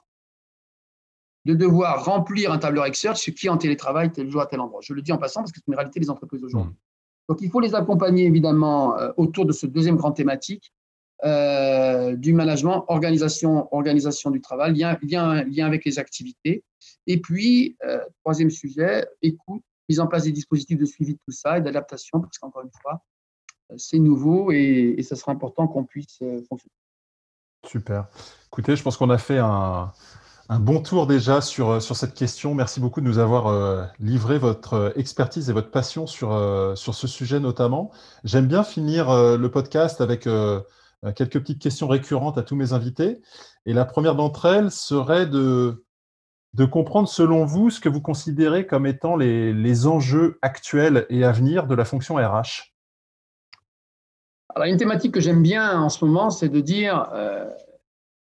de 1.46 1.54
devoir 1.54 2.06
remplir 2.06 2.52
un 2.52 2.58
tableur 2.58 2.86
Excel 2.86 3.16
ce 3.16 3.32
qui 3.32 3.48
est 3.48 3.50
en 3.50 3.58
télétravail 3.58 4.12
tel 4.12 4.30
jour 4.30 4.42
à 4.42 4.46
tel 4.46 4.60
endroit. 4.60 4.80
Je 4.82 4.94
le 4.94 5.02
dis 5.02 5.12
en 5.12 5.18
passant 5.18 5.42
parce 5.42 5.52
que 5.52 5.60
c'est 5.60 5.68
une 5.68 5.76
réalité 5.76 6.00
des 6.00 6.10
entreprises 6.10 6.44
aujourd'hui. 6.44 6.72
Mmh. 6.72 7.30
Donc 7.30 7.42
il 7.42 7.50
faut 7.50 7.60
les 7.60 7.76
accompagner 7.76 8.26
évidemment 8.26 8.98
euh, 8.98 9.12
autour 9.18 9.46
de 9.46 9.52
ce 9.52 9.66
deuxième 9.66 9.98
grand 9.98 10.12
thématique 10.12 10.74
euh, 11.26 12.16
du 12.16 12.34
management, 12.34 12.86
organisation, 12.88 13.74
organisation 13.74 14.32
du 14.32 14.42
travail, 14.42 14.78
lien, 14.78 14.98
lien, 15.04 15.44
lien 15.44 15.66
avec 15.66 15.84
les 15.84 16.00
activités. 16.00 16.64
Et 17.08 17.20
puis, 17.20 17.76
euh, 17.84 18.00
troisième 18.24 18.50
sujet, 18.50 19.06
écoute, 19.22 19.62
mise 19.90 20.00
en 20.00 20.08
place 20.08 20.24
des 20.24 20.32
dispositifs 20.32 20.78
de 20.78 20.86
suivi 20.86 21.16
de 21.16 21.20
tout 21.26 21.32
ça 21.32 21.58
et 21.58 21.62
d'adaptation, 21.62 22.22
parce 22.22 22.38
qu'encore 22.38 22.62
une 22.62 22.72
fois, 22.82 23.04
c'est 23.76 24.00
nouveau 24.00 24.52
et, 24.52 24.96
et 24.98 25.04
ça 25.04 25.16
sera 25.16 25.32
important 25.34 25.68
qu'on 25.68 25.84
puisse 25.84 26.20
fonctionner. 26.48 26.79
Super. 27.66 28.08
Écoutez, 28.48 28.76
je 28.76 28.84
pense 28.84 28.98
qu'on 28.98 29.10
a 29.10 29.18
fait 29.18 29.38
un, 29.38 29.92
bon 30.50 30.82
tour 30.82 31.06
déjà 31.06 31.42
sur, 31.42 31.82
sur 31.82 31.96
cette 31.96 32.14
question. 32.14 32.56
Merci 32.56 32.80
beaucoup 32.80 33.02
de 33.02 33.06
nous 33.06 33.20
avoir 33.20 33.92
livré 34.00 34.40
votre 34.40 34.94
expertise 34.96 35.50
et 35.50 35.54
votre 35.54 35.70
passion 35.70 36.08
sur, 36.08 36.30
sur 36.76 36.96
ce 36.96 37.08
sujet 37.08 37.40
notamment. 37.40 37.92
J'aime 38.24 38.48
bien 38.48 38.64
finir 38.64 39.14
le 39.14 39.48
podcast 39.52 40.02
avec 40.02 40.24
quelques 40.24 41.40
petites 41.40 41.62
questions 41.62 41.88
récurrentes 41.88 42.38
à 42.38 42.44
tous 42.44 42.56
mes 42.56 42.74
invités. 42.74 43.22
Et 43.68 43.74
la 43.74 43.86
première 43.86 44.16
d'entre 44.16 44.46
elles 44.46 44.72
serait 44.72 45.28
de, 45.28 45.86
de 46.54 46.66
comprendre, 46.66 47.08
selon 47.08 47.46
vous, 47.46 47.70
ce 47.70 47.80
que 47.80 47.90
vous 47.90 48.02
considérez 48.02 48.66
comme 48.66 48.86
étant 48.86 49.16
les, 49.16 49.88
enjeux 49.88 50.40
actuels 50.42 51.06
et 51.10 51.24
à 51.24 51.32
venir 51.32 51.68
de 51.68 51.76
la 51.76 51.86
fonction 51.86 52.16
RH. 52.16 52.74
Alors, 54.56 54.68
une 54.68 54.78
thématique 54.78 55.14
que 55.14 55.20
j'aime 55.20 55.42
bien 55.42 55.82
en 55.82 55.90
ce 55.90 56.04
moment, 56.04 56.30
c'est 56.30 56.50
de 56.50 56.60
dire, 56.60 57.10
euh, 57.14 57.50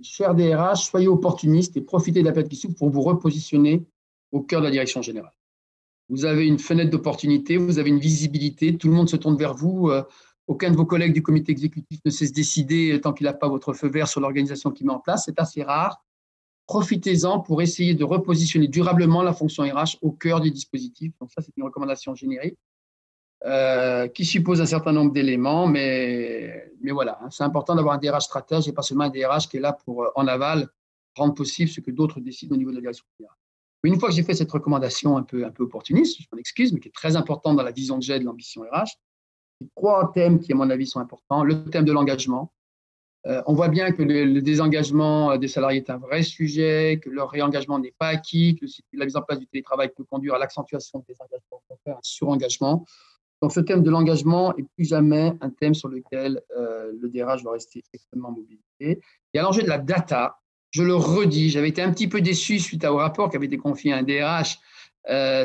chers 0.01 0.35
DRH, 0.35 0.83
soyez 0.83 1.07
opportunistes 1.07 1.77
et 1.77 1.81
profitez 1.81 2.21
de 2.21 2.25
la 2.25 2.31
période 2.31 2.49
qui 2.49 2.57
s'ouvre 2.57 2.75
pour 2.75 2.89
vous 2.89 3.01
repositionner 3.01 3.85
au 4.31 4.41
cœur 4.41 4.61
de 4.61 4.65
la 4.65 4.71
direction 4.71 5.01
générale. 5.01 5.33
Vous 6.09 6.25
avez 6.25 6.45
une 6.45 6.59
fenêtre 6.59 6.89
d'opportunité, 6.89 7.57
vous 7.57 7.79
avez 7.79 7.89
une 7.89 7.99
visibilité, 7.99 8.77
tout 8.77 8.87
le 8.87 8.93
monde 8.93 9.09
se 9.09 9.15
tourne 9.15 9.37
vers 9.37 9.53
vous. 9.53 9.89
Euh, 9.89 10.03
aucun 10.47 10.71
de 10.71 10.77
vos 10.77 10.85
collègues 10.85 11.13
du 11.13 11.21
comité 11.21 11.51
exécutif 11.51 11.99
ne 12.05 12.11
sait 12.11 12.27
se 12.27 12.33
décider 12.33 12.99
tant 13.01 13.11
qu'il 13.11 13.25
n'a 13.25 13.33
pas 13.33 13.49
votre 13.49 13.73
feu 13.73 13.89
vert 13.89 14.07
sur 14.07 14.21
l'organisation 14.21 14.71
qu'il 14.71 14.87
met 14.87 14.93
en 14.93 14.99
place. 14.99 15.23
C'est 15.25 15.39
assez 15.39 15.63
rare 15.63 16.01
profitez-en 16.67 17.39
pour 17.39 17.61
essayer 17.61 17.95
de 17.95 18.03
repositionner 18.03 18.67
durablement 18.67 19.23
la 19.23 19.33
fonction 19.33 19.63
RH 19.63 19.97
au 20.01 20.11
cœur 20.11 20.41
du 20.41 20.51
dispositif. 20.51 21.13
Donc 21.19 21.31
ça, 21.31 21.41
c'est 21.41 21.55
une 21.55 21.63
recommandation 21.63 22.13
générique 22.13 22.57
euh, 23.47 24.09
qui 24.09 24.25
suppose 24.25 24.59
un 24.59 24.65
certain 24.65 24.91
nombre 24.91 25.13
d'éléments, 25.13 25.67
mais, 25.67 26.69
mais 26.81 26.91
voilà, 26.91 27.17
hein, 27.21 27.29
c'est 27.29 27.43
important 27.43 27.75
d'avoir 27.75 27.95
un 27.95 27.97
DRH 27.97 28.25
stratège 28.25 28.67
et 28.67 28.73
pas 28.73 28.81
seulement 28.81 29.05
un 29.05 29.09
DRH 29.09 29.47
qui 29.47 29.55
est 29.55 29.61
là 29.61 29.71
pour, 29.71 30.03
euh, 30.03 30.09
en 30.15 30.27
aval, 30.27 30.67
rendre 31.15 31.33
possible 31.33 31.69
ce 31.69 31.79
que 31.79 31.89
d'autres 31.89 32.19
décident 32.19 32.55
au 32.55 32.57
niveau 32.57 32.71
de 32.71 32.75
la 32.75 32.81
direction 32.81 33.05
Une 33.83 33.97
fois 34.01 34.09
que 34.09 34.15
j'ai 34.15 34.23
fait 34.23 34.33
cette 34.33 34.51
recommandation 34.51 35.15
un 35.15 35.23
peu, 35.23 35.45
un 35.45 35.51
peu 35.51 35.63
opportuniste, 35.63 36.21
je 36.21 36.27
m'en 36.29 36.37
excuse, 36.37 36.73
mais 36.73 36.81
qui 36.81 36.89
est 36.89 36.93
très 36.93 37.15
importante 37.15 37.55
dans 37.55 37.63
la 37.63 37.71
vision 37.71 37.97
que 37.97 38.03
j'ai 38.03 38.19
de 38.19 38.25
l'ambition 38.25 38.63
RH, 38.63 38.97
trois 39.77 40.11
thèmes 40.13 40.41
qui, 40.41 40.51
à 40.51 40.55
mon 40.55 40.69
avis, 40.69 40.85
sont 40.85 40.99
importants. 40.99 41.45
Le 41.45 41.63
thème 41.69 41.85
de 41.85 41.93
l'engagement, 41.93 42.51
euh, 43.27 43.41
on 43.45 43.53
voit 43.53 43.69
bien 43.69 43.93
que 43.93 44.03
le, 44.03 44.41
désengagement 44.41 45.37
des 45.37 45.47
salariés 45.47 45.79
est 45.79 45.89
un 45.89 45.97
vrai 45.97 46.21
sujet, 46.21 46.99
que 47.01 47.09
leur 47.09 47.29
réengagement 47.29 47.79
n'est 47.79 47.95
pas 47.97 48.07
acquis, 48.07 48.55
que 48.55 48.65
la 48.91 49.05
mise 49.05 49.15
en 49.15 49.21
place 49.21 49.39
du 49.39 49.47
télétravail 49.47 49.89
peut 49.95 50.03
conduire 50.03 50.35
à 50.35 50.37
l'accentuation 50.37 51.03
des 51.07 51.15
engagements, 51.21 51.63
un 51.87 51.99
surengagement. 52.01 52.85
Donc 53.41 53.51
ce 53.51 53.59
thème 53.59 53.83
de 53.83 53.89
l'engagement 53.89 54.55
est 54.57 54.65
plus 54.75 54.85
jamais 54.85 55.33
un 55.41 55.49
thème 55.49 55.73
sur 55.73 55.89
lequel 55.89 56.41
euh, 56.57 56.91
le 56.99 57.09
DRH 57.09 57.43
doit 57.43 57.53
rester 57.53 57.83
extrêmement 57.93 58.31
mobilisé. 58.31 59.01
Et 59.33 59.39
à 59.39 59.43
l'enjeu 59.43 59.61
de 59.61 59.67
la 59.67 59.77
data, 59.77 60.39
je 60.71 60.83
le 60.83 60.95
redis, 60.95 61.49
j'avais 61.49 61.69
été 61.69 61.81
un 61.81 61.91
petit 61.91 62.07
peu 62.07 62.21
déçu 62.21 62.59
suite 62.59 62.83
au 62.85 62.97
rapport 62.97 63.29
qui 63.29 63.37
avait 63.37 63.45
été 63.45 63.57
confié 63.57 63.93
à 63.93 63.97
un 63.97 64.03
DRH 64.03 64.57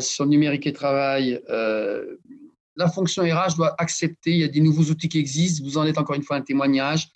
sur 0.03 0.25
le 0.25 0.31
numérique 0.31 0.67
et 0.67 0.73
travail. 0.73 1.41
la 1.49 2.89
fonction 2.89 3.23
RH 3.23 3.57
doit 3.57 3.75
accepter, 3.79 4.33
il 4.33 4.39
y 4.39 4.45
a 4.45 4.49
des 4.49 4.61
nouveaux 4.61 4.91
outils 4.91 5.09
qui 5.09 5.19
existent, 5.19 5.65
vous 5.65 5.79
en 5.79 5.87
êtes 5.87 5.99
encore 5.99 6.17
une 6.17 6.25
fois 6.25 6.37
un 6.37 6.43
témoignage. 6.43 7.09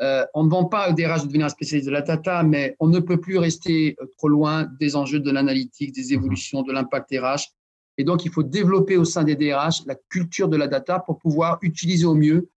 Euh, 0.00 0.24
on 0.34 0.44
ne 0.44 0.50
vend 0.50 0.64
pas 0.64 0.90
au 0.90 0.92
DRH 0.94 1.22
de 1.22 1.26
devenir 1.26 1.46
un 1.46 1.50
spécialiste 1.50 1.86
de 1.86 1.92
la 1.92 2.02
data, 2.02 2.42
mais 2.42 2.76
on 2.80 2.88
ne 2.88 2.98
peut 2.98 3.20
plus 3.20 3.38
rester 3.38 3.94
euh, 4.00 4.06
trop 4.16 4.28
loin 4.28 4.68
des 4.80 4.96
enjeux 4.96 5.20
de 5.20 5.30
l'analytique, 5.30 5.92
des 5.92 6.12
évolutions, 6.12 6.62
de 6.62 6.72
l'impact 6.72 7.10
RH. 7.12 7.52
Et 7.98 8.04
donc, 8.04 8.24
il 8.24 8.30
faut 8.30 8.42
développer 8.42 8.96
au 8.96 9.04
sein 9.04 9.24
des 9.24 9.36
DRH 9.36 9.84
la 9.86 9.94
culture 9.94 10.48
de 10.48 10.56
la 10.56 10.66
data 10.66 10.98
pour 10.98 11.18
pouvoir 11.18 11.58
utiliser 11.62 12.06
au 12.06 12.14
mieux 12.14 12.48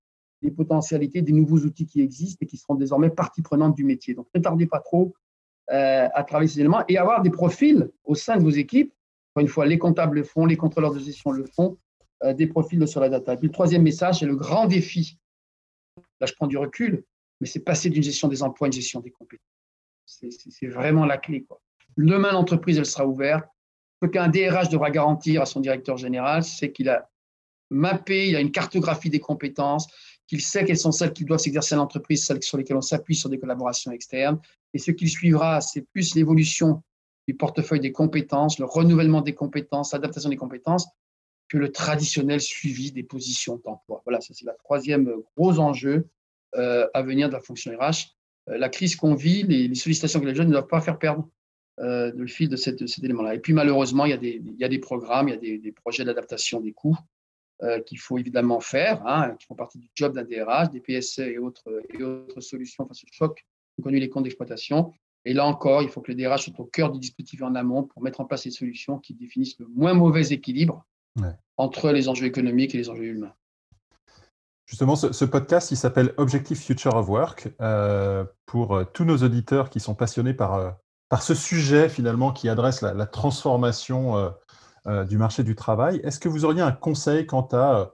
les 0.42 0.52
potentialités 0.52 1.22
des 1.22 1.34
nouveaux 1.34 1.60
outils 1.60 1.86
qui 1.86 2.02
existent 2.02 2.40
et 2.42 2.46
qui 2.46 2.58
seront 2.58 2.76
désormais 2.76 3.10
partie 3.10 3.42
prenante 3.42 3.76
du 3.76 3.84
métier. 3.84 4.14
Donc, 4.14 4.28
ne 4.34 4.40
tardez 4.40 4.66
pas 4.66 4.80
trop 4.80 5.14
euh, 5.72 6.08
à 6.14 6.24
travailler 6.24 6.50
ces 6.50 6.60
éléments 6.60 6.84
et 6.88 6.98
avoir 6.98 7.22
des 7.22 7.32
profils 7.32 7.90
au 8.04 8.16
sein 8.16 8.38
de 8.38 8.44
vos 8.44 8.50
équipes. 8.50 8.94
Encore 9.34 9.42
une 9.42 9.48
fois, 9.48 9.66
les 9.66 9.78
comptables 9.78 10.16
le 10.16 10.24
font, 10.24 10.46
les 10.46 10.58
contrôleurs 10.58 10.94
de 10.94 11.00
gestion 11.00 11.32
le 11.32 11.46
font, 11.46 11.78
des 12.38 12.48
profils 12.48 12.88
sur 12.88 13.02
la 13.02 13.10
data. 13.10 13.34
Et 13.34 13.38
puis, 13.38 13.48
le 13.48 13.54
troisième 13.54 13.84
message, 13.84 14.20
c'est 14.20 14.26
le 14.26 14.36
grand 14.36 14.68
défi. 14.68 15.20
Là, 16.22 16.28
je 16.28 16.34
prends 16.34 16.48
du 16.48 16.58
recul 16.58 17.04
mais 17.40 17.48
c'est 17.48 17.60
passer 17.60 17.90
d'une 17.90 18.04
gestion 18.04 18.28
des 18.28 18.44
emplois 18.44 18.68
à 18.68 18.70
une 18.70 18.74
gestion 18.74 19.00
des 19.00 19.12
compétences. 19.12 19.46
C'est 20.06 20.68
vraiment 20.68 21.06
la 21.06 21.18
clé. 21.18 21.46
Demain, 21.98 22.32
l'entreprise, 22.32 22.78
elle 22.78 22.86
sera 22.86 23.08
ouverte. 23.08 23.48
Ce 24.06 24.10
qu'un 24.12 24.28
DRH 24.28 24.70
devra 24.70 24.92
garantir 24.92 25.42
à 25.42 25.48
son 25.48 25.62
directeur 25.62 25.98
général, 25.98 26.44
c'est 26.44 26.72
qu'il 26.72 26.90
a 26.90 27.10
mappé, 27.72 28.30
il 28.30 28.36
a 28.36 28.40
une 28.40 28.52
cartographie 28.52 29.10
des 29.10 29.20
compétences, 29.20 29.88
qu'il 30.28 30.42
sait 30.42 30.64
quelles 30.64 30.78
sont 30.78 30.92
celles 30.92 31.12
qui 31.12 31.26
doivent 31.26 31.40
s'exercer 31.40 31.74
à 31.74 31.78
l'entreprise, 31.78 32.24
celles 32.24 32.44
sur 32.44 32.60
lesquelles 32.60 32.78
on 32.78 32.82
s'appuie 32.82 33.16
sur 33.16 33.30
des 33.30 33.40
collaborations 33.40 33.92
externes. 33.92 34.40
Et 34.76 34.78
ce 34.78 34.92
qu'il 34.92 35.10
suivra, 35.10 35.60
c'est 35.60 35.82
plus 35.82 36.14
l'évolution 36.14 36.84
du 37.28 37.34
portefeuille 37.34 37.80
des 37.80 37.92
compétences, 37.92 38.60
le 38.60 38.66
renouvellement 38.66 39.22
des 39.22 39.34
compétences, 39.34 39.94
l'adaptation 39.94 40.30
des 40.30 40.38
compétences, 40.38 40.88
que 41.50 41.58
le 41.58 41.72
traditionnel 41.72 42.42
suivi 42.42 42.92
des 42.92 43.04
positions 43.04 43.60
d'emploi. 43.66 44.04
Voilà, 44.06 44.22
ça 44.22 44.36
c'est 44.36 44.46
le 44.46 44.52
troisième 44.64 45.12
gros 45.36 45.58
enjeu 45.58 46.10
euh, 46.58 46.88
à 46.94 47.02
venir 47.02 47.30
de 47.30 47.34
la 47.34 47.40
fonction 47.40 47.76
RH. 47.76 48.14
Euh, 48.50 48.60
la 48.60 48.70
crise 48.70 48.96
qu'on 48.96 49.16
vit, 49.16 49.42
les, 49.42 49.74
sollicitations 49.74 50.20
que 50.20 50.28
les 50.28 50.36
jeunes 50.36 50.48
ne 50.48 50.52
doivent 50.52 50.68
pas 50.68 50.82
faire 50.82 51.00
perdre 51.00 51.28
euh, 51.80 52.12
le 52.16 52.28
fil 52.28 52.50
de, 52.50 52.56
cet 52.56 52.82
élément-là. 53.04 53.36
Et 53.36 53.40
puis 53.40 53.54
malheureusement, 53.54 54.06
il 54.06 54.12
y 54.12 54.14
a 54.14 54.18
des, 54.18 54.42
il 54.44 54.60
y 54.60 54.64
a 54.64 54.70
des 54.70 54.80
programmes, 54.80 55.28
il 55.30 55.32
y 55.32 55.56
a 55.56 55.58
des, 55.58 55.72
projets 55.72 56.06
d'adaptation 56.06 56.62
des 56.62 56.72
coûts 56.72 56.98
qu'il 57.86 58.00
faut 58.00 58.18
évidemment 58.18 58.60
faire, 58.60 59.02
hein, 59.08 59.34
qui 59.40 59.46
font 59.46 59.56
partie 59.56 59.80
du 59.80 59.90
job 59.96 60.14
d'un 60.14 60.26
DRH, 60.26 60.72
des 60.72 60.82
PSE 60.82 61.20
et 61.20 61.38
autres, 61.38 61.84
et 61.90 62.04
autres 62.04 62.42
solutions 62.42 62.86
face 62.86 63.02
au 63.06 63.08
choc 63.10 63.46
connu 63.82 64.00
les 64.00 64.10
comptes 64.10 64.24
d'exploitation. 64.24 64.94
Et 65.26 65.34
là 65.34 65.46
encore, 65.46 65.82
il 65.82 65.90
faut 65.90 66.02
que 66.02 66.12
le 66.12 66.16
DRH 66.16 66.46
soit 66.46 66.60
au 66.60 66.66
cœur 66.66 66.92
du 66.92 67.00
dispositif 67.00 67.42
en 67.42 67.56
amont 67.56 67.84
pour 67.84 68.02
mettre 68.02 68.22
en 68.22 68.26
place 68.26 68.44
des 68.44 68.52
solutions 68.52 69.00
qui 69.00 69.14
définissent 69.14 69.58
le 69.60 69.68
moins 69.68 69.94
mauvais 69.94 70.28
équilibre 70.28 70.86
entre 71.58 71.92
les 71.92 72.10
enjeux 72.10 72.26
économiques 72.26 72.76
et 72.76 72.78
les 72.78 72.90
enjeux 72.90 73.06
humains. 73.06 73.34
Justement, 74.66 74.96
ce, 74.96 75.26
podcast, 75.26 75.72
il 75.72 75.78
s'appelle 75.78 76.14
Objective 76.18 76.58
Future 76.58 76.96
of 76.96 77.08
Work. 77.08 77.50
Euh, 77.62 78.26
pour 78.46 78.76
euh, 78.76 78.84
tous 78.84 79.06
nos 79.06 79.18
auditeurs 79.18 79.70
qui 79.70 79.80
sont 79.80 79.94
passionnés 79.94 80.34
par, 80.34 80.56
euh, 80.56 80.72
par 81.10 81.22
ce 81.22 81.36
sujet, 81.36 81.90
finalement, 81.90 82.32
qui 82.32 82.50
adresse 82.50 82.82
la, 82.82 83.06
transformation 83.06 84.34
du 85.08 85.18
marché 85.18 85.44
du 85.44 85.56
travail, 85.56 86.00
est-ce 86.04 86.20
que 86.20 86.30
vous 86.30 86.46
auriez 86.46 86.62
un 86.62 86.72
conseil 86.72 87.26
quant 87.26 87.48
à 87.54 87.92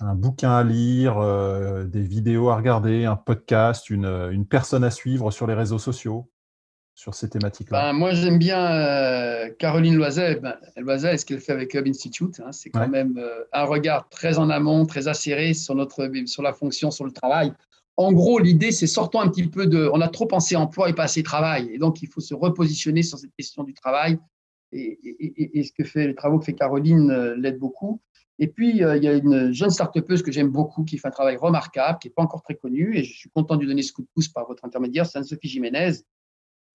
un 0.00 0.14
bouquin 0.14 0.52
à 0.52 0.62
lire, 0.62 1.18
des 1.86 2.02
vidéos 2.02 2.50
à 2.50 2.56
regarder, 2.56 3.04
un 3.04 3.16
podcast, 3.16 3.90
une, 3.90 4.06
une 4.30 4.46
personne 4.46 4.84
à 4.84 4.90
suivre 4.90 5.30
sur 5.30 5.46
les 5.46 5.54
réseaux 5.54 5.78
sociaux 5.78 6.30
sur 7.00 7.14
ces 7.14 7.30
thématiques-là? 7.30 7.80
Ben, 7.80 7.92
Moi, 7.94 8.12
j'aime 8.12 8.38
bien 8.38 8.72
euh, 8.72 9.48
Caroline 9.58 9.96
Loiset. 9.96 10.36
Ben, 10.36 10.56
Loiset, 10.76 11.16
ce 11.16 11.24
qu'elle 11.24 11.40
fait 11.40 11.52
avec 11.52 11.72
Hub 11.74 11.86
Institute, 11.88 12.40
hein, 12.44 12.52
c'est 12.52 12.68
quand 12.68 12.88
même 12.88 13.16
euh, 13.16 13.44
un 13.52 13.64
regard 13.64 14.08
très 14.10 14.38
en 14.38 14.50
amont, 14.50 14.84
très 14.84 15.08
acéré 15.08 15.54
sur, 15.54 15.74
notre, 15.74 16.10
sur 16.26 16.42
la 16.42 16.52
fonction, 16.52 16.90
sur 16.90 17.06
le 17.06 17.12
travail. 17.12 17.52
En 17.96 18.12
gros, 18.12 18.38
l'idée, 18.38 18.72
c'est 18.72 18.86
sortons 18.86 19.20
un 19.20 19.28
petit 19.28 19.46
peu 19.46 19.66
de. 19.66 19.90
On 19.92 20.00
a 20.00 20.08
trop 20.08 20.26
pensé 20.26 20.56
emploi 20.56 20.88
et 20.88 20.94
pas 20.94 21.04
assez 21.04 21.22
travail. 21.22 21.70
Et 21.72 21.78
donc, 21.78 22.02
il 22.02 22.08
faut 22.08 22.20
se 22.20 22.34
repositionner 22.34 23.02
sur 23.02 23.18
cette 23.18 23.34
question 23.36 23.62
du 23.62 23.74
travail. 23.74 24.18
Et, 24.72 25.62
ce 25.64 25.72
que 25.72 25.84
fait 25.84 26.06
les 26.06 26.14
travaux 26.14 26.38
que 26.38 26.44
fait 26.44 26.54
Caroline 26.54 27.10
euh, 27.10 27.36
l'aide 27.36 27.58
beaucoup. 27.58 28.00
Et 28.38 28.46
puis, 28.46 28.70
il 28.70 28.78
y 28.78 29.08
a 29.08 29.12
une 29.12 29.52
jeune 29.52 29.68
start-upeuse 29.68 30.22
que 30.22 30.32
j'aime 30.32 30.48
beaucoup, 30.48 30.82
qui 30.84 30.96
fait 30.96 31.08
un 31.08 31.10
travail 31.10 31.36
remarquable, 31.36 31.98
qui 32.00 32.08
n'est 32.08 32.14
pas 32.14 32.22
encore 32.22 32.40
très 32.40 32.54
connue, 32.54 32.96
et 32.96 33.04
je 33.04 33.12
suis 33.12 33.28
content 33.28 33.56
de 33.56 33.60
lui 33.60 33.68
donner 33.68 33.82
ce 33.82 33.92
coup 33.92 34.00
de 34.00 34.08
pouce 34.14 34.28
par 34.28 34.46
votre 34.46 34.64
intermédiaire, 34.64 35.04
c'est 35.04 35.18
Anne-Sophie 35.18 35.48
Jiménez, 35.48 35.98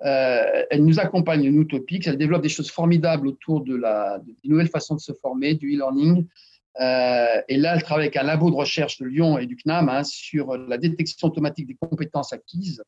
euh, 0.03 0.63
elle 0.69 0.83
nous 0.83 0.99
accompagne, 0.99 1.49
nous, 1.49 1.63
Topics. 1.63 2.07
Elle 2.07 2.17
développe 2.17 2.41
des 2.41 2.49
choses 2.49 2.69
formidables 2.69 3.27
autour 3.27 3.61
de 3.61 3.75
la, 3.75 4.19
des 4.19 4.49
nouvelles 4.49 4.69
façons 4.69 4.95
de 4.95 4.99
se 4.99 5.13
former, 5.13 5.55
du 5.55 5.73
e-learning. 5.73 6.27
Euh, 6.81 7.41
et 7.47 7.57
là, 7.57 7.75
elle 7.75 7.83
travaille 7.83 8.05
avec 8.05 8.17
un 8.17 8.23
labo 8.23 8.49
de 8.49 8.55
recherche 8.55 8.99
de 8.99 9.05
Lyon 9.05 9.37
et 9.37 9.45
du 9.45 9.55
CNAM 9.55 9.87
hein, 9.89 10.03
sur 10.03 10.57
la 10.57 10.77
détection 10.77 11.27
automatique 11.27 11.67
des 11.67 11.75
compétences 11.75 12.33
acquises, 12.33 12.83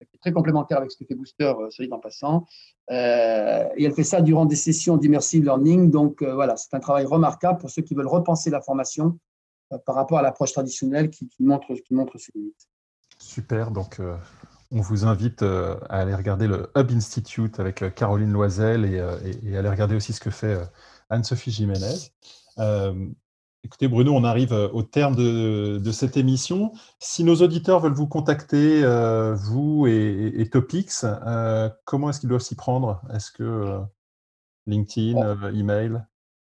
qui 0.00 0.16
est 0.16 0.18
très 0.18 0.32
complémentaire 0.32 0.78
avec 0.78 0.90
ce 0.90 0.98
que 0.98 1.04
fait 1.04 1.14
Booster, 1.14 1.44
euh, 1.44 1.70
celui 1.70 1.92
en 1.92 1.98
passant. 1.98 2.46
Euh, 2.90 3.68
et 3.76 3.84
elle 3.84 3.94
fait 3.94 4.04
ça 4.04 4.22
durant 4.22 4.44
des 4.44 4.56
sessions 4.56 4.96
d'immersive 4.96 5.44
learning. 5.44 5.90
Donc 5.90 6.22
voilà, 6.22 6.56
c'est 6.56 6.74
un 6.74 6.80
travail 6.80 7.04
remarquable 7.04 7.58
pour 7.58 7.70
ceux 7.70 7.82
qui 7.82 7.94
veulent 7.94 8.08
repenser 8.08 8.50
la 8.50 8.60
formation 8.60 9.18
par 9.84 9.94
rapport 9.94 10.18
à 10.18 10.22
l'approche 10.22 10.52
traditionnelle 10.52 11.10
qui, 11.10 11.28
montre, 11.40 11.74
ses 12.16 12.32
limites. 12.34 12.68
Super, 13.18 13.70
donc 13.70 14.00
on 14.70 14.80
vous 14.80 15.04
invite 15.04 15.42
à 15.42 15.78
aller 15.90 16.14
regarder 16.14 16.46
le 16.46 16.70
Hub 16.74 16.90
Institute 16.90 17.60
avec 17.60 17.94
Caroline 17.94 18.32
Loisel 18.32 18.84
euh, 18.84 19.18
et, 19.44 19.56
aller 19.56 19.68
regarder 19.68 19.94
aussi 19.94 20.12
ce 20.12 20.20
que 20.20 20.30
fait 20.30 20.58
Anne-Sophie 21.10 21.50
Jiménez. 21.50 22.10
Écoutez, 23.64 23.88
Bruno, 23.88 24.14
on 24.14 24.24
arrive 24.24 24.52
au 24.52 24.82
terme 24.82 25.14
de, 25.16 25.90
cette 25.92 26.16
émission. 26.16 26.72
Si 26.98 27.24
nos 27.24 27.36
auditeurs 27.36 27.80
veulent 27.80 27.92
vous 27.92 28.06
contacter, 28.06 28.82
vous 29.34 29.86
et, 29.86 30.48
Topix, 30.50 31.04
comment 31.84 32.10
est-ce 32.10 32.20
qu'ils 32.20 32.28
doivent 32.28 32.42
s'y 32.42 32.56
prendre? 32.56 33.02
Est-ce 33.12 33.30
que 33.30 33.80
LinkedIn, 34.66 35.52
email? 35.54 36.04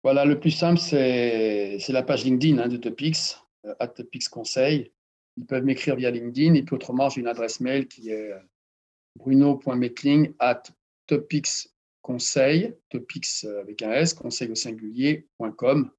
Voilà, 0.05 0.25
le 0.25 0.39
plus 0.39 0.51
simple, 0.51 0.79
c'est 0.79 1.79
la 1.89 2.03
page 2.03 2.25
LinkedIn 2.25 2.59
hein, 2.59 2.69
de 2.69 2.77
Topix, 2.77 3.43
at 3.79 3.89
Topix 3.89 4.29
Conseil. 4.29 4.93
ils 5.37 5.47
peuvent 5.47 5.65
m'écrire 5.65 5.97
via 5.97 6.11
LinkedIn. 6.11 6.55
Et 6.55 6.63
puis 6.63 6.75
autrement, 6.75 7.09
j'ai 7.09 7.21
une 7.21 7.27
adresse 7.27 7.61
mail 7.61 7.89
qui 7.89 8.11
est 8.11 8.33
bruno.metling 9.19 10.35
at 10.39 10.63
topicsconseil, 11.07 12.77
topics 12.91 13.45
avec 13.61 13.83
un 13.83 13.93
S, 13.93 14.15
conseil 14.15 14.51
au 14.51 14.55
singulier.com. 14.55 15.91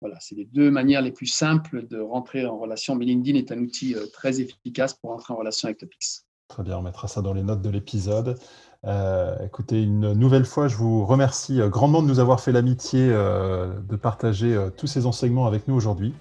Voilà, 0.00 0.16
c'est 0.20 0.34
les 0.34 0.44
deux 0.46 0.70
manières 0.70 1.02
les 1.02 1.12
plus 1.12 1.26
simples 1.26 1.86
de 1.86 1.98
rentrer 1.98 2.46
en 2.46 2.58
relation. 2.58 2.94
Mais 2.94 3.04
LinkedIn 3.04 3.38
est 3.38 3.52
un 3.52 3.58
outil 3.58 3.94
très 4.12 4.40
efficace 4.40 4.94
pour 4.94 5.10
rentrer 5.10 5.34
en 5.34 5.36
relation 5.36 5.66
avec 5.66 5.78
Topics. 5.78 6.26
Très 6.48 6.62
bien, 6.62 6.78
on 6.78 6.82
mettra 6.82 7.08
ça 7.08 7.22
dans 7.22 7.32
les 7.32 7.42
notes 7.42 7.60
de 7.60 7.70
l'épisode. 7.70 8.38
Euh, 8.84 9.36
écoutez, 9.44 9.82
une 9.82 10.12
nouvelle 10.12 10.44
fois, 10.44 10.68
je 10.68 10.76
vous 10.76 11.04
remercie 11.04 11.60
euh, 11.60 11.68
grandement 11.68 12.02
de 12.02 12.06
nous 12.06 12.20
avoir 12.20 12.40
fait 12.40 12.52
l'amitié 12.52 13.08
euh, 13.10 13.80
de 13.80 13.96
partager 13.96 14.56
tous 14.76 14.86
ces 14.86 15.06
enseignements 15.06 15.46
avec 15.46 15.66
nous 15.66 15.74
aujourd'hui. 15.74 16.14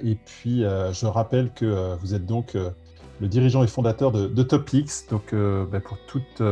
et 0.00 0.14
puis, 0.14 0.62
je 0.62 1.06
rappelle 1.06 1.52
que 1.52 1.96
vous 2.00 2.14
êtes 2.14 2.24
donc 2.24 2.54
le 3.20 3.28
dirigeant 3.28 3.62
et 3.62 3.66
fondateur 3.66 4.12
de, 4.12 4.26
de 4.26 4.42
TopX. 4.42 5.08
Donc, 5.10 5.34
ben, 5.34 5.80
pour 5.80 5.98
toutes 6.06 6.42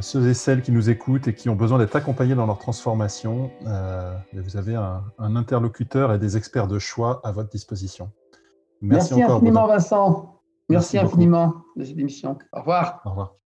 ceux 0.00 0.28
et 0.28 0.34
celles 0.34 0.62
qui 0.62 0.72
nous 0.72 0.90
écoutent 0.90 1.28
et 1.28 1.34
qui 1.34 1.48
ont 1.48 1.56
besoin 1.56 1.78
d'être 1.78 1.96
accompagnés 1.96 2.34
dans 2.34 2.46
leur 2.46 2.58
transformation, 2.58 3.50
ben, 3.64 4.22
vous 4.32 4.56
avez 4.56 4.74
un, 4.74 5.02
interlocuteur 5.18 6.12
et 6.12 6.18
des 6.18 6.36
experts 6.36 6.68
de 6.68 6.78
choix 6.78 7.20
à 7.24 7.32
votre 7.32 7.50
disposition. 7.50 8.10
Merci, 8.80 9.14
Merci 9.14 9.32
infiniment, 9.32 9.66
Vincent. 9.66 10.40
Merci, 10.68 10.98
infiniment 10.98 11.54
de 11.76 11.84
cette 11.84 11.98
émission. 11.98 12.38
Au 12.52 12.60
revoir. 12.60 13.02
Au 13.04 13.10
revoir. 13.10 13.39